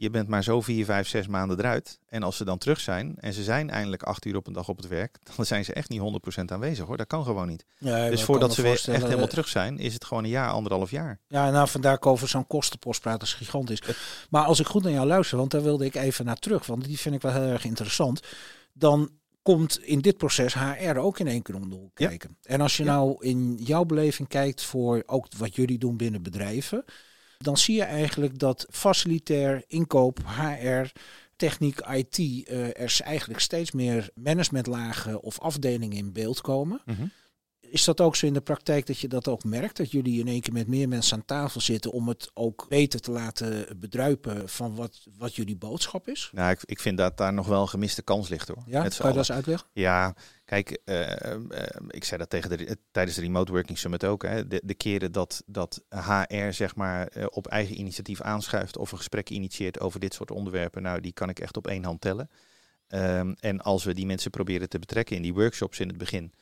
je 0.00 0.10
bent 0.10 0.28
maar 0.28 0.42
zo 0.42 0.60
vier, 0.60 0.84
vijf, 0.84 1.08
zes 1.08 1.26
maanden 1.26 1.58
eruit. 1.58 1.98
En 2.08 2.22
als 2.22 2.36
ze 2.36 2.44
dan 2.44 2.58
terug 2.58 2.80
zijn 2.80 3.14
en 3.18 3.32
ze 3.32 3.42
zijn 3.42 3.70
eindelijk 3.70 4.02
acht 4.02 4.24
uur 4.24 4.36
op 4.36 4.46
een 4.46 4.52
dag 4.52 4.68
op 4.68 4.76
het 4.76 4.88
werk, 4.88 5.18
dan 5.36 5.46
zijn 5.46 5.64
ze 5.64 5.72
echt 5.72 5.88
niet 5.88 6.00
100% 6.40 6.44
aanwezig 6.44 6.86
hoor. 6.86 6.96
Dat 6.96 7.06
kan 7.06 7.24
gewoon 7.24 7.48
niet. 7.48 7.64
Ja, 7.78 8.08
dus 8.08 8.22
voordat 8.22 8.54
ze 8.54 8.62
weer 8.62 8.72
echt 8.72 9.02
helemaal 9.02 9.26
terug 9.26 9.48
zijn, 9.48 9.78
is 9.78 9.94
het 9.94 10.04
gewoon 10.04 10.24
een 10.24 10.30
jaar, 10.30 10.50
anderhalf 10.50 10.90
jaar. 10.90 11.18
Ja, 11.26 11.50
nou 11.50 11.68
vandaar 11.68 12.00
over 12.00 12.28
zo'n 12.28 12.46
kostenpost 12.46 13.00
praten 13.00 13.26
is 13.26 13.34
gigantisch. 13.34 13.82
Maar 14.30 14.44
als 14.44 14.60
ik 14.60 14.66
goed 14.66 14.82
naar 14.82 14.92
jou 14.92 15.06
luister, 15.06 15.38
want 15.38 15.50
daar 15.50 15.62
wilde 15.62 15.84
ik 15.84 15.94
even 15.94 16.24
naar 16.24 16.38
terug, 16.38 16.66
want 16.66 16.84
die 16.84 16.98
vind 16.98 17.14
ik 17.14 17.22
wel 17.22 17.32
heel 17.32 17.42
erg 17.42 17.64
interessant. 17.64 18.20
Dan 18.72 19.10
komt 19.42 19.84
in 19.84 20.00
dit 20.00 20.16
proces 20.16 20.54
HR 20.54 20.98
ook 20.98 21.18
in 21.18 21.26
één 21.26 21.42
keer 21.42 21.54
om 21.54 21.70
de 21.70 21.90
kijken. 21.94 22.36
En 22.42 22.60
als 22.60 22.76
je 22.76 22.84
nou 22.84 23.24
in 23.24 23.56
jouw 23.56 23.84
beleving 23.84 24.28
kijkt 24.28 24.62
voor 24.62 25.02
ook 25.06 25.26
wat 25.36 25.54
jullie 25.54 25.78
doen 25.78 25.96
binnen 25.96 26.22
bedrijven 26.22 26.84
dan 27.42 27.56
zie 27.56 27.74
je 27.74 27.82
eigenlijk 27.82 28.38
dat 28.38 28.66
facilitair, 28.70 29.64
inkoop, 29.66 30.18
HR, 30.24 30.86
techniek, 31.36 31.80
IT, 31.80 32.18
uh, 32.18 32.66
er 32.66 33.00
eigenlijk 33.04 33.40
steeds 33.40 33.70
meer 33.70 34.10
managementlagen 34.14 35.22
of 35.22 35.40
afdelingen 35.40 35.96
in 35.96 36.12
beeld 36.12 36.40
komen. 36.40 36.80
Mhm. 36.84 37.06
Is 37.70 37.84
dat 37.84 38.00
ook 38.00 38.16
zo 38.16 38.26
in 38.26 38.32
de 38.32 38.40
praktijk 38.40 38.86
dat 38.86 38.98
je 38.98 39.08
dat 39.08 39.28
ook 39.28 39.44
merkt? 39.44 39.76
Dat 39.76 39.90
jullie 39.90 40.20
in 40.20 40.28
één 40.28 40.40
keer 40.40 40.52
met 40.52 40.66
meer 40.66 40.88
mensen 40.88 41.16
aan 41.16 41.24
tafel 41.24 41.60
zitten 41.60 41.92
om 41.92 42.08
het 42.08 42.30
ook 42.34 42.66
beter 42.68 43.00
te 43.00 43.10
laten 43.10 43.78
bedruipen 43.80 44.48
van 44.48 44.74
wat, 44.74 45.06
wat 45.16 45.36
jullie 45.36 45.56
boodschap 45.56 46.08
is? 46.08 46.30
Nou, 46.32 46.50
ik, 46.50 46.60
ik 46.64 46.80
vind 46.80 46.98
dat 46.98 47.16
daar 47.16 47.32
nog 47.32 47.46
wel 47.46 47.60
een 47.60 47.68
gemiste 47.68 48.02
kans 48.02 48.28
ligt 48.28 48.48
hoor. 48.48 48.62
Ja, 48.66 48.80
kan 48.80 48.90
je 48.90 49.02
dat 49.02 49.16
eens 49.16 49.32
uitleggen? 49.32 49.68
Ja, 49.72 50.14
kijk, 50.44 50.80
uh, 50.84 51.10
ik 51.88 52.04
zei 52.04 52.20
dat 52.20 52.30
tegen 52.30 52.58
de, 52.58 52.76
tijdens 52.90 53.16
de 53.16 53.22
Remote 53.22 53.52
Working 53.52 53.78
Summit 53.78 54.04
ook. 54.04 54.22
Hè, 54.22 54.46
de, 54.46 54.62
de 54.64 54.74
keren 54.74 55.12
dat, 55.12 55.42
dat 55.46 55.82
HR 55.88 56.50
zeg 56.50 56.74
maar 56.74 57.12
op 57.28 57.46
eigen 57.46 57.78
initiatief 57.78 58.20
aanschuift 58.20 58.76
of 58.76 58.92
een 58.92 58.98
gesprek 58.98 59.30
initieert 59.30 59.80
over 59.80 60.00
dit 60.00 60.14
soort 60.14 60.30
onderwerpen, 60.30 60.82
nou 60.82 61.00
die 61.00 61.12
kan 61.12 61.28
ik 61.28 61.38
echt 61.38 61.56
op 61.56 61.66
één 61.66 61.84
hand 61.84 62.00
tellen. 62.00 62.30
Um, 62.94 63.36
en 63.40 63.60
als 63.60 63.84
we 63.84 63.94
die 63.94 64.06
mensen 64.06 64.30
proberen 64.30 64.68
te 64.68 64.78
betrekken 64.78 65.16
in 65.16 65.22
die 65.22 65.34
workshops 65.34 65.80
in 65.80 65.88
het 65.88 65.98
begin, 65.98 66.32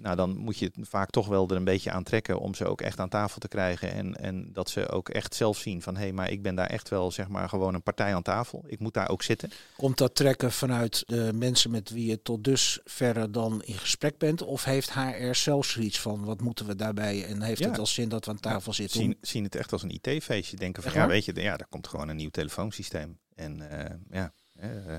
nou, 0.00 0.16
dan 0.16 0.36
moet 0.36 0.58
je 0.58 0.70
het 0.74 0.88
vaak 0.88 1.10
toch 1.10 1.26
wel 1.26 1.48
er 1.48 1.56
een 1.56 1.64
beetje 1.64 1.90
aan 1.90 2.02
trekken 2.02 2.38
om 2.38 2.54
ze 2.54 2.66
ook 2.66 2.80
echt 2.80 2.98
aan 3.00 3.08
tafel 3.08 3.40
te 3.40 3.48
krijgen. 3.48 3.92
En, 3.92 4.14
en 4.14 4.52
dat 4.52 4.70
ze 4.70 4.88
ook 4.88 5.08
echt 5.08 5.34
zelf 5.34 5.58
zien 5.58 5.82
van 5.82 5.94
hé, 5.94 6.02
hey, 6.02 6.12
maar 6.12 6.30
ik 6.30 6.42
ben 6.42 6.54
daar 6.54 6.66
echt 6.66 6.88
wel 6.88 7.10
zeg 7.10 7.28
maar 7.28 7.48
gewoon 7.48 7.74
een 7.74 7.82
partij 7.82 8.14
aan 8.14 8.22
tafel. 8.22 8.64
Ik 8.66 8.78
moet 8.78 8.94
daar 8.94 9.08
ook 9.08 9.22
zitten. 9.22 9.50
Komt 9.76 9.98
dat 9.98 10.14
trekken 10.14 10.52
vanuit 10.52 11.02
de 11.06 11.32
mensen 11.34 11.70
met 11.70 11.90
wie 11.90 12.06
je 12.06 12.22
tot 12.22 12.44
dusverre 12.44 13.30
dan 13.30 13.62
in 13.62 13.78
gesprek 13.78 14.18
bent? 14.18 14.42
Of 14.42 14.64
heeft 14.64 14.92
HR 14.92 15.34
zelfs 15.34 15.70
zoiets 15.70 16.00
van 16.00 16.24
wat 16.24 16.40
moeten 16.40 16.66
we 16.66 16.76
daarbij? 16.76 17.24
En 17.24 17.42
heeft 17.42 17.64
het 17.64 17.78
als 17.78 17.94
zin 17.94 18.08
dat 18.08 18.24
we 18.24 18.30
aan 18.30 18.40
tafel 18.40 18.72
zitten? 18.72 19.00
Zien, 19.00 19.16
zien 19.20 19.44
het 19.44 19.56
echt 19.56 19.72
als 19.72 19.82
een 19.82 20.00
IT-feestje. 20.00 20.56
Denken 20.56 20.82
van 20.82 20.92
ja, 20.92 21.06
weet 21.06 21.24
je, 21.24 21.34
ja, 21.34 21.56
daar 21.56 21.68
komt 21.68 21.88
gewoon 21.88 22.08
een 22.08 22.16
nieuw 22.16 22.30
telefoonsysteem. 22.30 23.18
En 23.34 23.58
uh, 23.58 23.84
ja. 24.10 24.32
Uh, 24.62 24.94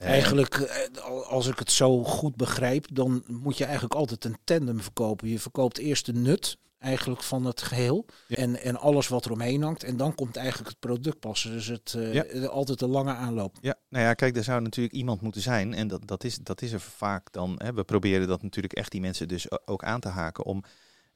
Eigenlijk, 0.00 0.54
eh, 0.54 1.02
als 1.28 1.46
ik 1.46 1.58
het 1.58 1.70
zo 1.70 2.04
goed 2.04 2.36
begrijp, 2.36 2.86
dan 2.92 3.22
moet 3.26 3.58
je 3.58 3.64
eigenlijk 3.64 3.94
altijd 3.94 4.24
een 4.24 4.36
tandem 4.44 4.80
verkopen. 4.80 5.28
Je 5.28 5.38
verkoopt 5.38 5.78
eerst 5.78 6.06
de 6.06 6.12
nut 6.12 6.58
eigenlijk 6.80 7.22
van 7.22 7.44
het 7.44 7.62
geheel 7.62 8.06
en, 8.28 8.62
en 8.62 8.76
alles 8.76 9.08
wat 9.08 9.24
er 9.24 9.32
omheen 9.32 9.62
hangt. 9.62 9.84
En 9.84 9.96
dan 9.96 10.14
komt 10.14 10.36
eigenlijk 10.36 10.68
het 10.68 10.78
product 10.78 11.20
passen. 11.20 11.50
Dus 11.50 11.66
het 11.66 11.94
uh, 11.96 12.46
altijd 12.48 12.80
een 12.80 12.88
lange 12.88 13.12
aanloop. 13.12 13.56
Ja, 13.60 13.74
nou 13.88 14.04
ja, 14.04 14.14
kijk, 14.14 14.36
er 14.36 14.44
zou 14.44 14.60
natuurlijk 14.60 14.94
iemand 14.94 15.20
moeten 15.20 15.40
zijn. 15.40 15.74
En 15.74 15.88
dat, 15.88 16.06
dat, 16.06 16.24
is, 16.24 16.36
dat 16.36 16.62
is 16.62 16.72
er 16.72 16.80
vaak 16.80 17.32
dan. 17.32 17.54
Hè. 17.62 17.72
We 17.72 17.84
proberen 17.84 18.28
dat 18.28 18.42
natuurlijk 18.42 18.72
echt 18.72 18.90
die 18.90 19.00
mensen 19.00 19.28
dus 19.28 19.66
ook 19.66 19.84
aan 19.84 20.00
te 20.00 20.08
haken. 20.08 20.44
Om, 20.44 20.64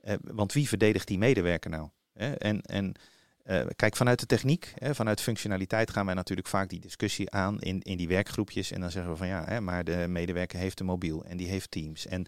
eh, 0.00 0.14
want 0.20 0.52
wie 0.52 0.68
verdedigt 0.68 1.08
die 1.08 1.18
medewerker 1.18 1.70
nou? 1.70 1.88
Hè? 2.12 2.32
En, 2.32 2.60
en 2.60 2.94
uh, 3.44 3.66
kijk, 3.76 3.96
vanuit 3.96 4.20
de 4.20 4.26
techniek, 4.26 4.72
hè, 4.74 4.94
vanuit 4.94 5.20
functionaliteit 5.20 5.90
gaan 5.90 6.06
wij 6.06 6.14
natuurlijk 6.14 6.48
vaak 6.48 6.68
die 6.68 6.80
discussie 6.80 7.30
aan 7.30 7.60
in, 7.60 7.80
in 7.80 7.96
die 7.96 8.08
werkgroepjes. 8.08 8.70
En 8.70 8.80
dan 8.80 8.90
zeggen 8.90 9.12
we 9.12 9.16
van 9.16 9.26
ja, 9.26 9.44
hè, 9.44 9.60
maar 9.60 9.84
de 9.84 10.04
medewerker 10.08 10.58
heeft 10.58 10.80
een 10.80 10.86
mobiel 10.86 11.24
en 11.24 11.36
die 11.36 11.48
heeft 11.48 11.70
Teams. 11.70 12.06
En 12.06 12.26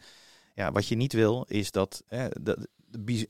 ja, 0.55 0.73
wat 0.73 0.87
je 0.87 0.97
niet 0.97 1.13
wil 1.13 1.45
is 1.49 1.71
dat, 1.71 2.03
hè, 2.07 2.29
dat 2.41 2.69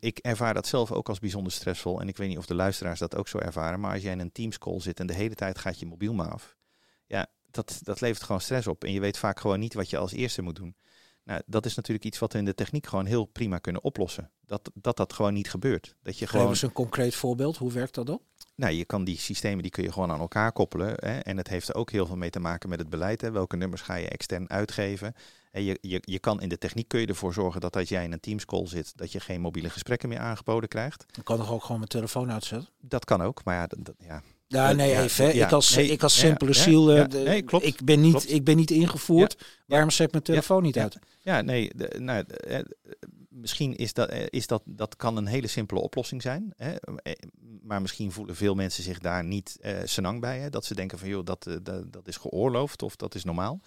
ik 0.00 0.18
ervaar 0.18 0.54
dat 0.54 0.66
zelf 0.66 0.92
ook 0.92 1.08
als 1.08 1.18
bijzonder 1.18 1.52
stressvol. 1.52 2.00
En 2.00 2.08
ik 2.08 2.16
weet 2.16 2.28
niet 2.28 2.38
of 2.38 2.46
de 2.46 2.54
luisteraars 2.54 2.98
dat 2.98 3.16
ook 3.16 3.28
zo 3.28 3.38
ervaren. 3.38 3.80
Maar 3.80 3.92
als 3.92 4.02
jij 4.02 4.12
in 4.12 4.20
een 4.20 4.32
Teams 4.32 4.58
call 4.58 4.80
zit 4.80 5.00
en 5.00 5.06
de 5.06 5.14
hele 5.14 5.34
tijd 5.34 5.58
gaat 5.58 5.78
je 5.80 5.86
mobiel 5.86 6.14
maar 6.14 6.30
af. 6.30 6.56
Ja, 7.06 7.26
dat, 7.50 7.80
dat 7.82 8.00
levert 8.00 8.22
gewoon 8.22 8.40
stress 8.40 8.66
op. 8.66 8.84
En 8.84 8.92
je 8.92 9.00
weet 9.00 9.18
vaak 9.18 9.40
gewoon 9.40 9.58
niet 9.58 9.74
wat 9.74 9.90
je 9.90 9.96
als 9.96 10.12
eerste 10.12 10.42
moet 10.42 10.56
doen. 10.56 10.76
Nou, 11.24 11.42
dat 11.46 11.66
is 11.66 11.74
natuurlijk 11.74 12.06
iets 12.06 12.18
wat 12.18 12.32
we 12.32 12.38
in 12.38 12.44
de 12.44 12.54
techniek 12.54 12.86
gewoon 12.86 13.06
heel 13.06 13.24
prima 13.24 13.58
kunnen 13.58 13.84
oplossen. 13.84 14.30
Dat 14.46 14.70
dat, 14.74 14.96
dat 14.96 15.12
gewoon 15.12 15.34
niet 15.34 15.50
gebeurt. 15.50 15.94
Dat 16.02 16.18
je 16.18 16.26
gewoon... 16.26 16.48
eens 16.48 16.62
een 16.62 16.72
concreet 16.72 17.14
voorbeeld. 17.14 17.56
Hoe 17.56 17.72
werkt 17.72 17.94
dat 17.94 18.06
dan? 18.06 18.20
Nou, 18.54 18.72
je 18.72 18.84
kan 18.84 19.04
die 19.04 19.18
systemen 19.18 19.62
die 19.62 19.70
kun 19.70 19.82
je 19.82 19.92
gewoon 19.92 20.10
aan 20.10 20.20
elkaar 20.20 20.52
koppelen. 20.52 20.94
Hè? 20.96 21.18
En 21.18 21.36
het 21.36 21.48
heeft 21.48 21.68
er 21.68 21.74
ook 21.74 21.90
heel 21.90 22.06
veel 22.06 22.16
mee 22.16 22.30
te 22.30 22.40
maken 22.40 22.68
met 22.68 22.78
het 22.78 22.90
beleid. 22.90 23.20
Hè? 23.20 23.30
Welke 23.30 23.56
nummers 23.56 23.82
ga 23.82 23.94
je 23.94 24.08
extern 24.08 24.50
uitgeven? 24.50 25.14
En 25.50 25.62
je, 25.62 25.78
je, 25.80 26.02
je 26.04 26.18
kan 26.18 26.40
in 26.40 26.48
de 26.48 26.58
techniek 26.58 26.88
kun 26.88 27.00
je 27.00 27.06
ervoor 27.06 27.32
zorgen 27.32 27.60
dat 27.60 27.76
als 27.76 27.88
jij 27.88 28.04
in 28.04 28.12
een 28.12 28.20
Teams 28.20 28.44
call 28.44 28.66
zit, 28.66 28.92
dat 28.96 29.12
je 29.12 29.20
geen 29.20 29.40
mobiele 29.40 29.70
gesprekken 29.70 30.08
meer 30.08 30.18
aangeboden 30.18 30.68
krijgt. 30.68 31.04
Dan 31.10 31.24
kan 31.24 31.36
toch 31.36 31.52
ook 31.52 31.62
gewoon 31.62 31.78
mijn 31.78 31.90
telefoon 31.90 32.32
uitzetten? 32.32 32.68
Dat 32.80 33.04
kan 33.04 33.22
ook, 33.22 33.44
maar 33.44 33.54
ja, 33.54 33.66
dat, 33.66 33.94
ja 33.98 34.22
ja, 34.48 34.72
nee, 34.72 34.98
even. 34.98 35.36
ik 35.36 35.52
als, 35.52 35.76
ik 35.76 36.02
als 36.02 36.18
simpele 36.18 36.52
ziel, 36.52 36.92
eh, 36.92 37.06
nee, 37.24 37.42
klopt, 37.42 37.64
ik, 37.64 37.84
ben 37.84 38.00
niet, 38.00 38.32
ik 38.32 38.44
ben 38.44 38.56
niet 38.56 38.70
ingevoerd. 38.70 39.36
Waarom 39.66 39.90
zet 39.90 40.12
mijn 40.12 40.24
telefoon 40.24 40.62
niet 40.62 40.78
uit? 40.78 40.98
Ja, 41.20 41.40
nee, 41.40 41.70
de, 41.74 41.96
nou, 41.98 42.24
eh, 42.26 42.58
misschien 43.36 43.76
is 43.76 43.92
dat, 43.92 44.08
eh, 44.08 44.26
is 44.28 44.46
dat, 44.46 44.62
dat 44.64 44.96
kan 44.96 45.16
een 45.16 45.26
hele 45.26 45.46
simpele 45.46 45.80
oplossing 45.80 46.22
zijn. 46.22 46.52
Hè? 46.56 46.74
Maar 47.62 47.80
misschien 47.80 48.12
voelen 48.12 48.36
veel 48.36 48.54
mensen 48.54 48.82
zich 48.82 48.98
daar 48.98 49.24
niet 49.24 49.58
uh, 49.60 49.78
senang 49.84 50.20
bij. 50.20 50.38
Hè? 50.38 50.50
Dat 50.50 50.64
ze 50.64 50.74
denken 50.74 50.98
van, 50.98 51.08
joh, 51.08 51.24
dat, 51.24 51.48
dat, 51.62 51.92
dat 51.92 52.08
is 52.08 52.16
geoorloofd 52.16 52.82
of 52.82 52.96
dat 52.96 53.14
is 53.14 53.24
normaal. 53.24 53.60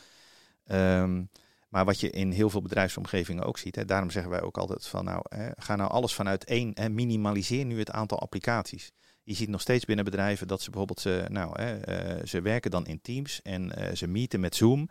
Um, 0.66 1.30
maar 1.70 1.86
wat 1.86 2.00
je 2.00 2.10
in 2.10 2.32
heel 2.32 2.50
veel 2.50 2.62
bedrijfsomgevingen 2.62 3.44
ook 3.44 3.58
ziet, 3.58 3.76
hè, 3.76 3.86
daarom 3.86 4.10
zeggen 4.10 4.32
wij 4.32 4.42
ook 4.42 4.58
altijd 4.58 4.88
van 4.88 5.06
nou, 5.06 5.22
hè, 5.30 5.50
ga 5.56 5.76
nou 5.76 5.92
alles 5.92 6.14
vanuit 6.14 6.44
één 6.44 6.74
en 6.74 6.94
minimaliseer 6.94 7.66
nu 7.66 7.80
het 7.80 7.92
aantal 7.92 8.20
applicaties. 8.20 8.92
Je 9.24 9.34
ziet 9.34 9.50
nog 9.50 9.62
steeds 9.62 9.86
binnen 9.86 10.06
bedrijven 10.06 10.48
dat 10.48 10.62
ze 10.62 10.70
bijvoorbeeld, 10.70 11.00
ze, 11.00 11.26
nou, 11.28 11.62
hè, 11.62 12.26
ze 12.26 12.42
werken 12.42 12.72
dan 12.72 12.86
in 12.86 13.02
Teams 13.02 13.42
en 13.42 13.72
ze 13.98 14.08
meeten 14.08 14.40
met 14.40 14.56
Zoom. 14.56 14.90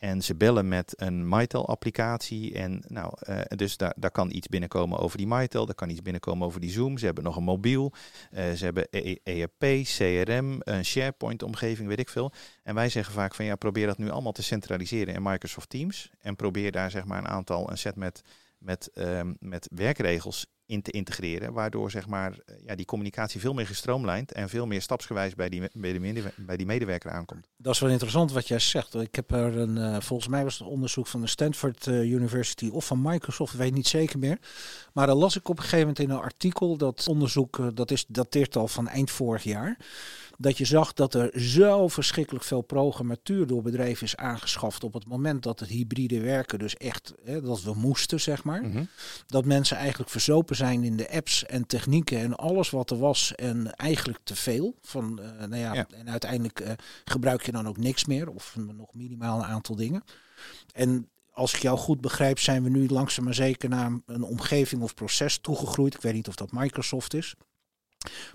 En 0.00 0.22
ze 0.22 0.34
bellen 0.34 0.68
met 0.68 0.92
een 0.96 1.28
MyTel-applicatie. 1.28 2.54
En 2.54 2.82
nou, 2.88 3.12
uh, 3.28 3.40
dus 3.48 3.76
daar, 3.76 3.94
daar 3.96 4.10
kan 4.10 4.30
iets 4.30 4.48
binnenkomen 4.48 4.98
over 4.98 5.18
die 5.18 5.26
MyTel. 5.26 5.66
Daar 5.66 5.74
kan 5.74 5.90
iets 5.90 6.02
binnenkomen 6.02 6.46
over 6.46 6.60
die 6.60 6.70
Zoom. 6.70 6.98
Ze 6.98 7.04
hebben 7.04 7.24
nog 7.24 7.36
een 7.36 7.42
mobiel. 7.42 7.92
Uh, 8.32 8.50
ze 8.52 8.64
hebben 8.64 8.90
ERP, 9.22 9.62
e 9.62 9.82
CRM, 9.82 10.60
een 10.60 10.84
SharePoint-omgeving, 10.84 11.88
weet 11.88 11.98
ik 11.98 12.08
veel. 12.08 12.32
En 12.62 12.74
wij 12.74 12.88
zeggen 12.88 13.14
vaak 13.14 13.34
van 13.34 13.44
ja, 13.44 13.56
probeer 13.56 13.86
dat 13.86 13.98
nu 13.98 14.10
allemaal 14.10 14.32
te 14.32 14.42
centraliseren 14.42 15.14
in 15.14 15.22
Microsoft 15.22 15.68
Teams. 15.68 16.10
En 16.20 16.36
probeer 16.36 16.72
daar 16.72 16.90
zeg 16.90 17.04
maar 17.04 17.18
een 17.18 17.28
aantal, 17.28 17.70
een 17.70 17.78
set 17.78 17.96
met, 17.96 18.22
met, 18.58 18.90
um, 18.94 19.36
met 19.40 19.68
werkregels 19.74 20.46
in 20.70 20.82
te 20.82 20.90
integreren. 20.90 21.52
Waardoor 21.52 21.90
zeg 21.90 22.06
maar, 22.06 22.32
eh, 22.46 22.54
ja, 22.64 22.74
die 22.74 22.84
communicatie 22.84 23.40
veel 23.40 23.54
meer 23.54 23.66
gestroomlijnd 23.66 24.32
en 24.32 24.48
veel 24.48 24.66
meer 24.66 24.82
stapsgewijs 24.82 25.34
bij 25.34 25.48
die, 25.48 25.62
bij, 25.72 25.92
de, 25.92 26.32
bij 26.36 26.56
die 26.56 26.66
medewerker 26.66 27.10
aankomt. 27.10 27.48
Dat 27.56 27.74
is 27.74 27.80
wel 27.80 27.90
interessant 27.90 28.32
wat 28.32 28.48
jij 28.48 28.58
zegt. 28.58 28.94
Ik 28.94 29.14
heb 29.14 29.30
er 29.30 29.56
een, 29.56 29.76
uh, 29.76 30.00
volgens 30.00 30.28
mij 30.28 30.44
was 30.44 30.58
het 30.58 30.68
onderzoek 30.68 31.06
van 31.06 31.20
de 31.20 31.26
Stanford 31.26 31.86
uh, 31.86 32.02
University 32.02 32.68
of 32.68 32.86
van 32.86 33.02
Microsoft, 33.02 33.56
weet 33.56 33.74
niet 33.74 33.88
zeker 33.88 34.18
meer. 34.18 34.38
Maar 34.92 35.06
dan 35.06 35.16
las 35.16 35.36
ik 35.36 35.48
op 35.48 35.56
een 35.56 35.62
gegeven 35.62 35.86
moment 35.86 35.98
in 35.98 36.10
een 36.10 36.22
artikel 36.22 36.76
dat 36.76 37.06
onderzoek, 37.08 37.76
dat 37.76 37.90
is 37.90 38.06
dateert 38.06 38.56
al 38.56 38.68
van 38.68 38.88
eind 38.88 39.10
vorig 39.10 39.42
jaar 39.42 39.78
dat 40.40 40.58
je 40.58 40.64
zag 40.64 40.92
dat 40.92 41.14
er 41.14 41.40
zo 41.40 41.88
verschrikkelijk 41.88 42.44
veel 42.44 42.60
programmatuur 42.60 43.46
door 43.46 43.62
bedrijven 43.62 44.06
is 44.06 44.16
aangeschaft 44.16 44.84
op 44.84 44.94
het 44.94 45.06
moment 45.06 45.42
dat 45.42 45.60
het 45.60 45.68
hybride 45.68 46.20
werken 46.20 46.58
dus 46.58 46.76
echt, 46.76 47.14
hè, 47.24 47.40
dat 47.40 47.62
we 47.62 47.74
moesten 47.74 48.20
zeg 48.20 48.44
maar. 48.44 48.62
Mhm. 48.62 48.84
Dat 49.26 49.44
mensen 49.44 49.76
eigenlijk 49.76 50.10
verzopen 50.10 50.56
zijn 50.56 50.84
in 50.84 50.96
de 50.96 51.10
apps 51.10 51.46
en 51.46 51.66
technieken 51.66 52.18
en 52.18 52.36
alles 52.36 52.70
wat 52.70 52.90
er 52.90 52.98
was 52.98 53.34
en 53.34 53.74
eigenlijk 53.74 54.18
te 54.22 54.36
veel. 54.36 54.74
Van, 54.82 55.20
uh, 55.20 55.46
nou 55.46 55.56
ja, 55.56 55.86
En 55.88 56.10
uiteindelijk 56.10 56.60
uh, 56.60 56.70
gebruik 57.04 57.46
je 57.46 57.52
dan 57.52 57.68
ook 57.68 57.76
niks 57.76 58.04
meer 58.04 58.30
of 58.30 58.56
nog 58.56 58.94
minimaal 58.94 59.38
een 59.38 59.48
aantal 59.48 59.76
dingen. 59.76 60.04
En 60.72 61.08
als 61.30 61.54
ik 61.54 61.60
jou 61.60 61.78
goed 61.78 62.00
begrijp, 62.00 62.38
zijn 62.38 62.62
we 62.62 62.70
nu 62.70 62.88
langzaam 62.88 63.24
maar 63.24 63.34
zeker 63.34 63.68
naar 63.68 63.92
een 64.06 64.22
omgeving 64.22 64.82
of 64.82 64.94
proces 64.94 65.38
toegegroeid. 65.38 65.94
Ik 65.94 66.00
weet 66.00 66.14
niet 66.14 66.28
of 66.28 66.34
dat 66.34 66.52
Microsoft 66.52 67.14
is. 67.14 67.34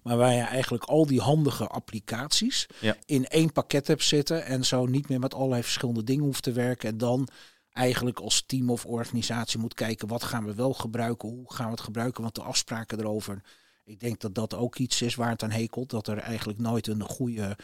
Maar 0.03 0.17
waar 0.17 0.33
je 0.33 0.41
eigenlijk 0.41 0.83
al 0.83 1.05
die 1.05 1.21
handige 1.21 1.67
applicaties 1.67 2.67
in 3.05 3.25
één 3.25 3.51
pakket 3.51 3.87
hebt 3.87 4.03
zitten 4.03 4.45
en 4.45 4.65
zo 4.65 4.85
niet 4.85 5.09
meer 5.09 5.19
met 5.19 5.33
allerlei 5.33 5.63
verschillende 5.63 6.03
dingen 6.03 6.23
hoeft 6.23 6.43
te 6.43 6.51
werken. 6.51 6.89
En 6.89 6.97
dan 6.97 7.27
eigenlijk 7.71 8.19
als 8.19 8.43
team 8.45 8.69
of 8.69 8.85
organisatie 8.85 9.59
moet 9.59 9.73
kijken 9.73 10.07
wat 10.07 10.23
gaan 10.23 10.45
we 10.45 10.55
wel 10.55 10.73
gebruiken, 10.73 11.29
hoe 11.29 11.53
gaan 11.53 11.65
we 11.65 11.71
het 11.71 11.81
gebruiken, 11.81 12.21
want 12.21 12.35
de 12.35 12.41
afspraken 12.41 12.99
erover. 12.99 13.41
Ik 13.85 13.99
denk 13.99 14.19
dat 14.19 14.35
dat 14.35 14.53
ook 14.53 14.77
iets 14.77 15.01
is 15.01 15.15
waar 15.15 15.29
het 15.29 15.43
aan 15.43 15.51
hekelt. 15.51 15.89
Dat 15.89 16.07
er 16.07 16.17
eigenlijk 16.17 16.59
nooit 16.59 16.87
een 16.87 17.01
goede. 17.01 17.57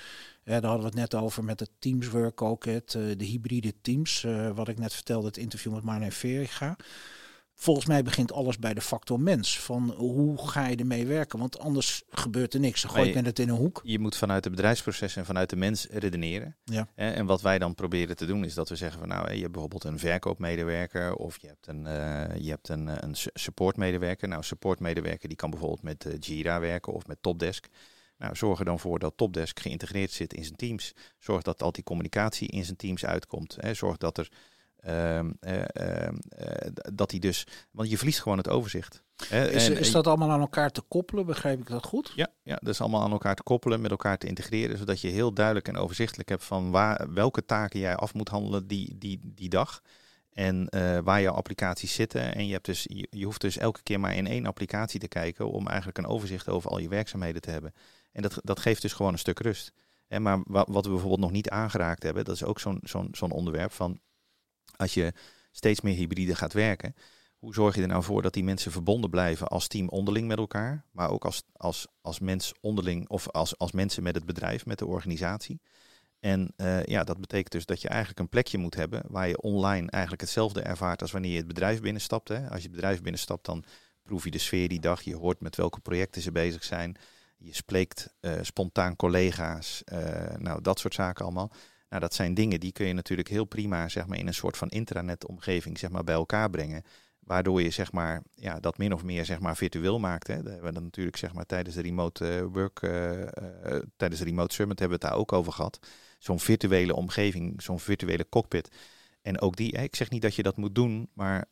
daar 0.44 0.64
hadden 0.64 0.80
we 0.80 0.86
het 0.86 1.12
net 1.12 1.16
over 1.16 1.44
met 1.44 1.60
het 1.60 1.70
teamswork 1.80 2.42
ook. 2.42 2.66
Het, 2.66 2.96
eh, 2.96 3.02
de 3.18 3.26
hybride 3.26 3.74
teams. 3.82 4.24
Uh, 4.24 4.50
wat 4.50 4.68
ik 4.68 4.78
net 4.78 4.94
vertelde, 4.94 5.28
het 5.28 5.38
interview 5.38 5.74
met 5.74 5.84
Marne 5.84 6.12
Veriga 6.12 6.78
volgens 7.62 7.86
mij 7.86 8.04
begint 8.04 8.32
alles 8.32 8.60
bij 8.60 8.74
de 8.74 8.82
factor 8.82 9.20
mens. 9.20 9.60
Van 9.60 9.94
hoe 9.98 10.48
ga 10.48 10.68
je 10.68 10.76
ermee 10.76 11.06
werken? 11.06 11.40
Want 11.40 11.60
anders 11.60 12.04
gebeurt 12.10 12.54
er 12.54 12.60
niks. 12.60 12.82
Dan 12.82 12.92
gooi 12.92 13.14
je 13.14 13.22
het 13.22 13.40
in 13.40 13.50
een 13.50 13.56
hoek. 13.56 13.82
Je 13.84 14.00
moet 14.00 14.16
vanuit 14.16 14.44
het 14.44 14.56
bedrijfsproces 14.56 15.16
en 15.16 15.26
vanuit 15.26 15.50
de 15.50 15.56
mens 15.56 15.88
redeneren. 15.90 16.56
Ja. 16.64 16.88
En 16.96 17.26
wat 17.26 17.42
wij 17.42 17.60
dan 17.60 17.76
proberen 17.76 18.16
te 18.16 18.26
doen 18.26 18.46
is 18.46 18.54
dat 18.54 18.70
we 18.70 18.76
zeggen 18.76 19.00
van 19.00 19.08
nou, 19.08 19.34
je 19.34 19.40
hebt 19.40 19.52
bijvoorbeeld 19.52 19.84
een 19.84 20.00
verkoopmedewerker 20.00 21.16
of 21.16 21.42
je 21.42 21.48
hebt 21.48 21.68
een, 21.68 21.86
uh, 21.86 22.36
je 22.38 22.50
hebt 22.50 22.70
een, 22.70 23.04
een 23.04 23.16
supportmedewerker. 23.34 24.28
Nou, 24.28 24.44
supportmedewerker 24.44 25.28
die 25.28 25.38
kan 25.38 25.50
bijvoorbeeld 25.50 25.84
met 25.84 26.06
uh, 26.06 26.14
Jira 26.20 26.60
werken 26.60 26.94
of 26.94 27.08
met 27.08 27.22
Topdesk. 27.22 27.68
Nou, 28.18 28.36
zorg 28.36 28.60
er 28.60 28.66
dan 28.66 28.80
voor 28.80 29.00
dat 29.00 29.14
Topdesk 29.16 29.60
geïntegreerd 29.60 30.12
zit 30.12 30.34
in 30.34 30.44
zijn 30.44 30.56
teams. 30.56 30.94
Zorg 31.20 31.42
dat 31.42 31.64
al 31.64 31.72
die 31.72 31.84
communicatie 31.84 32.48
in 32.48 32.66
zijn 32.66 32.78
teams 32.78 33.06
uitkomt. 33.06 33.58
Hè. 33.60 33.74
Zorg 33.74 33.98
dat 33.98 34.18
er 34.18 34.30
Ehm, 34.82 35.32
eh, 35.40 35.64
ehm, 35.74 36.16
eh, 36.30 36.72
dat 36.94 37.12
hij 37.12 37.20
dus, 37.20 37.48
want 37.72 37.90
je 37.90 37.98
verliest 37.98 38.22
gewoon 38.22 38.38
het 38.38 38.50
overzicht. 38.50 39.04
Is, 39.30 39.70
is 39.70 39.92
dat 39.92 40.08
allemaal 40.08 40.32
aan 40.32 40.40
elkaar 40.40 40.72
te 40.72 40.82
koppelen? 40.82 41.26
Begrijp 41.26 41.60
ik 41.60 41.68
dat 41.68 41.86
goed? 41.86 42.14
Ja, 42.16 42.28
ja, 42.44 42.56
dat 42.56 42.74
is 42.74 42.82
allemaal 42.82 43.02
aan 43.02 43.12
elkaar 43.12 43.36
te 43.36 43.44
koppelen, 43.44 43.82
met 43.82 43.92
elkaar 43.92 44.18
te 44.18 44.28
integreren, 44.28 44.78
zodat 44.78 45.02
je 45.02 45.08
heel 45.08 45.34
duidelijk 45.34 45.68
en 45.68 45.78
overzichtelijk 45.78 46.30
hebt 46.30 46.44
van 46.44 46.72
waar, 46.72 47.14
welke 47.14 47.46
taken 47.46 47.80
jij 47.80 47.96
af 47.96 48.14
moet 48.14 48.30
handelen 48.30 48.68
die, 48.68 48.98
die, 48.98 49.20
die 49.24 49.50
dag. 49.50 49.82
En 50.32 50.68
uh, 50.76 50.98
waar 51.04 51.22
jouw 51.22 51.34
applicaties 51.34 51.94
zitten. 51.94 52.36
En 52.36 52.46
je, 52.46 52.54
hebt 52.54 52.66
dus, 52.66 52.86
je, 52.90 53.08
je, 53.10 53.26
hoeft 53.26 53.42
dus 53.42 53.58
elke 53.58 53.84
keer 53.84 54.00
maar 54.00 54.16
in 54.16 54.28
één 54.28 54.46
applicatie 54.46 55.00
te 55.00 55.08
kijken 55.08 55.52
om 55.52 55.68
eigenlijk 55.68 55.98
een 55.98 56.08
overzicht 56.08 56.50
over 56.50 56.72
al 56.72 56.80
je 56.80 56.88
werkzaamheden 56.88 57.42
te 57.42 57.52
hebben. 57.52 57.74
En 58.12 58.22
dat, 58.22 58.40
dat 58.44 58.60
geeft 58.60 58.82
dus 58.82 58.94
gewoon 58.94 59.12
een 59.12 59.20
stuk 59.20 59.40
rust. 59.40 59.72
En 60.08 60.22
maar 60.22 60.40
wat, 60.44 60.68
wat 60.68 60.86
we 60.86 60.92
bijvoorbeeld 60.92 61.22
nog 61.22 61.32
niet 61.32 61.50
aangeraakt 61.50 62.04
hebben, 62.04 62.26
dat 62.26 62.36
is 62.36 62.44
ook 62.44 62.60
zo'n 62.60 62.80
zo'n 62.84 63.08
zo'n 63.12 63.32
onderwerp 63.32 63.72
van 63.72 64.00
als 64.82 64.94
je 64.94 65.14
steeds 65.52 65.82
meer 65.82 65.96
hybride 65.96 66.36
gaat 66.36 66.54
werken, 66.54 66.96
hoe 67.38 67.54
zorg 67.54 67.76
je 67.76 67.82
er 67.82 67.88
nou 67.88 68.04
voor 68.04 68.22
dat 68.22 68.34
die 68.34 68.44
mensen 68.44 68.72
verbonden 68.72 69.10
blijven 69.10 69.48
als 69.48 69.68
team 69.68 69.90
onderling 69.90 70.28
met 70.28 70.38
elkaar, 70.38 70.86
maar 70.92 71.10
ook 71.10 71.26
als, 71.26 71.44
als, 71.54 71.88
als 72.02 72.20
mens 72.20 72.54
onderling 72.62 73.10
of 73.10 73.30
als, 73.30 73.58
als 73.58 73.72
mensen 73.72 74.04
met 74.04 74.16
het 74.16 74.26
bedrijf, 74.26 74.66
met 74.66 74.80
de 74.80 74.86
organisatie. 74.86 75.62
En 76.20 76.54
uh, 76.58 76.84
ja, 76.84 77.04
dat 77.04 77.20
betekent 77.20 77.52
dus 77.52 77.66
dat 77.66 77.82
je 77.82 77.88
eigenlijk 77.88 78.20
een 78.20 78.30
plekje 78.30 78.58
moet 78.58 78.76
hebben 78.76 79.04
waar 79.08 79.28
je 79.28 79.42
online 79.42 79.90
eigenlijk 79.90 80.22
hetzelfde 80.22 80.62
ervaart 80.62 81.02
als 81.02 81.12
wanneer 81.12 81.32
je 81.32 81.38
het 81.38 81.48
bedrijf 81.48 81.82
binnenstapt. 81.82 82.30
Als 82.30 82.62
je 82.62 82.68
het 82.68 82.72
bedrijf 82.72 83.02
binnenstapt, 83.02 83.46
dan 83.46 83.64
proef 84.04 84.24
je 84.24 84.32
de 84.32 84.38
sfeer 84.38 84.68
die 84.68 84.80
dag, 84.80 85.02
je 85.02 85.16
hoort 85.16 85.42
met 85.42 85.56
welke 85.56 85.80
projecten 85.80 86.22
ze 86.22 86.32
bezig 86.32 86.64
zijn. 86.64 86.98
Je 87.38 87.56
spreekt 87.56 88.14
uh, 88.22 88.34
spontaan 88.42 88.96
collega's, 88.96 89.84
uh, 89.94 90.36
nou 90.38 90.62
dat 90.62 90.80
soort 90.80 90.94
zaken 90.94 91.26
allemaal. 91.26 91.52
Nou, 91.92 92.04
dat 92.04 92.14
zijn 92.14 92.34
dingen 92.34 92.60
die 92.60 92.72
kun 92.72 92.86
je 92.88 92.94
natuurlijk 92.94 93.30
heel 93.30 93.46
prima 93.46 93.88
zeg 93.90 94.08
maar, 94.08 94.18
in 94.18 94.28
een 94.28 94.34
soort 94.34 94.58
van 94.58 94.70
intranet-omgeving 94.70 95.80
zeg 95.80 95.90
maar, 95.90 96.04
bij 96.04 96.16
elkaar 96.16 96.50
brengen. 96.50 96.84
Waardoor 97.20 97.62
je 97.62 97.70
zeg 97.70 97.92
maar, 97.92 98.24
ja, 98.34 98.60
dat 98.60 98.78
min 98.78 98.94
of 98.94 99.04
meer 99.04 99.26
zeg 99.26 99.40
maar, 99.40 99.58
virtueel 99.58 100.00
maakt. 100.00 100.28
Hè. 100.28 100.36
Dat 100.36 100.46
hebben 100.46 100.68
we 100.68 100.74
dan 100.74 100.84
natuurlijk 100.84 101.18
zeg 101.18 101.34
maar, 101.34 101.46
tijdens 101.46 101.76
de 101.76 101.82
remote 101.82 102.26
uh, 102.26 102.54
work, 102.54 102.82
uh, 102.82 103.20
uh, 103.22 103.28
tijdens 103.98 104.22
de 104.22 104.28
remote 104.28 104.54
summit 104.54 104.80
hebben 104.80 105.00
we 105.00 105.06
het 105.06 105.14
daar 105.14 105.22
ook 105.22 105.32
over 105.34 105.52
gehad. 105.54 105.80
Zo'n 106.20 106.40
virtuele 106.40 106.96
omgeving, 106.96 107.62
zo'n 107.62 107.80
virtuele 107.80 108.30
cockpit. 108.30 108.70
En 109.22 109.42
ook 109.42 109.56
die, 109.56 109.72
ik 109.72 109.96
zeg 109.96 110.10
niet 110.10 110.22
dat 110.22 110.36
je 110.36 110.44
dat 110.44 110.58
moet 110.58 110.76
doen, 110.76 111.10
maar 111.14 111.46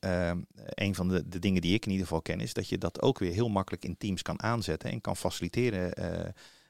een 0.69 0.95
van 0.95 1.07
de, 1.07 1.27
de 1.29 1.39
dingen 1.39 1.61
die 1.61 1.73
ik 1.73 1.85
in 1.85 1.91
ieder 1.91 2.07
geval 2.07 2.21
ken, 2.21 2.39
is 2.39 2.53
dat 2.53 2.69
je 2.69 2.77
dat 2.77 3.01
ook 3.01 3.19
weer 3.19 3.31
heel 3.33 3.49
makkelijk 3.49 3.85
in 3.85 3.97
Teams 3.97 4.21
kan 4.21 4.41
aanzetten 4.41 4.91
en 4.91 5.01
kan 5.01 5.17
faciliteren 5.17 5.93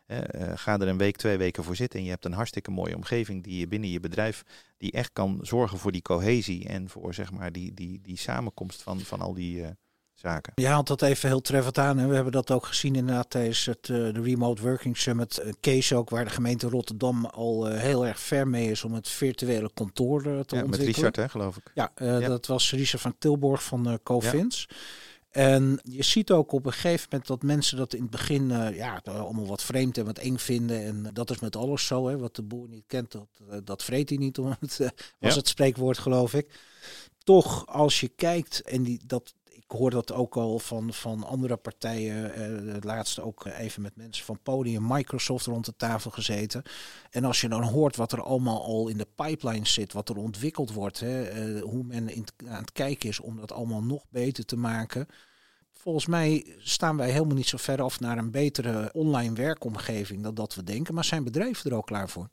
uh, 0.09 0.17
ga 0.55 0.79
er 0.79 0.87
een 0.87 0.97
week, 0.97 1.17
twee 1.17 1.37
weken 1.37 1.63
voor 1.63 1.75
zitten 1.75 1.99
en 1.99 2.05
je 2.05 2.11
hebt 2.11 2.25
een 2.25 2.33
hartstikke 2.33 2.71
mooie 2.71 2.95
omgeving 2.95 3.43
die 3.43 3.59
je 3.59 3.67
binnen 3.67 3.89
je 3.89 3.99
bedrijf, 3.99 4.43
die 4.77 4.91
echt 4.91 5.13
kan 5.13 5.39
zorgen 5.41 5.77
voor 5.77 5.91
die 5.91 6.01
cohesie 6.01 6.67
en 6.67 6.89
voor 6.89 7.13
zeg 7.13 7.31
maar 7.31 7.51
die, 7.51 7.73
die, 7.73 7.99
die 8.01 8.17
samenkomst 8.17 8.81
van, 8.81 8.99
van 8.99 9.21
al 9.21 9.33
die 9.33 9.57
uh, 9.57 9.67
zaken. 10.13 10.53
Je 10.55 10.67
haalt 10.67 10.87
dat 10.87 11.01
even 11.01 11.29
heel 11.29 11.41
treffend 11.41 11.77
aan. 11.77 11.99
En 11.99 12.09
we 12.09 12.15
hebben 12.15 12.31
dat 12.31 12.51
ook 12.51 12.65
gezien 12.65 12.95
inderdaad 12.95 13.29
tijdens 13.29 13.65
het, 13.65 13.87
uh, 13.87 14.13
de 14.13 14.21
Remote 14.21 14.61
Working 14.61 14.97
Summit. 14.97 15.41
Een 15.43 15.57
case 15.61 15.95
ook 15.95 16.09
waar 16.09 16.25
de 16.25 16.31
gemeente 16.31 16.67
Rotterdam 16.69 17.25
al 17.25 17.65
heel 17.65 18.07
erg 18.07 18.19
ver 18.19 18.47
mee 18.47 18.71
is 18.71 18.83
om 18.83 18.93
het 18.93 19.09
virtuele 19.09 19.71
kantoor 19.73 20.21
te 20.21 20.29
ja, 20.29 20.35
ontwikkelen. 20.35 20.69
Met 20.69 20.79
Richard 20.79 21.15
hè, 21.15 21.29
geloof 21.29 21.57
ik. 21.57 21.71
Ja, 21.73 21.91
ja, 21.95 22.19
dat 22.19 22.45
was 22.45 22.71
Richard 22.71 23.01
van 23.01 23.15
Tilborg 23.17 23.63
van 23.63 23.99
Covins. 24.03 24.65
Ja. 24.69 24.75
En 25.29 25.79
je 25.83 26.03
ziet 26.03 26.31
ook 26.31 26.51
op 26.51 26.65
een 26.65 26.71
gegeven 26.71 27.07
moment 27.09 27.27
dat 27.27 27.43
mensen 27.43 27.77
dat 27.77 27.93
in 27.93 28.01
het 28.01 28.11
begin 28.11 28.49
uh, 28.49 28.75
ja, 28.75 29.01
allemaal 29.03 29.47
wat 29.47 29.63
vreemd 29.63 29.97
en 29.97 30.05
wat 30.05 30.17
eng 30.17 30.37
vinden. 30.37 30.83
En 30.83 31.09
dat 31.13 31.29
is 31.29 31.39
met 31.39 31.55
alles 31.55 31.85
zo. 31.85 32.07
Hè. 32.07 32.17
Wat 32.17 32.35
de 32.35 32.43
boer 32.43 32.67
niet 32.67 32.83
kent, 32.87 33.11
dat, 33.11 33.27
eh, 33.49 33.57
dat 33.63 33.83
vreet 33.83 34.09
hij 34.09 34.17
niet. 34.17 34.37
Om 34.37 34.55
het, 34.59 34.91
was 35.19 35.35
het 35.35 35.47
spreekwoord, 35.47 35.97
geloof 35.97 36.33
ik. 36.33 36.59
Toch, 37.23 37.67
als 37.67 37.99
je 37.99 38.07
kijkt, 38.07 38.61
en 38.61 38.83
die, 38.83 39.01
dat, 39.05 39.33
hoor 39.71 39.89
dat 39.89 40.11
ook 40.11 40.35
al 40.35 40.59
van, 40.59 40.93
van 40.93 41.23
andere 41.23 41.57
partijen. 41.57 42.31
Uh, 42.65 42.73
het 42.73 42.83
laatste 42.83 43.21
ook 43.21 43.45
even 43.45 43.81
met 43.81 43.95
mensen 43.95 44.25
van 44.25 44.39
Podium, 44.43 44.87
Microsoft 44.87 45.45
rond 45.45 45.65
de 45.65 45.75
tafel 45.75 46.11
gezeten. 46.11 46.63
En 47.09 47.23
als 47.23 47.41
je 47.41 47.49
dan 47.49 47.63
hoort 47.63 47.95
wat 47.95 48.11
er 48.11 48.21
allemaal 48.21 48.63
al 48.63 48.87
in 48.87 48.97
de 48.97 49.07
pipeline 49.15 49.67
zit, 49.67 49.93
wat 49.93 50.09
er 50.09 50.17
ontwikkeld 50.17 50.73
wordt, 50.73 50.99
hè, 50.99 51.59
hoe 51.59 51.83
men 51.83 52.09
in, 52.09 52.25
aan 52.47 52.61
het 52.61 52.71
kijken 52.71 53.09
is 53.09 53.19
om 53.19 53.39
dat 53.39 53.51
allemaal 53.51 53.83
nog 53.83 54.05
beter 54.09 54.45
te 54.45 54.57
maken 54.57 55.07
volgens 55.79 56.05
mij 56.05 56.55
staan 56.57 56.97
wij 56.97 57.11
helemaal 57.11 57.35
niet 57.35 57.47
zo 57.47 57.57
ver 57.57 57.81
af 57.81 57.99
naar 57.99 58.17
een 58.17 58.31
betere 58.31 58.89
online 58.93 59.35
werkomgeving 59.35 60.23
dan 60.23 60.33
dat 60.33 60.55
we 60.55 60.63
denken. 60.63 60.93
Maar 60.93 61.03
zijn 61.03 61.23
bedrijven 61.23 61.71
er 61.71 61.77
ook 61.77 61.85
klaar 61.85 62.09
voor? 62.09 62.29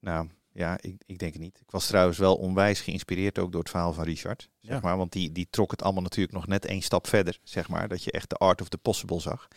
Nou, 0.00 0.28
ja, 0.54 0.78
ik, 0.80 1.02
ik 1.06 1.18
denk 1.18 1.32
het 1.32 1.42
niet. 1.42 1.60
Ik 1.60 1.70
was 1.70 1.86
trouwens 1.86 2.18
wel 2.18 2.36
onwijs 2.36 2.80
geïnspireerd 2.80 3.38
ook 3.38 3.52
door 3.52 3.60
het 3.60 3.70
verhaal 3.70 3.92
van 3.92 4.04
Richard. 4.04 4.48
Zeg 4.60 4.82
maar, 4.82 4.96
want 4.96 5.12
die, 5.12 5.32
die 5.32 5.46
trok 5.50 5.70
het 5.70 5.82
allemaal 5.82 6.02
natuurlijk 6.02 6.34
nog 6.34 6.46
net 6.46 6.64
één 6.64 6.82
stap 6.82 7.06
verder. 7.06 7.38
Zeg 7.42 7.68
maar, 7.68 7.88
dat 7.88 8.04
je 8.04 8.10
echt 8.10 8.30
de 8.30 8.36
art 8.36 8.60
of 8.60 8.68
the 8.68 8.78
possible 8.78 9.20
zag. 9.20 9.48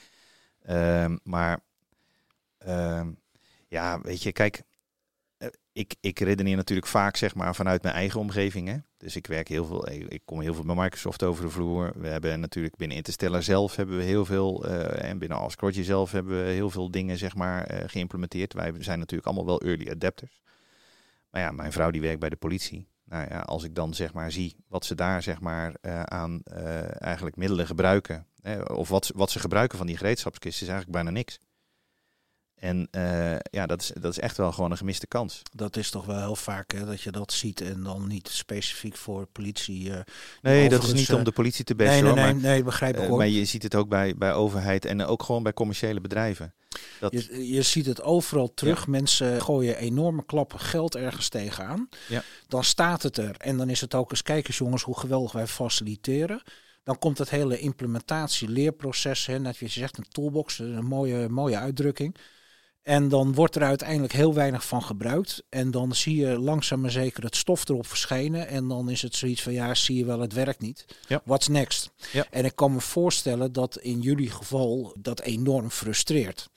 Um, 0.69 1.19
maar 1.23 1.60
um, 2.67 3.19
ja, 3.67 4.01
weet 4.01 4.23
je, 4.23 4.31
kijk, 4.31 4.63
eh, 5.38 5.47
ik, 5.71 5.95
ik 5.99 6.19
redeneer 6.19 6.55
natuurlijk 6.55 6.88
vaak 6.88 7.15
zeg 7.17 7.36
maar 7.36 7.55
vanuit 7.55 7.83
mijn 7.83 7.95
eigen 7.95 8.19
omgeving. 8.19 8.67
Hè? 8.67 8.77
Dus 8.97 9.15
ik 9.15 9.27
werk 9.27 9.47
heel 9.47 9.65
veel, 9.65 9.89
ik 9.89 10.21
kom 10.25 10.41
heel 10.41 10.53
veel 10.53 10.65
bij 10.65 10.75
Microsoft 10.75 11.23
over 11.23 11.43
de 11.43 11.49
vloer. 11.49 11.91
We 11.95 12.07
hebben 12.07 12.39
natuurlijk 12.39 12.75
binnen 12.75 12.97
Interstellar 12.97 13.43
zelf 13.43 13.75
hebben 13.75 13.97
we 13.97 14.03
heel 14.03 14.25
veel, 14.25 14.65
uh, 14.65 15.03
en 15.03 15.17
binnen 15.17 15.38
Ascroge 15.38 15.83
zelf 15.83 16.12
hebben 16.12 16.45
we 16.45 16.51
heel 16.51 16.69
veel 16.69 16.91
dingen 16.91 17.17
zeg 17.17 17.36
maar 17.36 17.73
uh, 17.73 17.79
geïmplementeerd. 17.86 18.53
Wij 18.53 18.73
zijn 18.79 18.99
natuurlijk 18.99 19.27
allemaal 19.27 19.45
wel 19.45 19.62
early 19.62 19.89
adapters. 19.89 20.41
Maar 21.38 21.45
ja, 21.45 21.52
mijn 21.52 21.71
vrouw 21.71 21.91
die 21.91 22.02
werkt 22.02 22.19
bij 22.19 22.30
de 22.30 22.36
politie. 22.36 22.88
Nou 23.06 23.28
ja, 23.30 23.39
als 23.39 23.63
ik 23.63 23.76
dan 23.76 23.93
zeg 23.93 24.13
maar 24.13 24.32
zie 24.32 24.56
wat 24.67 24.86
ze 24.86 24.95
daar 24.95 25.23
zeg 25.23 25.39
maar 25.39 25.76
uh, 25.82 26.04
aan 26.04 26.43
eigenlijk 27.00 27.36
middelen 27.36 27.67
gebruiken, 27.67 28.28
of 28.67 28.89
wat, 28.89 29.12
wat 29.15 29.32
ze 29.32 29.39
gebruiken 29.39 29.78
van 29.78 29.88
die 29.88 29.97
gereedschapskist, 29.97 30.62
is 30.62 30.67
eigenlijk 30.67 30.91
bijna 30.91 31.10
niks. 31.10 31.39
En 32.56 32.88
uh, 32.91 33.36
ja, 33.39 33.65
dat 33.65 33.82
is, 33.82 33.91
dat 34.00 34.12
is 34.12 34.19
echt 34.19 34.38
wel 34.38 34.52
gewoon 34.52 34.71
een 34.71 34.78
gemiste 34.78 35.08
kans. 35.08 35.41
Dat 35.52 35.76
is 35.76 35.89
toch 35.89 36.06
wel 36.06 36.19
heel 36.19 36.36
vaak 36.36 36.71
hè, 36.71 36.86
dat 36.86 37.02
je 37.02 37.12
dat 37.12 37.32
ziet 37.32 37.62
en 37.62 37.84
dan 37.84 38.08
niet 38.08 38.28
specifiek 38.28 38.95
voor 38.95 39.26
politie. 39.26 39.89
Uh, 39.89 39.95
nee, 40.41 40.69
dat 40.69 40.84
is 40.84 40.93
niet 40.93 41.13
om 41.13 41.23
de 41.23 41.32
politie 41.32 41.65
te 41.65 41.76
besten. 41.76 42.04
Nee, 42.04 42.13
nee, 42.13 42.34
nee, 42.34 42.41
nee, 42.41 42.63
begrijp 42.63 42.97
ik 42.97 43.10
uh, 43.10 43.15
Maar 43.15 43.28
je 43.28 43.45
ziet 43.45 43.63
het 43.63 43.76
ook 43.76 43.89
bij, 43.89 44.15
bij 44.15 44.34
overheid 44.34 44.86
en 44.86 45.06
ook 45.06 45.23
gewoon 45.23 45.43
bij 45.43 45.54
commerciële 45.54 46.02
bedrijven. 46.02 46.54
Dat... 46.99 47.11
Je, 47.11 47.53
je 47.53 47.61
ziet 47.61 47.85
het 47.85 48.01
overal 48.01 48.53
terug. 48.53 48.79
Ja. 48.79 48.91
Mensen 48.91 49.41
gooien 49.41 49.77
enorme 49.77 50.25
klappen 50.25 50.59
geld 50.59 50.95
ergens 50.95 51.29
tegenaan. 51.29 51.89
Ja. 52.07 52.23
Dan 52.47 52.63
staat 52.63 53.03
het 53.03 53.17
er. 53.17 53.35
En 53.37 53.57
dan 53.57 53.69
is 53.69 53.81
het 53.81 53.95
ook 53.95 54.11
eens, 54.11 54.23
kijk 54.23 54.47
eens 54.47 54.57
jongens, 54.57 54.83
hoe 54.83 54.99
geweldig 54.99 55.31
wij 55.31 55.47
faciliteren. 55.47 56.41
Dan 56.83 56.99
komt 56.99 57.17
het 57.17 57.29
hele 57.29 57.59
implementatie, 57.59 58.49
leerproces, 58.49 59.25
hè, 59.25 59.39
net 59.39 59.57
je 59.57 59.67
zegt, 59.67 59.97
een 59.97 60.07
toolbox, 60.11 60.59
een 60.59 60.85
mooie, 60.85 61.29
mooie 61.29 61.57
uitdrukking. 61.57 62.15
En 62.87 63.09
dan 63.09 63.33
wordt 63.33 63.55
er 63.55 63.63
uiteindelijk 63.63 64.13
heel 64.13 64.33
weinig 64.33 64.65
van 64.65 64.83
gebruikt. 64.83 65.43
En 65.49 65.71
dan 65.71 65.95
zie 65.95 66.15
je 66.15 66.39
langzaam 66.39 66.81
maar 66.81 66.91
zeker 66.91 67.23
het 67.23 67.35
stof 67.35 67.69
erop 67.69 67.87
verschijnen. 67.87 68.47
En 68.47 68.67
dan 68.67 68.89
is 68.89 69.01
het 69.01 69.15
zoiets 69.15 69.41
van, 69.41 69.53
ja, 69.53 69.75
zie 69.75 69.97
je 69.97 70.05
wel, 70.05 70.19
het 70.19 70.33
werkt 70.33 70.61
niet. 70.61 70.85
Ja. 71.07 71.21
What's 71.25 71.47
next? 71.47 71.91
Ja. 72.11 72.25
En 72.29 72.45
ik 72.45 72.55
kan 72.55 72.73
me 72.73 72.81
voorstellen 72.81 73.52
dat 73.52 73.77
in 73.77 74.02
jullie 74.02 74.29
geval 74.29 74.95
dat 74.99 75.21
enorm 75.21 75.69
frustreert. 75.69 76.49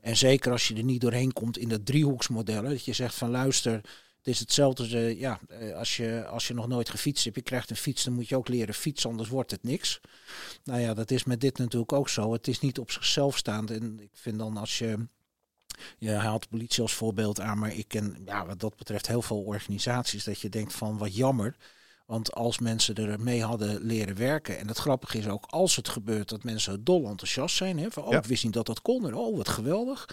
En 0.00 0.16
zeker 0.16 0.52
als 0.52 0.68
je 0.68 0.74
er 0.74 0.82
niet 0.82 1.00
doorheen 1.00 1.32
komt 1.32 1.58
in 1.58 1.68
de 1.68 1.82
driehoeksmodellen. 1.82 2.70
Dat 2.70 2.84
je 2.84 2.92
zegt 2.92 3.14
van, 3.14 3.30
luister, 3.30 3.72
het 4.18 4.26
is 4.26 4.38
hetzelfde 4.38 4.82
als, 4.82 4.92
uh, 4.92 5.20
ja, 5.20 5.40
eh, 5.48 5.74
als, 5.74 5.96
je, 5.96 6.26
als 6.26 6.48
je 6.48 6.54
nog 6.54 6.68
nooit 6.68 6.90
gefietst 6.90 7.24
hebt, 7.24 7.36
je 7.36 7.42
krijgt 7.42 7.70
een 7.70 7.76
fiets, 7.76 8.04
dan 8.04 8.12
moet 8.12 8.28
je 8.28 8.36
ook 8.36 8.48
leren 8.48 8.74
fietsen, 8.74 9.10
anders 9.10 9.28
wordt 9.28 9.50
het 9.50 9.62
niks. 9.62 10.00
Nou 10.64 10.80
ja, 10.80 10.94
dat 10.94 11.10
is 11.10 11.24
met 11.24 11.40
dit 11.40 11.58
natuurlijk 11.58 11.92
ook 11.92 12.08
zo. 12.08 12.32
Het 12.32 12.48
is 12.48 12.60
niet 12.60 12.78
op 12.78 12.90
zichzelf 12.90 13.36
staand. 13.36 13.70
En 13.70 14.00
ik 14.00 14.10
vind 14.12 14.38
dan 14.38 14.56
als 14.56 14.78
je 14.78 15.06
je 15.98 16.10
haalt 16.10 16.42
de 16.42 16.48
politie 16.48 16.82
als 16.82 16.94
voorbeeld 16.94 17.40
aan, 17.40 17.58
maar 17.58 17.74
ik 17.74 17.88
ken 17.88 18.22
ja, 18.24 18.46
wat 18.46 18.60
dat 18.60 18.76
betreft 18.76 19.06
heel 19.06 19.22
veel 19.22 19.42
organisaties 19.42 20.24
dat 20.24 20.40
je 20.40 20.48
denkt 20.48 20.72
van 20.72 20.98
wat 20.98 21.14
jammer. 21.14 21.56
Want 22.08 22.32
als 22.34 22.58
mensen 22.58 22.94
er 22.94 23.20
mee 23.20 23.42
hadden 23.44 23.80
leren 23.82 24.16
werken. 24.16 24.58
En 24.58 24.68
het 24.68 24.78
grappige 24.78 25.18
is 25.18 25.28
ook, 25.28 25.44
als 25.46 25.76
het 25.76 25.88
gebeurt, 25.88 26.28
dat 26.28 26.44
mensen 26.44 26.84
dol 26.84 27.08
enthousiast 27.08 27.56
zijn. 27.56 27.78
Hè, 27.78 27.90
van, 27.90 28.02
oh, 28.04 28.10
Ja. 28.10 28.18
ik 28.18 28.24
wist 28.24 28.44
niet 28.44 28.52
dat 28.52 28.66
dat 28.66 28.82
kon. 28.82 29.06
En 29.06 29.14
oh, 29.14 29.36
wat 29.36 29.48
geweldig. 29.48 30.08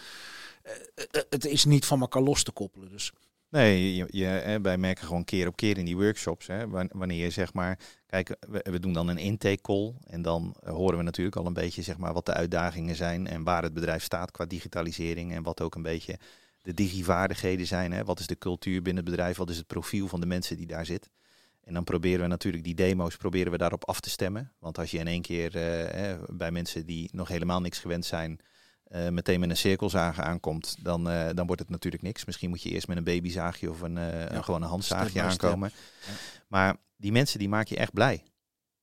Eh, 0.63 0.71
eh, 1.11 1.21
het 1.29 1.45
is 1.45 1.65
niet 1.65 1.85
van 1.85 2.01
elkaar 2.01 2.21
los 2.21 2.43
te 2.43 2.51
koppelen. 2.51 2.89
Dus 2.89 3.11
Nee, 3.49 3.95
je, 3.95 4.05
je, 4.09 4.25
hè, 4.25 4.61
wij 4.61 4.77
merken 4.77 5.05
gewoon 5.07 5.23
keer 5.23 5.47
op 5.47 5.55
keer 5.55 5.77
in 5.77 5.85
die 5.85 5.95
workshops, 5.95 6.47
hè, 6.47 6.67
wan- 6.67 6.89
wanneer 6.93 7.23
je 7.23 7.29
zeg 7.29 7.53
maar, 7.53 7.79
kijk, 8.07 8.35
we, 8.49 8.65
we 8.71 8.79
doen 8.79 8.93
dan 8.93 9.07
een 9.07 9.17
intake 9.17 9.61
call 9.61 9.93
en 10.07 10.21
dan 10.21 10.55
eh, 10.63 10.73
horen 10.73 10.97
we 10.97 11.03
natuurlijk 11.03 11.35
al 11.35 11.45
een 11.45 11.53
beetje 11.53 11.81
zeg 11.81 11.97
maar 11.97 12.13
wat 12.13 12.25
de 12.25 12.33
uitdagingen 12.33 12.95
zijn 12.95 13.27
en 13.27 13.43
waar 13.43 13.63
het 13.63 13.73
bedrijf 13.73 14.03
staat 14.03 14.31
qua 14.31 14.45
digitalisering 14.45 15.33
en 15.33 15.43
wat 15.43 15.61
ook 15.61 15.75
een 15.75 15.81
beetje 15.81 16.17
de 16.61 16.73
digivaardigheden 16.73 17.67
zijn. 17.67 17.91
Hè. 17.91 18.03
Wat 18.03 18.19
is 18.19 18.27
de 18.27 18.37
cultuur 18.37 18.81
binnen 18.81 19.03
het 19.03 19.11
bedrijf, 19.13 19.37
wat 19.37 19.49
is 19.49 19.57
het 19.57 19.67
profiel 19.67 20.07
van 20.07 20.19
de 20.19 20.25
mensen 20.27 20.57
die 20.57 20.67
daar 20.67 20.85
zit. 20.85 21.09
En 21.65 21.73
dan 21.73 21.83
proberen 21.83 22.21
we 22.21 22.27
natuurlijk 22.27 22.63
die 22.63 22.75
demo's 22.75 23.17
proberen 23.17 23.51
we 23.51 23.57
daarop 23.57 23.85
af 23.85 23.99
te 23.99 24.09
stemmen. 24.09 24.51
Want 24.59 24.77
als 24.77 24.91
je 24.91 24.97
in 24.97 25.07
één 25.07 25.21
keer 25.21 25.55
eh, 25.55 26.17
bij 26.27 26.51
mensen 26.51 26.85
die 26.85 27.09
nog 27.11 27.27
helemaal 27.27 27.61
niks 27.61 27.79
gewend 27.79 28.05
zijn, 28.05 28.39
eh, 28.83 29.09
meteen 29.09 29.39
met 29.39 29.49
een 29.49 29.57
cirkelzaag 29.57 30.19
aankomt, 30.19 30.77
dan, 30.81 31.09
eh, 31.09 31.29
dan 31.33 31.45
wordt 31.45 31.61
het 31.61 31.69
natuurlijk 31.69 32.03
niks. 32.03 32.25
Misschien 32.25 32.49
moet 32.49 32.61
je 32.61 32.69
eerst 32.69 32.87
met 32.87 32.97
een 32.97 33.03
babyzaagje 33.03 33.69
of 33.69 33.81
een, 33.81 33.95
een 33.95 34.43
gewoon 34.43 34.61
een 34.61 34.67
handzaagje 34.67 35.21
aankomen. 35.21 35.71
Ja. 35.73 36.13
Maar 36.47 36.75
die 36.95 37.11
mensen 37.11 37.39
die 37.39 37.49
maak 37.49 37.67
je 37.67 37.77
echt 37.77 37.93
blij. 37.93 38.23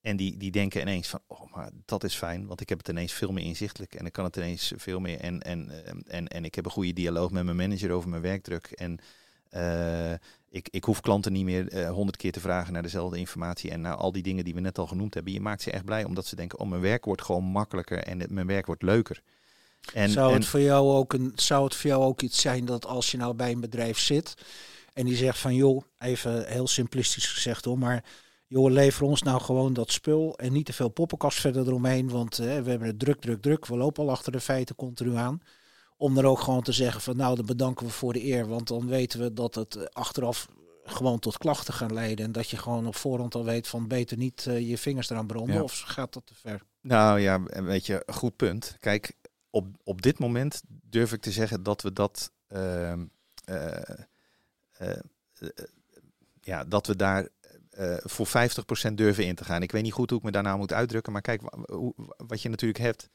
En 0.00 0.16
die, 0.16 0.36
die 0.36 0.50
denken 0.50 0.80
ineens 0.80 1.08
van, 1.08 1.20
oh, 1.26 1.54
maar 1.54 1.70
dat 1.84 2.04
is 2.04 2.14
fijn, 2.14 2.46
want 2.46 2.60
ik 2.60 2.68
heb 2.68 2.78
het 2.78 2.88
ineens 2.88 3.12
veel 3.12 3.32
meer 3.32 3.44
inzichtelijk 3.44 3.94
en 3.94 4.06
ik 4.06 4.12
kan 4.12 4.24
het 4.24 4.36
ineens 4.36 4.72
veel 4.76 5.00
meer. 5.00 5.20
En, 5.20 5.42
en, 5.42 5.70
en, 6.06 6.28
en 6.28 6.44
ik 6.44 6.54
heb 6.54 6.64
een 6.64 6.70
goede 6.70 6.92
dialoog 6.92 7.30
met 7.30 7.44
mijn 7.44 7.56
manager 7.56 7.90
over 7.90 8.08
mijn 8.08 8.22
werkdruk. 8.22 8.66
En 8.66 8.98
eh, 9.52 10.12
ik, 10.50 10.68
ik 10.70 10.84
hoef 10.84 11.00
klanten 11.00 11.32
niet 11.32 11.44
meer 11.44 11.68
eh, 11.68 11.90
honderd 11.90 12.16
keer 12.16 12.32
te 12.32 12.40
vragen 12.40 12.72
naar 12.72 12.82
dezelfde 12.82 13.18
informatie. 13.18 13.70
En 13.70 13.80
nou, 13.80 13.98
al 13.98 14.12
die 14.12 14.22
dingen 14.22 14.44
die 14.44 14.54
we 14.54 14.60
net 14.60 14.78
al 14.78 14.86
genoemd 14.86 15.14
hebben, 15.14 15.32
je 15.32 15.40
maakt 15.40 15.62
ze 15.62 15.70
echt 15.70 15.84
blij 15.84 16.04
omdat 16.04 16.26
ze 16.26 16.36
denken, 16.36 16.58
oh, 16.58 16.68
mijn 16.68 16.80
werk 16.80 17.04
wordt 17.04 17.22
gewoon 17.22 17.44
makkelijker 17.44 17.98
en 17.98 18.20
het, 18.20 18.30
mijn 18.30 18.46
werk 18.46 18.66
wordt 18.66 18.82
leuker. 18.82 19.22
En, 19.92 20.10
zou, 20.10 20.28
en 20.28 20.34
het 20.38 20.46
voor 20.46 20.60
jou 20.60 20.92
ook 20.92 21.12
een, 21.12 21.32
zou 21.34 21.64
het 21.64 21.74
voor 21.74 21.90
jou 21.90 22.02
ook 22.02 22.22
iets 22.22 22.40
zijn 22.40 22.64
dat 22.64 22.86
als 22.86 23.10
je 23.10 23.16
nou 23.16 23.34
bij 23.34 23.52
een 23.52 23.60
bedrijf 23.60 23.98
zit 23.98 24.34
en 24.92 25.04
die 25.04 25.16
zegt 25.16 25.38
van 25.38 25.54
joh, 25.54 25.82
even 25.98 26.46
heel 26.46 26.68
simplistisch 26.68 27.26
gezegd 27.26 27.64
hoor, 27.64 27.78
maar 27.78 28.04
joh, 28.46 28.70
lever 28.70 29.04
ons 29.04 29.22
nou 29.22 29.40
gewoon 29.40 29.72
dat 29.72 29.92
spul 29.92 30.38
en 30.38 30.52
niet 30.52 30.66
te 30.66 30.72
veel 30.72 30.88
poppenkast 30.88 31.40
verder 31.40 31.66
eromheen, 31.66 32.10
want 32.10 32.38
eh, 32.38 32.46
we 32.46 32.70
hebben 32.70 32.88
het 32.88 32.98
druk, 32.98 33.20
druk, 33.20 33.42
druk. 33.42 33.66
We 33.66 33.76
lopen 33.76 34.02
al 34.02 34.10
achter 34.10 34.32
de 34.32 34.40
feiten 34.40 34.74
continu 34.74 35.16
aan. 35.16 35.42
Om 36.02 36.18
er 36.18 36.24
ook 36.24 36.40
gewoon 36.40 36.62
te 36.62 36.72
zeggen 36.72 37.00
van 37.00 37.16
nou, 37.16 37.36
dan 37.36 37.46
bedanken 37.46 37.86
we 37.86 37.92
voor 37.92 38.12
de 38.12 38.24
eer, 38.24 38.46
want 38.46 38.68
dan 38.68 38.86
weten 38.86 39.20
we 39.20 39.32
dat 39.32 39.54
het 39.54 39.76
eh, 39.76 39.84
achteraf 39.92 40.48
gewoon 40.84 41.18
tot 41.18 41.38
klachten 41.38 41.74
gaat 41.74 41.90
leiden 41.90 42.24
en 42.24 42.32
dat 42.32 42.48
je 42.48 42.56
gewoon 42.56 42.86
op 42.86 42.96
voorhand 42.96 43.34
al 43.34 43.44
weet 43.44 43.68
van 43.68 43.88
beter 43.88 44.16
niet 44.16 44.46
eh, 44.46 44.68
je 44.68 44.78
vingers 44.78 45.10
eraan 45.10 45.26
branden 45.26 45.54
Ja. 45.54 45.62
of 45.62 45.80
gaat 45.80 46.12
dat 46.12 46.26
te 46.26 46.34
ver? 46.34 46.62
Nou 46.80 47.20
ja, 47.20 47.42
weet 47.42 47.86
je, 47.86 48.02
goed 48.06 48.36
punt. 48.36 48.76
Kijk, 48.80 49.16
op, 49.50 49.66
op 49.84 50.02
dit 50.02 50.18
moment 50.18 50.62
durf 50.66 51.12
ik 51.12 51.20
te 51.20 51.32
zeggen 51.32 51.62
dat 51.62 51.82
we 51.82 51.92
dat, 51.92 52.32
ehm, 52.46 53.04
eh, 53.44 53.98
ja, 56.40 56.64
dat 56.64 56.86
we 56.86 56.96
daar 56.96 57.28
voor 58.02 58.26
50% 58.26 58.94
durven 58.94 59.26
in 59.26 59.34
te 59.34 59.44
gaan. 59.44 59.62
Ik 59.62 59.72
weet 59.72 59.82
niet 59.82 59.92
goed 59.92 60.10
hoe 60.10 60.18
ik 60.18 60.24
me 60.24 60.30
daarna 60.30 60.56
moet 60.56 60.72
uitdrukken, 60.72 61.12
maar 61.12 61.22
kijk, 61.22 61.42
wat 62.16 62.42
je 62.42 62.48
natuurlijk 62.48 62.80
hebt, 62.80 63.08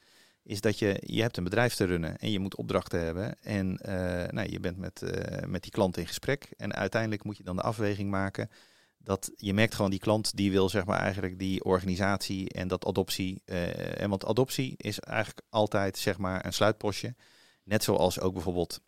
is 0.48 0.62
dat 0.62 0.80
je, 0.80 1.02
je 1.06 1.22
hebt 1.22 1.38
een 1.38 1.44
bedrijf 1.44 1.76
te 1.76 1.86
runnen 1.86 2.18
en 2.18 2.32
je 2.32 2.40
moet 2.40 2.56
opdrachten 2.56 3.00
hebben. 3.04 3.42
En 3.42 3.78
eh, 3.78 4.32
nou, 4.32 4.50
je 4.50 4.60
bent 4.60 4.78
met, 4.78 5.02
eh, 5.02 5.48
met 5.48 5.62
die 5.62 5.72
klant 5.72 5.98
in 5.98 6.08
gesprek. 6.08 6.50
En 6.58 6.74
uiteindelijk 6.74 7.24
moet 7.24 7.38
je 7.38 7.44
dan 7.44 7.56
de 7.56 7.62
afweging 7.62 8.10
maken 8.10 8.50
dat 8.98 9.32
je 9.36 9.54
merkt 9.54 9.76
gewoon 9.76 9.92
die 9.92 10.00
klant 10.00 10.36
die 10.36 10.52
wil 10.52 10.70
zeg 10.70 10.86
maar 10.86 11.00
eigenlijk 11.00 11.40
die 11.40 11.64
organisatie 11.64 12.50
en 12.50 12.68
dat 12.68 12.86
adoptie. 12.86 13.42
eh, 13.46 14.02
en 14.02 14.10
want 14.10 14.26
adoptie 14.26 14.74
is 14.78 15.00
eigenlijk 15.00 15.48
altijd 15.50 15.98
zeg 15.98 16.18
maar 16.18 16.46
een 16.46 16.54
sluitpostje. 16.54 17.16
Net 17.64 17.84
zoals 17.84 18.20
ook 18.20 18.34
bijvoorbeeld 18.34 18.80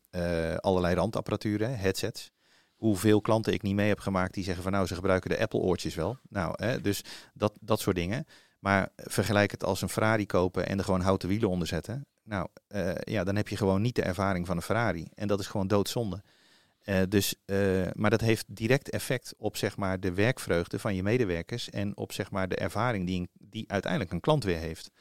allerlei 0.59 0.95
randapparatuur, 0.95 1.77
headsets. 1.77 2.31
Hoeveel 2.75 3.21
klanten 3.21 3.53
ik 3.53 3.61
niet 3.61 3.75
mee 3.75 3.87
heb 3.87 3.99
gemaakt 3.99 4.33
die 4.33 4.43
zeggen 4.43 4.63
van 4.63 4.71
nou 4.71 4.85
ze 4.87 4.95
gebruiken 4.95 5.29
de 5.29 5.39
Apple 5.39 5.59
oortjes 5.59 5.95
wel. 5.95 6.17
Nou, 6.29 6.53
hè, 6.63 6.81
dus 6.81 7.03
dat, 7.33 7.53
dat 7.59 7.79
soort 7.79 7.95
dingen. 7.95 8.25
Maar 8.59 8.89
vergelijk 8.95 9.51
het 9.51 9.63
als 9.63 9.81
een 9.81 9.89
Ferrari 9.89 10.25
kopen 10.25 10.67
en 10.67 10.77
er 10.77 10.83
gewoon 10.83 11.01
houten 11.01 11.29
wielen 11.29 11.49
onder 11.49 11.67
zetten. 11.67 12.05
Nou, 12.23 12.47
eh, 12.67 12.95
ja, 12.95 13.23
dan 13.23 13.35
heb 13.35 13.47
je 13.47 13.57
gewoon 13.57 13.81
niet 13.81 13.95
de 13.95 14.01
ervaring 14.01 14.45
van 14.45 14.55
een 14.55 14.61
Ferrari. 14.61 15.07
En 15.15 15.27
dat 15.27 15.39
is 15.39 15.47
gewoon 15.47 15.67
doodzonde. 15.67 16.23
Eh, 16.79 17.01
dus, 17.09 17.35
eh, 17.45 17.87
maar 17.93 18.09
dat 18.09 18.21
heeft 18.21 18.45
direct 18.47 18.89
effect 18.89 19.33
op 19.37 19.57
zeg 19.57 19.77
maar, 19.77 19.99
de 19.99 20.13
werkvreugde 20.13 20.79
van 20.79 20.95
je 20.95 21.03
medewerkers 21.03 21.69
en 21.69 21.97
op 21.97 22.11
zeg 22.11 22.31
maar, 22.31 22.47
de 22.47 22.55
ervaring 22.55 23.05
die, 23.05 23.29
die 23.33 23.71
uiteindelijk 23.71 24.11
een 24.11 24.19
klant 24.19 24.43
weer 24.43 24.57
heeft. 24.57 24.91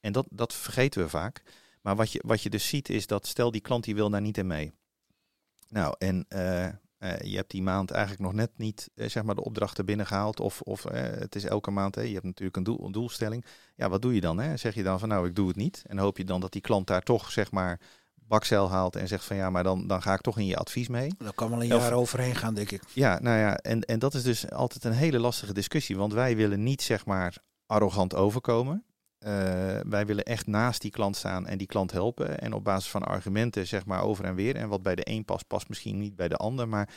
En 0.00 0.12
dat, 0.12 0.26
dat 0.30 0.54
vergeten 0.54 1.02
we 1.02 1.08
vaak. 1.08 1.42
Maar 1.80 1.96
wat 1.96 2.12
je, 2.12 2.22
wat 2.26 2.42
je 2.42 2.50
dus 2.50 2.68
ziet 2.68 2.88
is 2.88 3.06
dat 3.06 3.26
stel 3.26 3.50
die 3.50 3.60
klant 3.60 3.84
die 3.84 3.94
wil 3.94 4.10
daar 4.10 4.20
niet 4.20 4.38
in 4.38 4.46
mee. 4.46 4.72
Nou, 5.68 5.94
en 5.98 6.26
eh, 7.02 7.30
je 7.30 7.36
hebt 7.36 7.50
die 7.50 7.62
maand 7.62 7.90
eigenlijk 7.90 8.22
nog 8.22 8.32
net 8.32 8.50
niet 8.56 8.90
eh, 8.94 9.08
zeg 9.08 9.22
maar 9.22 9.34
de 9.34 9.44
opdrachten 9.44 9.84
binnengehaald. 9.84 10.40
Of, 10.40 10.60
of 10.60 10.84
eh, 10.84 11.02
het 11.02 11.34
is 11.34 11.44
elke 11.44 11.70
maand, 11.70 11.94
hè, 11.94 12.00
je 12.02 12.12
hebt 12.12 12.24
natuurlijk 12.24 12.56
een, 12.56 12.62
doel, 12.62 12.84
een 12.84 12.92
doelstelling. 12.92 13.44
Ja, 13.74 13.88
wat 13.88 14.02
doe 14.02 14.14
je 14.14 14.20
dan? 14.20 14.38
Hè? 14.38 14.56
Zeg 14.56 14.74
je 14.74 14.82
dan 14.82 14.98
van 14.98 15.08
nou, 15.08 15.26
ik 15.26 15.34
doe 15.34 15.48
het 15.48 15.56
niet. 15.56 15.82
En 15.86 15.98
hoop 15.98 16.16
je 16.16 16.24
dan 16.24 16.40
dat 16.40 16.52
die 16.52 16.60
klant 16.60 16.86
daar 16.86 17.02
toch 17.02 17.30
zeg 17.30 17.50
maar 17.50 17.80
bakzeil 18.14 18.70
haalt 18.70 18.96
en 18.96 19.08
zegt 19.08 19.24
van 19.24 19.36
ja, 19.36 19.50
maar 19.50 19.62
dan, 19.62 19.86
dan 19.86 20.02
ga 20.02 20.14
ik 20.14 20.20
toch 20.20 20.38
in 20.38 20.46
je 20.46 20.56
advies 20.56 20.88
mee. 20.88 21.14
Daar 21.18 21.32
kan 21.32 21.50
wel 21.50 21.62
een 21.62 21.74
Of- 21.74 21.82
jaar 21.82 21.92
overheen 21.92 22.34
gaan, 22.34 22.54
denk 22.54 22.70
ik. 22.70 22.82
Ja, 22.94 23.18
nou 23.20 23.38
ja, 23.38 23.56
en, 23.56 23.80
en 23.80 23.98
dat 23.98 24.14
is 24.14 24.22
dus 24.22 24.50
altijd 24.50 24.84
een 24.84 24.92
hele 24.92 25.18
lastige 25.18 25.52
discussie. 25.52 25.96
Want 25.96 26.12
wij 26.12 26.36
willen 26.36 26.62
niet 26.62 26.82
zeg 26.82 27.06
maar 27.06 27.36
arrogant 27.66 28.14
overkomen. 28.14 28.84
Eh, 29.22 29.80
wij 29.88 30.06
willen 30.06 30.24
echt 30.24 30.46
naast 30.46 30.80
die 30.80 30.90
klant 30.90 31.16
staan 31.16 31.46
en 31.46 31.58
die 31.58 31.66
klant 31.66 31.92
helpen. 31.92 32.38
En 32.38 32.52
op 32.52 32.64
basis 32.64 32.90
van 32.90 33.02
argumenten 33.02 33.66
zeg 33.66 33.86
maar 33.86 34.02
over 34.02 34.24
en 34.24 34.34
weer. 34.34 34.56
En 34.56 34.68
wat 34.68 34.82
bij 34.82 34.94
de 34.94 35.10
een 35.10 35.24
past, 35.24 35.46
past 35.46 35.68
misschien 35.68 35.98
niet 35.98 36.16
bij 36.16 36.28
de 36.28 36.36
ander. 36.36 36.68
Maar, 36.68 36.88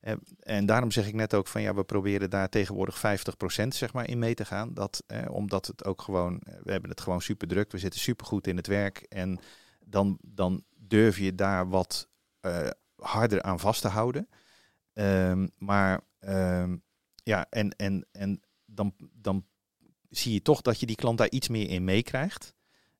eh, 0.00 0.14
en 0.40 0.66
daarom 0.66 0.90
zeg 0.90 1.06
ik 1.06 1.14
net 1.14 1.34
ook 1.34 1.46
van 1.46 1.62
ja, 1.62 1.74
we 1.74 1.84
proberen 1.84 2.30
daar 2.30 2.48
tegenwoordig 2.48 2.98
50% 2.98 3.74
zeg 3.74 3.92
maar 3.92 4.08
in 4.08 4.18
mee 4.18 4.34
te 4.34 4.44
gaan. 4.44 4.74
Dat, 4.74 5.02
eh, 5.06 5.30
omdat 5.30 5.66
het 5.66 5.84
ook 5.84 6.02
gewoon, 6.02 6.40
we 6.62 6.72
hebben 6.72 6.90
het 6.90 7.00
gewoon 7.00 7.22
super 7.22 7.48
druk. 7.48 7.72
We 7.72 7.78
zitten 7.78 8.00
super 8.00 8.26
goed 8.26 8.46
in 8.46 8.56
het 8.56 8.66
werk. 8.66 9.06
En 9.08 9.40
dan, 9.84 10.18
dan 10.22 10.64
durf 10.76 11.18
je 11.18 11.34
daar 11.34 11.68
wat 11.68 12.08
harder 12.96 13.42
aan 13.42 13.60
vast 13.60 13.80
te 13.80 13.88
houden. 13.88 14.28
Ehm, 14.92 15.48
maar 15.58 16.00
ehm, 16.18 16.76
ja, 17.22 17.46
en, 17.50 17.70
en, 17.76 18.06
en 18.12 18.40
dan, 18.64 18.94
dan 19.12 19.44
zie 20.10 20.32
je 20.32 20.42
toch 20.42 20.60
dat 20.60 20.80
je 20.80 20.86
die 20.86 20.96
klant 20.96 21.18
daar 21.18 21.30
iets 21.30 21.48
meer 21.48 21.68
in 21.68 21.84
meekrijgt. 21.84 22.54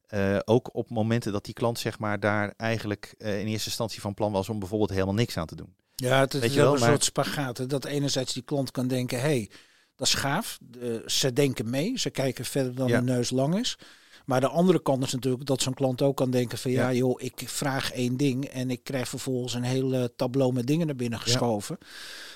Eh, 0.06 0.38
ook 0.44 0.74
op 0.74 0.90
momenten 0.90 1.32
dat 1.32 1.44
die 1.44 1.54
klant 1.54 1.78
zeg 1.78 1.98
maar 1.98 2.20
daar 2.20 2.54
eigenlijk 2.56 3.14
eh, 3.18 3.40
in 3.40 3.46
eerste 3.46 3.68
instantie 3.68 4.00
van 4.00 4.14
plan 4.14 4.32
was 4.32 4.48
om 4.48 4.58
bijvoorbeeld 4.58 4.90
helemaal 4.90 5.14
niks 5.14 5.36
aan 5.36 5.46
te 5.46 5.56
doen. 5.56 5.74
Ja, 5.94 6.20
het 6.20 6.32
Weet 6.32 6.42
is 6.42 6.50
je 6.50 6.54
wel 6.56 6.64
wel, 6.64 6.74
een 6.74 6.80
maar- 6.80 6.88
soort 6.88 7.04
spagaat. 7.04 7.58
hè, 7.58 7.66
Dat 7.66 7.84
enerzijds 7.84 8.32
die 8.32 8.42
klant 8.42 8.70
kan 8.70 8.88
denken, 8.88 9.18
hé, 9.20 9.26
hey, 9.26 9.50
dat 9.96 10.06
is 10.06 10.14
gaaf. 10.14 10.58
Ze 11.06 11.32
denken 11.32 11.70
mee, 11.70 11.98
ze 11.98 12.10
kijken 12.10 12.44
verder 12.44 12.74
dan 12.74 12.88
Ja. 12.88 12.98
de 13.00 13.04
neus 13.04 13.30
lang 13.30 13.58
is. 13.58 13.78
Maar 14.24 14.40
de 14.40 14.48
andere 14.48 14.82
kant 14.82 15.04
is 15.04 15.12
natuurlijk 15.12 15.46
dat 15.46 15.62
zo'n 15.62 15.74
klant 15.74 16.02
ook 16.02 16.16
kan 16.16 16.30
denken 16.30 16.58
van 16.58 16.70
ja, 16.70 16.88
Ja. 16.88 16.96
joh, 16.96 17.22
ik 17.22 17.42
vraag 17.46 17.92
één 17.92 18.16
ding 18.16 18.44
en 18.44 18.70
ik 18.70 18.84
krijg 18.84 19.08
vervolgens 19.08 19.54
een 19.54 19.62
hele 19.62 20.12
tableau 20.16 20.52
met 20.52 20.66
dingen 20.66 20.86
naar 20.86 20.96
binnen 20.96 21.20
geschoven. 21.20 21.78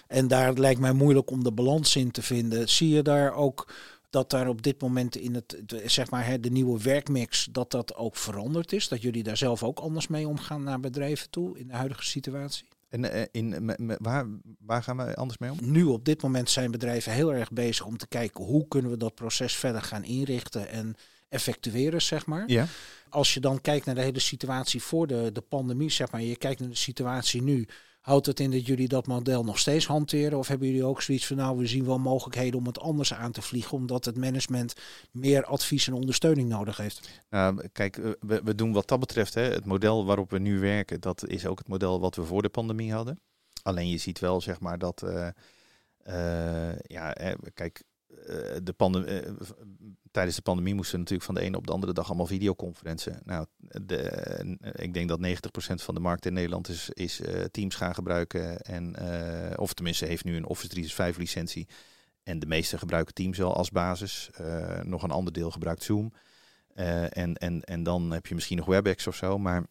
En 0.07 0.29
daar 0.29 0.53
lijkt 0.53 0.81
mij 0.81 0.93
moeilijk 0.93 1.31
om 1.31 1.45
de 1.45 1.53
balans 1.53 1.97
in 1.97 2.11
te 2.11 2.23
vinden. 2.23 2.69
Zie 2.69 2.89
je 2.89 3.03
daar 3.03 3.35
ook 3.35 3.73
dat 4.15 4.31
daar 4.31 4.49
op 4.49 4.63
dit 4.63 4.81
moment 4.81 5.17
in 5.17 5.35
het, 5.35 5.63
de- 5.67 5.83
zeg 5.89 6.11
maar, 6.11 6.27
hè, 6.27 6.41
de 6.41 6.51
nieuwe 6.51 6.83
werkmix, 6.83 7.49
dat 7.51 7.71
dat 7.71 7.95
ook 7.95 8.17
veranderd 8.17 8.73
is? 8.73 8.89
Dat 8.89 9.03
jullie 9.03 9.23
daar 9.23 9.37
zelf 9.37 9.63
ook 9.63 9.79
anders 9.79 10.07
mee 10.07 10.29
omgaan 10.29 10.63
naar 10.63 10.81
bedrijven 10.81 11.31
toe 11.31 11.59
in 11.59 11.67
de 11.67 11.75
huidige 11.75 12.05
situatie? 12.05 12.69
En 12.89 13.13
eh, 13.13 13.23
in, 13.33 13.65
me- 13.65 13.77
me- 13.79 13.97
waar, 14.01 14.27
waar 14.59 14.83
gaan 14.83 14.97
we 14.97 15.15
anders 15.15 15.39
mee 15.39 15.51
om? 15.51 15.59
Nu 15.61 15.85
op 15.85 16.05
dit 16.05 16.23
moment 16.23 16.51
zijn 16.51 16.71
bedrijven 16.71 17.13
heel 17.13 17.35
erg 17.35 17.51
bezig 17.51 17.87
om 17.87 17.97
te 17.97 18.07
kijken 18.09 18.45
hoe 18.45 18.69
kunnen 18.69 18.91
we 18.91 18.97
dat 18.97 19.15
proces 19.15 19.55
verder 19.57 19.83
gaan 19.83 20.05
inrichten 20.05 20.69
en 20.69 20.95
effectueren, 21.29 22.03
zeg 22.03 22.27
maar. 22.27 22.45
Ja. 22.47 22.67
Als 23.09 23.35
je 23.35 23.41
dan 23.41 23.61
kijkt 23.61 23.87
naar 23.87 23.95
de 23.95 24.01
hele 24.01 24.21
situatie 24.21 24.83
voor 24.83 25.07
de, 25.07 25.31
de 25.33 25.41
pandemie, 25.41 25.91
zeg 25.91 26.11
maar, 26.11 26.23
je 26.23 26.37
kijkt 26.37 26.61
naar 26.61 26.69
de 26.69 26.77
situatie 26.77 27.43
nu, 27.43 27.67
houdt 28.05 28.27
het 28.27 28.41
in 28.41 28.51
dat 28.51 28.67
jullie 28.67 28.89
dat 28.89 29.07
model 29.07 29.45
nog 29.45 29.59
steeds 29.59 29.87
hanteren? 29.87 30.39
Of 30.39 30.49
hebben 30.49 30.69
jullie 30.69 30.85
ook 30.85 31.03
zoiets 31.03 31.27
van, 31.27 31.37
nou, 31.37 31.59
we 31.59 31.67
zien 31.67 31.85
wel 31.85 31.99
mogelijkheden 31.99 32.59
om 32.59 32.67
het 32.67 32.81
anders 32.81 33.15
aan 33.15 33.33
te 33.33 33.43
vliegen, 33.43 33.77
omdat 33.77 34.05
het 34.05 34.17
management 34.17 34.75
meer 35.11 35.45
advies 35.45 35.87
en 35.87 35.93
ondersteuning 35.93 36.49
nodig 36.49 36.77
heeft? 36.77 37.23
Nou, 37.31 37.69
kijk, 37.73 37.97
eh, 37.97 38.11
we, 38.21 38.41
we 38.45 38.55
doen 38.55 38.73
wat 38.73 38.89
dat 38.89 39.01
betreft, 39.01 39.35
hè, 39.35 39.43
het 39.43 39.65
model 39.65 40.05
waarop 40.05 40.31
we 40.31 40.39
nu 40.39 40.59
werken, 40.59 41.01
dat 41.01 41.27
is 41.27 41.47
ook 41.47 41.59
het 41.59 41.69
model 41.69 42.01
wat 42.01 42.17
we 42.17 42.25
voor 42.25 42.43
de 42.43 42.49
pandemie 42.49 42.93
hadden. 42.93 43.21
Alleen 43.63 43.89
je 43.89 43.99
ziet 43.99 44.19
wel, 44.19 44.41
zeg 44.41 44.61
maar, 44.61 44.79
dat, 44.79 45.03
eh, 45.03 45.29
eh, 46.03 46.79
ja, 46.83 47.11
hè, 47.19 47.35
kijk, 47.55 47.83
de 48.63 48.73
pandemie, 48.77 49.21
eh, 49.21 49.33
tijdens 50.15 50.37
de 50.37 50.43
pandemie 50.43 50.75
moesten 50.75 50.99
natuurlijk 50.99 51.27
van 51.27 51.35
de 51.35 51.41
ene 51.41 51.57
op 51.57 51.67
de 51.67 51.73
andere 51.73 51.93
dag 51.93 52.07
allemaal 52.07 52.27
videoconferenties. 52.27 53.13
Nou, 53.25 53.47
de, 53.59 53.97
eh, 53.97 54.85
ik 54.85 54.95
denk 54.95 55.09
dat 55.09 55.21
90% 55.21 55.83
van 55.83 55.95
de 55.95 56.01
markt 56.01 56.27
in 56.27 56.33
Nederland 56.33 56.69
is, 56.69 56.91
is 56.91 57.21
eh, 57.21 57.45
Teams 57.45 57.75
gaan 57.75 57.95
gebruiken. 57.95 58.61
En, 58.61 58.97
eh, 58.97 59.59
of 59.59 59.73
tenminste 59.73 60.07
heeft 60.07 60.25
nu 60.25 60.37
een 60.37 60.47
Office 60.47 60.69
365 60.69 61.17
licentie. 61.19 61.69
en 62.23 62.39
de 62.39 62.47
meeste 62.47 62.79
gebruiken 62.79 63.15
Teams 63.15 63.39
wel 63.39 63.55
als 63.55 63.71
basis. 63.71 64.31
nog 64.83 65.03
een 65.03 65.11
ander 65.11 65.33
deel 65.33 65.51
gebruikt 65.51 65.83
Zoom. 65.83 66.13
en, 66.75 67.35
en, 67.35 67.63
en 67.63 67.83
dan 67.83 68.11
heb 68.11 68.27
je 68.27 68.35
misschien 68.35 68.57
nog 68.57 68.67
WebEx 68.67 69.07
of 69.07 69.17
zo. 69.17 69.39
Maar 69.39 69.67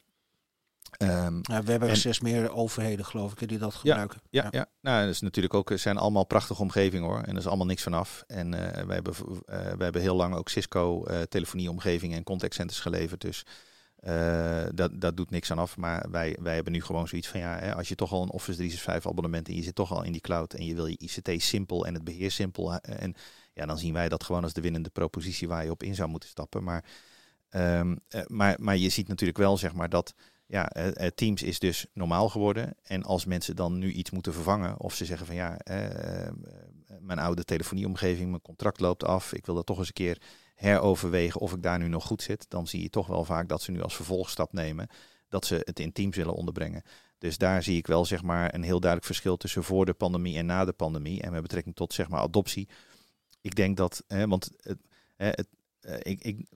Um, 0.98 1.39
ja, 1.41 1.64
we 1.64 1.72
hebben 1.72 1.98
zes 1.98 2.20
meer 2.20 2.54
overheden, 2.54 3.06
geloof 3.06 3.32
ik, 3.32 3.48
die 3.48 3.58
dat 3.58 3.76
gebruiken. 3.76 4.22
Ja, 4.30 4.41
ja, 4.44 4.48
ja. 4.52 4.68
nou, 4.82 5.06
dat 5.06 5.14
is 5.14 5.22
natuurlijk 5.22 5.54
ook, 5.54 5.72
zijn 5.76 5.98
allemaal 5.98 6.26
prachtige 6.26 6.62
omgevingen 6.62 7.10
hoor. 7.10 7.22
En 7.22 7.32
er 7.32 7.38
is 7.38 7.48
allemaal 7.48 7.66
niks 7.66 7.84
vanaf. 7.84 8.24
En 8.28 8.54
uh, 8.54 8.60
wij, 8.60 8.96
hebben, 8.96 9.14
uh, 9.20 9.34
wij 9.46 9.76
hebben 9.78 10.02
heel 10.02 10.16
lang 10.16 10.36
ook 10.36 10.50
Cisco 10.50 11.08
uh, 11.08 11.22
telefonieomgevingen 11.22 12.18
en 12.18 12.24
contactcenters 12.24 12.80
geleverd. 12.80 13.22
Dus 13.22 13.46
dat, 14.74 14.91
dat 15.02 15.18
doet 15.18 15.30
niks 15.30 15.52
aan 15.52 15.60
af. 15.60 15.78
Maar 15.78 16.06
wij, 16.12 16.38
wij 16.41 16.56
hebben 16.56 16.74
nu 16.74 16.82
gewoon 16.82 17.08
zoiets 17.08 17.28
van 17.28 17.39
ja, 17.39 17.60
hè, 17.60 17.76
als 17.76 17.88
je 17.88 17.96
toch 17.96 18.12
al 18.12 18.22
een 18.22 18.32
Office 18.32 18.58
365 18.58 19.12
abonnement 19.12 19.48
en 19.48 19.56
je 19.56 19.64
zit 19.64 19.76
toch 19.76 19.91
al 19.91 20.04
in 20.04 20.12
die 20.12 20.22
cloud 20.22 20.54
en 20.54 20.66
je 20.66 20.76
wil 20.76 20.86
je 20.86 20.98
ICT 20.98 21.41
simpel 21.41 21.86
en 21.86 21.94
het 21.94 22.04
beheer 22.04 22.32
simpel. 22.32 22.74
En 22.76 23.16
ja, 23.54 23.66
dan 23.66 23.78
zien 23.78 23.94
wij 23.94 24.10
dat 24.10 24.24
gewoon 24.24 24.44
als 24.44 24.54
de 24.54 24.62
winnende 24.62 24.89
propositie 24.89 25.48
waar 25.48 25.64
je 25.64 25.72
op 25.72 25.84
in 25.84 25.96
zou 25.96 26.10
moeten 26.10 26.30
stappen. 26.30 26.64
Maar, 26.64 26.84
um, 27.50 28.00
maar, 28.28 28.56
maar 28.60 28.78
je 28.78 28.89
ziet 28.89 29.08
natuurlijk 29.08 29.39
wel 29.39 29.58
zeg 29.58 29.74
maar 29.74 29.89
dat 29.89 30.14
ja, 30.54 30.76
uh, 30.76 31.08
Teams 31.08 31.43
is 31.43 31.60
dus 31.60 31.86
normaal 31.93 32.30
geworden. 32.30 32.76
En 32.84 33.04
als 33.04 33.26
mensen 33.26 33.56
dan 33.56 33.78
nu 33.78 33.91
iets 33.91 34.12
moeten 34.12 34.34
vervangen, 34.34 34.80
of 34.80 34.95
ze 34.95 35.06
zeggen 35.06 35.26
van 35.26 35.36
ja, 35.36 35.60
uh, 35.72 36.32
mijn 36.99 37.20
oude 37.20 37.43
telefonieomgeving, 37.43 38.30
mijn 38.30 38.41
contract 38.41 38.80
loopt 38.80 39.04
af, 39.04 39.34
ik 39.34 39.45
wil 39.45 39.56
dat 39.56 39.66
toch 39.66 39.78
eens 39.78 39.88
een 39.88 39.93
keer 39.93 40.22
heroverwegen 40.56 41.41
of 41.41 41.54
ik 41.54 41.64
daar 41.64 41.80
nu 41.80 41.88
nog 41.88 42.06
goed 42.06 42.22
zit, 42.22 42.45
dan 42.49 42.68
zie 42.68 42.82
je 42.82 42.89
toch 42.89 43.08
wel 43.08 43.26
vaak 43.26 43.49
dat 43.49 43.62
ze 43.62 43.72
nu 43.72 43.82
als 43.82 43.95
vervolgstap 43.95 44.54
nemen 44.54 44.88
dat 45.30 45.45
ze 45.45 45.62
het 45.64 45.80
in 45.80 45.91
Teams 45.91 46.16
willen 46.16 46.34
onderbrengen. 46.34 46.84
Dus 47.18 47.38
daar 47.38 47.64
zie 47.64 47.78
ik 47.78 47.88
wel 47.88 48.06
zeg 48.06 48.24
maar 48.24 48.54
een 48.54 48.64
heel 48.64 48.80
duidelijk 48.80 49.06
verschil 49.06 49.38
tussen 49.38 49.64
voor 49.64 49.86
de 49.86 49.93
pandemie 49.93 50.38
en 50.38 50.45
na 50.45 50.66
de 50.66 50.74
pandemie. 50.74 51.22
En 51.22 51.32
met 51.32 51.41
betrekking 51.41 51.76
tot 51.76 51.93
zeg 51.93 52.10
maar 52.10 52.20
adoptie. 52.20 52.70
Ik 53.41 53.56
denk 53.56 53.78
dat, 53.78 54.04
want 54.08 54.49
het, 54.58 54.78
het, 55.16 55.47
ik, 56.01 56.22
ik, 56.22 56.47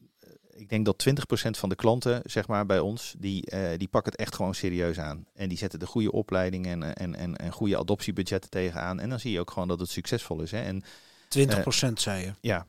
ik 0.57 0.69
denk 0.69 0.85
dat 0.85 1.05
20% 1.09 1.49
van 1.49 1.69
de 1.69 1.75
klanten, 1.75 2.21
zeg 2.23 2.47
maar, 2.47 2.65
bij 2.65 2.79
ons, 2.79 3.15
die, 3.17 3.51
uh, 3.53 3.69
die 3.77 3.87
pakken 3.87 4.11
het 4.11 4.21
echt 4.21 4.35
gewoon 4.35 4.55
serieus 4.55 4.99
aan. 4.99 5.25
En 5.33 5.49
die 5.49 5.57
zetten 5.57 5.79
de 5.79 5.85
goede 5.85 6.11
opleidingen 6.11 6.83
en, 6.83 6.95
en, 6.95 7.15
en, 7.15 7.35
en 7.35 7.51
goede 7.51 7.77
adoptiebudgetten 7.77 8.49
tegenaan. 8.49 8.99
En 8.99 9.09
dan 9.09 9.19
zie 9.19 9.31
je 9.31 9.39
ook 9.39 9.51
gewoon 9.51 9.67
dat 9.67 9.79
het 9.79 9.89
succesvol 9.89 10.41
is. 10.41 10.51
Hè. 10.51 10.61
En, 10.61 10.83
20% 10.83 10.85
uh, 11.27 11.91
zei 11.93 12.25
je? 12.25 12.33
Ja, 12.41 12.67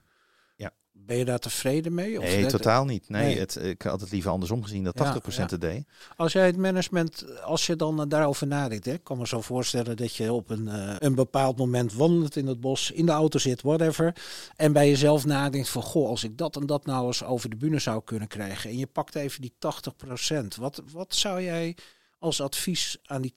ben 1.06 1.16
je 1.16 1.24
daar 1.24 1.38
tevreden 1.38 1.94
mee? 1.94 2.18
Of 2.18 2.24
nee, 2.24 2.46
totaal 2.46 2.84
niet. 2.84 3.08
Nee, 3.08 3.38
Het, 3.38 3.56
ik 3.56 3.82
had 3.82 4.00
het 4.00 4.10
liever 4.10 4.30
andersom 4.30 4.62
gezien 4.62 4.84
dat 4.84 4.94
80% 4.96 5.00
ja, 5.34 5.46
het 5.46 5.60
deed. 5.60 5.84
Als 6.16 6.32
jij 6.32 6.46
het 6.46 6.56
management, 6.56 7.40
als 7.42 7.66
je 7.66 7.76
dan 7.76 8.08
daarover 8.08 8.46
nadenkt, 8.46 8.84
hè, 8.84 8.98
kan 8.98 9.18
me 9.18 9.26
zo 9.26 9.40
voorstellen 9.40 9.96
dat 9.96 10.14
je 10.14 10.32
op 10.32 10.50
een, 10.50 10.66
uh, 10.66 10.94
een 10.98 11.14
bepaald 11.14 11.56
moment 11.56 11.92
wandelt 11.92 12.36
in 12.36 12.46
het 12.46 12.60
bos, 12.60 12.90
in 12.90 13.06
de 13.06 13.12
auto 13.12 13.38
zit, 13.38 13.62
whatever. 13.62 14.14
En 14.56 14.72
bij 14.72 14.88
jezelf 14.88 15.24
nadenkt 15.24 15.68
van, 15.68 15.82
goh, 15.82 16.08
als 16.08 16.24
ik 16.24 16.38
dat 16.38 16.56
en 16.56 16.66
dat 16.66 16.86
nou 16.86 17.06
eens 17.06 17.24
over 17.24 17.50
de 17.50 17.56
bühne 17.56 17.78
zou 17.78 18.02
kunnen 18.04 18.28
krijgen. 18.28 18.70
En 18.70 18.78
je 18.78 18.86
pakt 18.86 19.14
even 19.14 19.40
die 19.40 19.52
80%. 19.58 20.44
Wat, 20.58 20.82
wat 20.92 21.14
zou 21.14 21.42
jij 21.42 21.76
als 22.18 22.40
advies 22.40 22.98
aan 23.04 23.22
die 23.22 23.34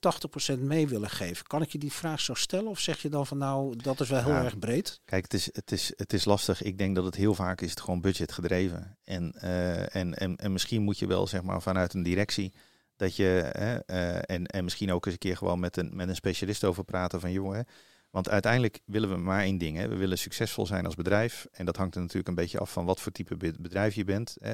80% 0.55 0.59
mee 0.59 0.87
willen 0.87 1.09
geven? 1.09 1.47
Kan 1.47 1.61
ik 1.61 1.71
je 1.71 1.77
die 1.77 1.91
vraag 1.91 2.19
zo 2.19 2.33
stellen? 2.33 2.69
Of 2.69 2.79
zeg 2.79 3.01
je 3.01 3.09
dan 3.09 3.27
van 3.27 3.37
nou, 3.37 3.75
dat 3.75 3.99
is 3.99 4.09
wel 4.09 4.23
heel 4.23 4.33
erg 4.33 4.59
breed? 4.59 5.01
Kijk, 5.05 5.23
het 5.23 5.33
is, 5.33 5.49
het, 5.53 5.71
is, 5.71 5.93
het 5.95 6.13
is 6.13 6.25
lastig. 6.25 6.61
Ik 6.61 6.77
denk 6.77 6.95
dat 6.95 7.05
het 7.05 7.15
heel 7.15 7.33
vaak 7.33 7.61
is 7.61 7.69
het 7.69 7.81
gewoon 7.81 8.01
budget 8.01 8.31
gedreven. 8.31 8.97
En, 9.03 9.33
uh, 9.43 9.95
en, 9.95 10.13
en, 10.13 10.35
en 10.35 10.51
misschien 10.51 10.81
moet 10.81 10.99
je 10.99 11.07
wel 11.07 11.27
zeg 11.27 11.41
maar 11.41 11.61
vanuit 11.61 11.93
een 11.93 12.03
directie 12.03 12.53
dat 12.95 13.15
je, 13.15 13.53
uh, 13.89 14.15
en, 14.15 14.45
en 14.45 14.63
misschien 14.63 14.91
ook 14.91 15.05
eens 15.05 15.13
een 15.13 15.19
keer 15.19 15.37
gewoon 15.37 15.59
met 15.59 15.77
een, 15.77 15.89
met 15.93 16.09
een 16.09 16.15
specialist 16.15 16.63
over 16.63 16.83
praten 16.83 17.19
van 17.19 17.31
jongen, 17.31 17.65
want 18.11 18.29
uiteindelijk 18.29 18.79
willen 18.85 19.09
we 19.09 19.17
maar 19.17 19.41
één 19.41 19.57
ding. 19.57 19.77
Hè. 19.77 19.87
We 19.87 19.95
willen 19.95 20.17
succesvol 20.17 20.65
zijn 20.65 20.85
als 20.85 20.95
bedrijf. 20.95 21.47
En 21.51 21.65
dat 21.65 21.77
hangt 21.77 21.95
er 21.95 22.01
natuurlijk 22.01 22.27
een 22.27 22.35
beetje 22.35 22.59
af 22.59 22.71
van 22.71 22.85
wat 22.85 22.99
voor 22.99 23.11
type 23.11 23.35
bedrijf 23.59 23.95
je 23.95 24.03
bent. 24.03 24.37
Eh, 24.37 24.51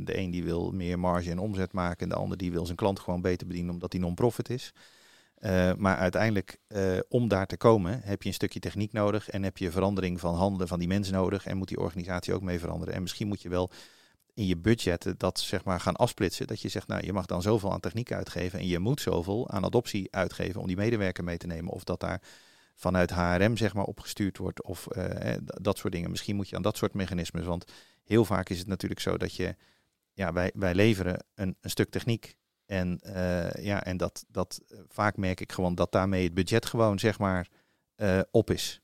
de 0.00 0.18
een 0.18 0.30
die 0.30 0.44
wil 0.44 0.72
meer 0.72 0.98
marge 0.98 1.30
en 1.30 1.38
omzet 1.38 1.72
maken. 1.72 2.02
En 2.02 2.08
de 2.08 2.14
ander 2.14 2.38
die 2.38 2.52
wil 2.52 2.64
zijn 2.64 2.76
klant 2.76 3.00
gewoon 3.00 3.20
beter 3.20 3.46
bedienen 3.46 3.72
omdat 3.72 3.92
hij 3.92 4.00
non-profit 4.00 4.50
is. 4.50 4.72
Uh, 5.40 5.72
maar 5.74 5.96
uiteindelijk, 5.96 6.58
uh, 6.68 6.98
om 7.08 7.28
daar 7.28 7.46
te 7.46 7.56
komen, 7.56 8.00
heb 8.02 8.22
je 8.22 8.28
een 8.28 8.34
stukje 8.34 8.60
techniek 8.60 8.92
nodig. 8.92 9.28
En 9.28 9.42
heb 9.42 9.58
je 9.58 9.70
verandering 9.70 10.20
van 10.20 10.34
handelen 10.34 10.68
van 10.68 10.78
die 10.78 10.88
mensen 10.88 11.14
nodig. 11.14 11.46
En 11.46 11.56
moet 11.56 11.68
die 11.68 11.80
organisatie 11.80 12.34
ook 12.34 12.42
mee 12.42 12.58
veranderen. 12.58 12.94
En 12.94 13.02
misschien 13.02 13.28
moet 13.28 13.42
je 13.42 13.48
wel 13.48 13.70
in 14.34 14.46
je 14.46 14.56
budget 14.56 15.14
dat 15.16 15.40
zeg 15.40 15.64
maar 15.64 15.80
gaan 15.80 15.96
afsplitsen. 15.96 16.46
Dat 16.46 16.60
je 16.60 16.68
zegt, 16.68 16.88
nou 16.88 17.04
je 17.04 17.12
mag 17.12 17.26
dan 17.26 17.42
zoveel 17.42 17.72
aan 17.72 17.80
techniek 17.80 18.12
uitgeven. 18.12 18.58
En 18.58 18.66
je 18.66 18.78
moet 18.78 19.00
zoveel 19.00 19.50
aan 19.50 19.64
adoptie 19.64 20.08
uitgeven 20.10 20.60
om 20.60 20.66
die 20.66 20.76
medewerker 20.76 21.24
mee 21.24 21.36
te 21.36 21.46
nemen. 21.46 21.72
Of 21.72 21.84
dat 21.84 22.00
daar 22.00 22.20
vanuit 22.78 23.10
HRM 23.10 23.56
zeg 23.56 23.74
maar 23.74 23.84
opgestuurd 23.84 24.38
wordt 24.38 24.62
of 24.62 24.86
uh, 24.96 25.34
dat 25.40 25.78
soort 25.78 25.92
dingen. 25.92 26.10
Misschien 26.10 26.36
moet 26.36 26.48
je 26.48 26.56
aan 26.56 26.62
dat 26.62 26.76
soort 26.76 26.94
mechanismes, 26.94 27.44
want 27.44 27.72
heel 28.04 28.24
vaak 28.24 28.48
is 28.48 28.58
het 28.58 28.66
natuurlijk 28.66 29.00
zo 29.00 29.16
dat 29.16 29.34
je, 29.34 29.56
ja, 30.12 30.32
wij, 30.32 30.50
wij 30.54 30.74
leveren 30.74 31.24
een, 31.34 31.56
een 31.60 31.70
stuk 31.70 31.90
techniek 31.90 32.36
en, 32.66 33.00
uh, 33.02 33.50
ja, 33.50 33.84
en 33.84 33.96
dat, 33.96 34.24
dat 34.28 34.60
vaak 34.88 35.16
merk 35.16 35.40
ik 35.40 35.52
gewoon 35.52 35.74
dat 35.74 35.92
daarmee 35.92 36.24
het 36.24 36.34
budget 36.34 36.66
gewoon 36.66 36.98
zeg 36.98 37.18
maar 37.18 37.48
uh, 37.96 38.20
op 38.30 38.50
is. 38.50 38.80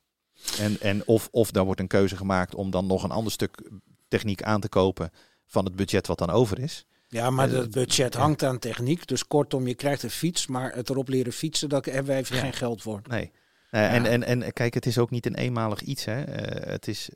En, 0.58 0.80
en 0.80 1.06
of, 1.06 1.28
of 1.30 1.50
daar 1.50 1.64
wordt 1.64 1.80
een 1.80 1.86
keuze 1.86 2.16
gemaakt 2.16 2.54
om 2.54 2.70
dan 2.70 2.86
nog 2.86 3.02
een 3.02 3.10
ander 3.10 3.32
stuk 3.32 3.70
techniek 4.08 4.42
aan 4.42 4.60
te 4.60 4.68
kopen 4.68 5.10
van 5.46 5.64
het 5.64 5.76
budget 5.76 6.06
wat 6.06 6.18
dan 6.18 6.30
over 6.30 6.58
is. 6.58 6.86
Ja, 7.08 7.30
maar 7.30 7.50
het 7.50 7.70
budget 7.70 8.14
hangt 8.14 8.42
aan 8.42 8.58
techniek. 8.58 9.06
Dus 9.06 9.26
kortom, 9.26 9.66
je 9.66 9.74
krijgt 9.74 10.02
een 10.02 10.10
fiets, 10.10 10.46
maar 10.46 10.74
het 10.74 10.90
erop 10.90 11.08
leren 11.08 11.32
fietsen, 11.32 11.68
daar 11.68 11.82
hebben 11.82 12.06
wij 12.06 12.18
even 12.18 12.36
ja. 12.36 12.42
geen 12.42 12.52
geld 12.52 12.82
voor. 12.82 13.00
Nee. 13.08 13.32
Uh, 13.74 13.94
en, 13.94 14.06
en, 14.06 14.22
en 14.42 14.52
kijk, 14.52 14.74
het 14.74 14.86
is 14.86 14.98
ook 14.98 15.10
niet 15.10 15.26
een 15.26 15.34
eenmalig 15.34 15.80
iets. 15.80 16.04
Hè. 16.04 16.28
Uh, 16.28 16.72
het 16.72 16.88
is 16.88 17.10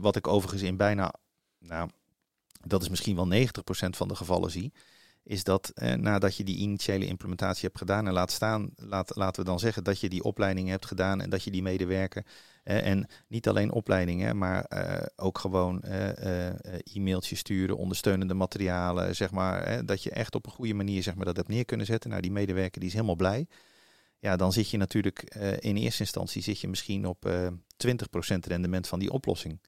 wat 0.00 0.16
ik 0.16 0.26
overigens 0.26 0.62
in 0.62 0.76
bijna, 0.76 1.14
nou, 1.58 1.90
dat 2.60 2.82
is 2.82 2.88
misschien 2.88 3.16
wel 3.16 3.46
90% 3.46 3.46
van 3.90 4.08
de 4.08 4.14
gevallen 4.14 4.50
zie, 4.50 4.72
is 5.22 5.44
dat 5.44 5.72
nadat 5.96 6.36
je 6.36 6.44
die 6.44 6.56
initiële 6.56 7.06
implementatie 7.06 7.66
hebt 7.66 7.78
gedaan 7.78 8.06
en 8.06 8.12
laat 8.12 8.30
staan, 8.30 8.70
laat, 8.76 9.16
laten 9.16 9.42
we 9.42 9.48
dan 9.48 9.58
zeggen 9.58 9.84
dat 9.84 10.00
je 10.00 10.08
die 10.08 10.22
opleiding 10.22 10.68
hebt 10.68 10.86
gedaan 10.86 11.20
en 11.20 11.30
dat 11.30 11.42
je 11.42 11.50
die 11.50 11.62
medewerker, 11.62 12.26
en 12.62 13.08
niet 13.28 13.48
alleen 13.48 13.72
opleidingen, 13.72 14.38
maar 14.38 14.66
ook 15.16 15.38
gewoon 15.38 15.84
e-mailtjes 16.82 17.38
sturen, 17.38 17.76
ondersteunende 17.76 18.34
materialen, 18.34 19.16
zeg 19.16 19.30
maar, 19.30 19.86
dat 19.86 20.02
je 20.02 20.10
echt 20.10 20.34
op 20.34 20.46
een 20.46 20.52
goede 20.52 20.74
manier 20.74 21.02
zeg 21.02 21.14
maar, 21.14 21.24
dat 21.24 21.36
hebt 21.36 21.48
neer 21.48 21.64
kunnen 21.64 21.86
zetten. 21.86 22.10
Nou, 22.10 22.22
die 22.22 22.32
medewerker 22.32 22.80
die 22.80 22.88
is 22.88 22.94
helemaal 22.94 23.16
blij 23.16 23.46
ja, 24.20 24.36
dan 24.36 24.52
zit 24.52 24.70
je 24.70 24.76
natuurlijk 24.76 25.36
uh, 25.36 25.52
in 25.52 25.76
eerste 25.76 26.02
instantie 26.02 26.42
zit 26.42 26.60
je 26.60 26.68
misschien 26.68 27.06
op 27.06 27.26
uh, 27.26 27.46
eh, 27.46 27.52
20% 27.86 28.38
rendement 28.38 28.88
van 28.88 28.98
die 28.98 29.10
oplossing. 29.10 29.60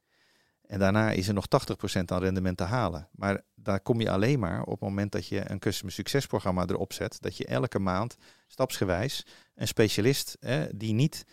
En 0.73 0.79
daarna 0.79 1.11
is 1.11 1.29
er 1.29 1.35
nog 1.35 1.47
80% 1.47 2.05
aan 2.05 2.21
rendement 2.23 2.57
te 2.57 2.65
halen. 2.65 3.09
Maar 3.13 3.41
daar 3.55 3.81
kom 3.81 4.01
je 4.01 4.11
alleen 4.11 4.39
maar 4.39 4.63
op 4.63 4.71
het 4.71 4.81
moment 4.81 5.13
dat 5.13 5.27
je 5.27 5.51
een 5.51 5.59
customer 5.59 5.93
succesprogramma 5.93 6.67
erop 6.67 6.93
zet. 6.93 7.21
Dat 7.21 7.37
je 7.37 7.47
elke 7.47 7.79
maand 7.79 8.17
stapsgewijs 8.47 9.27
een 9.55 9.69
specialist, 9.69 10.37
eh, 10.41 10.63
die 10.75 10.93
niet 10.93 11.25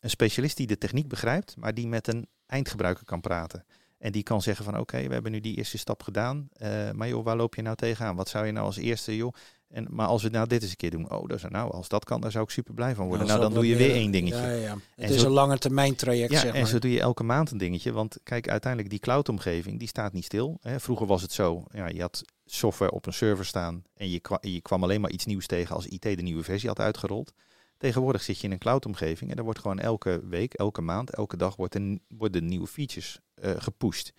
een 0.00 0.10
specialist 0.10 0.56
die 0.56 0.66
de 0.66 0.78
techniek 0.78 1.08
begrijpt, 1.08 1.56
maar 1.56 1.74
die 1.74 1.88
met 1.88 2.08
een 2.08 2.28
eindgebruiker 2.46 3.04
kan 3.04 3.20
praten. 3.20 3.64
En 3.98 4.12
die 4.12 4.22
kan 4.22 4.42
zeggen 4.42 4.64
van 4.64 4.78
oké, 4.78 5.06
we 5.06 5.12
hebben 5.12 5.32
nu 5.32 5.40
die 5.40 5.56
eerste 5.56 5.78
stap 5.78 6.02
gedaan. 6.02 6.48
Uh, 6.62 6.90
maar 6.90 7.08
joh, 7.08 7.24
waar 7.24 7.36
loop 7.36 7.54
je 7.54 7.62
nou 7.62 7.76
tegenaan? 7.76 8.16
Wat 8.16 8.28
zou 8.28 8.46
je 8.46 8.52
nou 8.52 8.66
als 8.66 8.76
eerste, 8.76 9.16
joh? 9.16 9.32
En, 9.68 9.86
maar 9.90 10.06
als 10.06 10.22
we 10.22 10.28
nou 10.28 10.46
dit 10.46 10.62
eens 10.62 10.70
een 10.70 10.76
keer 10.76 10.90
doen, 10.90 11.10
oh, 11.10 11.28
dat 11.28 11.36
is, 11.36 11.44
nou, 11.48 11.72
als 11.72 11.88
dat 11.88 12.04
kan, 12.04 12.20
daar 12.20 12.30
zou 12.30 12.44
ik 12.44 12.50
super 12.50 12.74
blij 12.74 12.94
van 12.94 13.06
worden. 13.06 13.26
Nou, 13.26 13.38
nou 13.38 13.52
dan 13.52 13.60
doe 13.60 13.70
je 13.70 13.76
weer 13.76 13.90
één 13.90 14.10
dingetje. 14.10 14.42
Ja, 14.42 14.50
ja. 14.50 14.76
Het 14.94 15.10
is 15.10 15.22
een 15.22 15.30
lange 15.30 15.58
termijn 15.58 15.94
traject. 15.94 16.32
Ja, 16.32 16.40
zeg 16.40 16.52
maar. 16.52 16.60
en 16.60 16.66
zo 16.66 16.78
doe 16.78 16.90
je 16.90 17.00
elke 17.00 17.22
maand 17.22 17.50
een 17.50 17.58
dingetje. 17.58 17.92
Want 17.92 18.18
kijk, 18.22 18.48
uiteindelijk 18.48 18.90
die 18.90 19.00
cloud-omgeving, 19.00 19.78
die 19.78 19.88
staat 19.88 20.12
niet 20.12 20.24
stil. 20.24 20.58
Hè. 20.60 20.80
Vroeger 20.80 21.06
was 21.06 21.22
het 21.22 21.32
zo, 21.32 21.64
ja, 21.72 21.88
je 21.88 22.00
had 22.00 22.22
software 22.44 22.92
op 22.92 23.06
een 23.06 23.12
server 23.12 23.44
staan 23.44 23.84
en 23.94 24.10
je, 24.10 24.20
kwa, 24.20 24.38
je 24.40 24.60
kwam 24.60 24.82
alleen 24.82 25.00
maar 25.00 25.10
iets 25.10 25.24
nieuws 25.24 25.46
tegen 25.46 25.74
als 25.74 25.86
IT 25.86 26.02
de 26.02 26.22
nieuwe 26.22 26.42
versie 26.42 26.68
had 26.68 26.80
uitgerold. 26.80 27.32
Tegenwoordig 27.78 28.22
zit 28.22 28.38
je 28.38 28.46
in 28.46 28.52
een 28.52 28.58
cloud-omgeving 28.58 29.30
en 29.30 29.36
er 29.36 29.44
wordt 29.44 29.58
gewoon 29.58 29.78
elke 29.78 30.20
week, 30.28 30.54
elke 30.54 30.80
maand, 30.80 31.10
elke 31.10 31.36
dag 31.36 31.56
wordt 31.56 31.74
een, 31.74 32.02
worden 32.08 32.46
nieuwe 32.46 32.66
features 32.66 33.20
uh, 33.44 33.50
gepusht. 33.58 34.12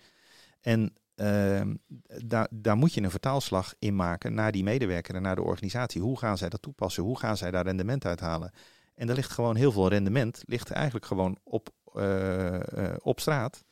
En 0.60 0.94
uh, 1.20 1.60
daar, 2.50 2.76
moet 2.76 2.94
je 2.94 3.02
een 3.02 3.10
vertaalslag 3.10 3.74
in 3.78 3.96
maken 3.96 4.34
naar 4.34 4.52
die 4.52 4.62
medewerker 4.62 5.14
en 5.14 5.22
naar 5.22 5.36
de 5.36 5.42
organisatie. 5.42 6.02
Hoe 6.02 6.18
gaan 6.18 6.38
zij 6.38 6.48
dat 6.48 6.62
toepassen? 6.62 7.02
Hoe 7.02 7.18
gaan 7.18 7.36
zij 7.36 7.50
daar 7.50 7.64
rendement 7.64 8.04
uithalen? 8.04 8.50
En 8.94 9.08
er 9.08 9.14
ligt 9.14 9.30
gewoon 9.30 9.56
heel 9.56 9.72
veel 9.72 9.88
rendement, 9.88 10.42
ligt 10.46 10.70
eigenlijk 10.70 11.06
gewoon 11.06 11.38
op, 11.42 11.68
uh, 11.94 12.52
uh, 12.52 12.60
op 13.02 13.20
straat. 13.20 13.64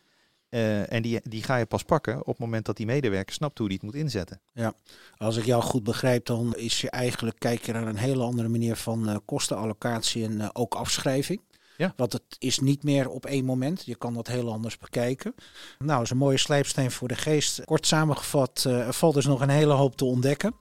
Uh, 0.50 0.92
en 0.92 1.02
die, 1.02 1.20
die 1.22 1.42
ga 1.42 1.56
je 1.56 1.66
pas 1.66 1.82
pakken 1.82 2.20
op 2.20 2.26
het 2.26 2.38
moment 2.38 2.64
dat 2.66 2.76
die 2.76 2.86
medewerker 2.86 3.34
snapt 3.34 3.58
hoe 3.58 3.68
die 3.68 3.76
het 3.76 3.86
moet 3.86 4.02
inzetten. 4.02 4.40
Ja, 4.52 4.74
als 5.16 5.36
ik 5.36 5.44
jou 5.44 5.62
goed 5.62 5.82
begrijp, 5.82 6.26
dan 6.26 6.54
is 6.56 6.80
je 6.80 6.90
eigenlijk 6.90 7.38
kijk 7.38 7.62
je 7.62 7.72
naar 7.72 7.86
een 7.86 7.96
hele 7.96 8.22
andere 8.22 8.48
manier 8.48 8.76
van 8.76 9.22
kostenallocatie 9.24 10.24
en 10.24 10.54
ook 10.54 10.74
afschrijving. 10.74 11.40
Ja. 11.76 11.92
Want 11.96 12.12
het 12.12 12.36
is 12.38 12.58
niet 12.58 12.82
meer 12.82 13.08
op 13.08 13.26
één 13.26 13.44
moment. 13.44 13.82
Je 13.84 13.96
kan 13.96 14.14
dat 14.14 14.26
heel 14.26 14.52
anders 14.52 14.78
bekijken. 14.78 15.34
Nou, 15.78 15.92
dat 15.92 16.02
is 16.02 16.10
een 16.10 16.16
mooie 16.16 16.38
slijpsteen 16.38 16.90
voor 16.90 17.08
de 17.08 17.14
geest. 17.14 17.64
Kort 17.64 17.86
samengevat, 17.86 18.64
uh, 18.66 18.86
er 18.86 18.92
valt 18.92 19.14
dus 19.14 19.26
nog 19.26 19.40
een 19.40 19.48
hele 19.48 19.72
hoop 19.72 19.96
te 19.96 20.04
ontdekken. 20.04 20.54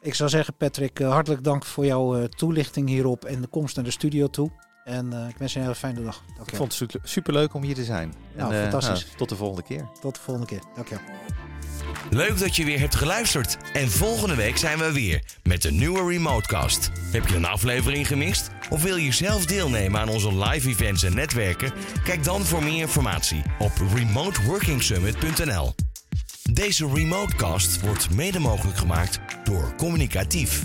Ik 0.00 0.14
zou 0.14 0.30
zeggen, 0.30 0.54
Patrick, 0.56 1.00
uh, 1.00 1.12
hartelijk 1.12 1.44
dank 1.44 1.64
voor 1.64 1.84
jouw 1.86 2.18
uh, 2.18 2.24
toelichting 2.24 2.88
hierop 2.88 3.24
en 3.24 3.40
de 3.40 3.46
komst 3.46 3.76
naar 3.76 3.84
de 3.84 3.90
studio 3.90 4.26
toe. 4.26 4.50
En 4.84 5.12
eh, 5.12 5.28
ik 5.28 5.36
wens 5.36 5.52
je 5.52 5.58
een 5.58 5.64
hele 5.64 5.76
fijne 5.76 6.02
dag. 6.02 6.22
Ik 6.46 6.56
vond 6.56 6.78
het 6.78 6.98
super 7.02 7.32
leuk 7.32 7.54
om 7.54 7.62
hier 7.62 7.74
te 7.74 7.84
zijn. 7.84 8.14
Nou, 8.36 8.52
En, 8.52 8.56
eh, 8.56 8.70
fantastisch. 8.70 9.12
tot 9.16 9.28
de 9.28 9.36
volgende 9.36 9.62
keer. 9.62 9.88
Tot 10.00 10.14
de 10.14 10.20
volgende 10.20 10.48
keer. 10.48 10.62
Dankjewel. 10.74 11.04
Leuk 12.10 12.38
dat 12.38 12.56
je 12.56 12.64
weer 12.64 12.78
hebt 12.78 12.94
geluisterd. 12.94 13.56
En 13.72 13.90
volgende 13.90 14.34
week 14.34 14.56
zijn 14.56 14.78
we 14.78 14.92
weer 14.92 15.22
met 15.42 15.64
een 15.64 15.78
nieuwe 15.78 16.08
Remotecast. 16.08 16.90
Heb 17.12 17.28
je 17.28 17.36
een 17.36 17.44
aflevering 17.44 18.06
gemist? 18.06 18.50
Of 18.70 18.82
wil 18.82 18.96
je 18.96 19.12
zelf 19.12 19.46
deelnemen 19.46 20.00
aan 20.00 20.08
onze 20.08 20.38
live 20.38 20.68
events 20.68 21.02
en 21.02 21.14
netwerken? 21.14 21.72
Kijk 22.04 22.24
dan 22.24 22.44
voor 22.44 22.62
meer 22.62 22.80
informatie 22.80 23.42
op 23.58 23.72
remoteworkingsummit.nl. 23.94 25.74
Deze 26.52 26.88
Remotecast 26.94 27.80
wordt 27.80 28.10
mede 28.10 28.38
mogelijk 28.38 28.78
gemaakt 28.78 29.20
door 29.44 29.74
Communicatief. 29.76 30.64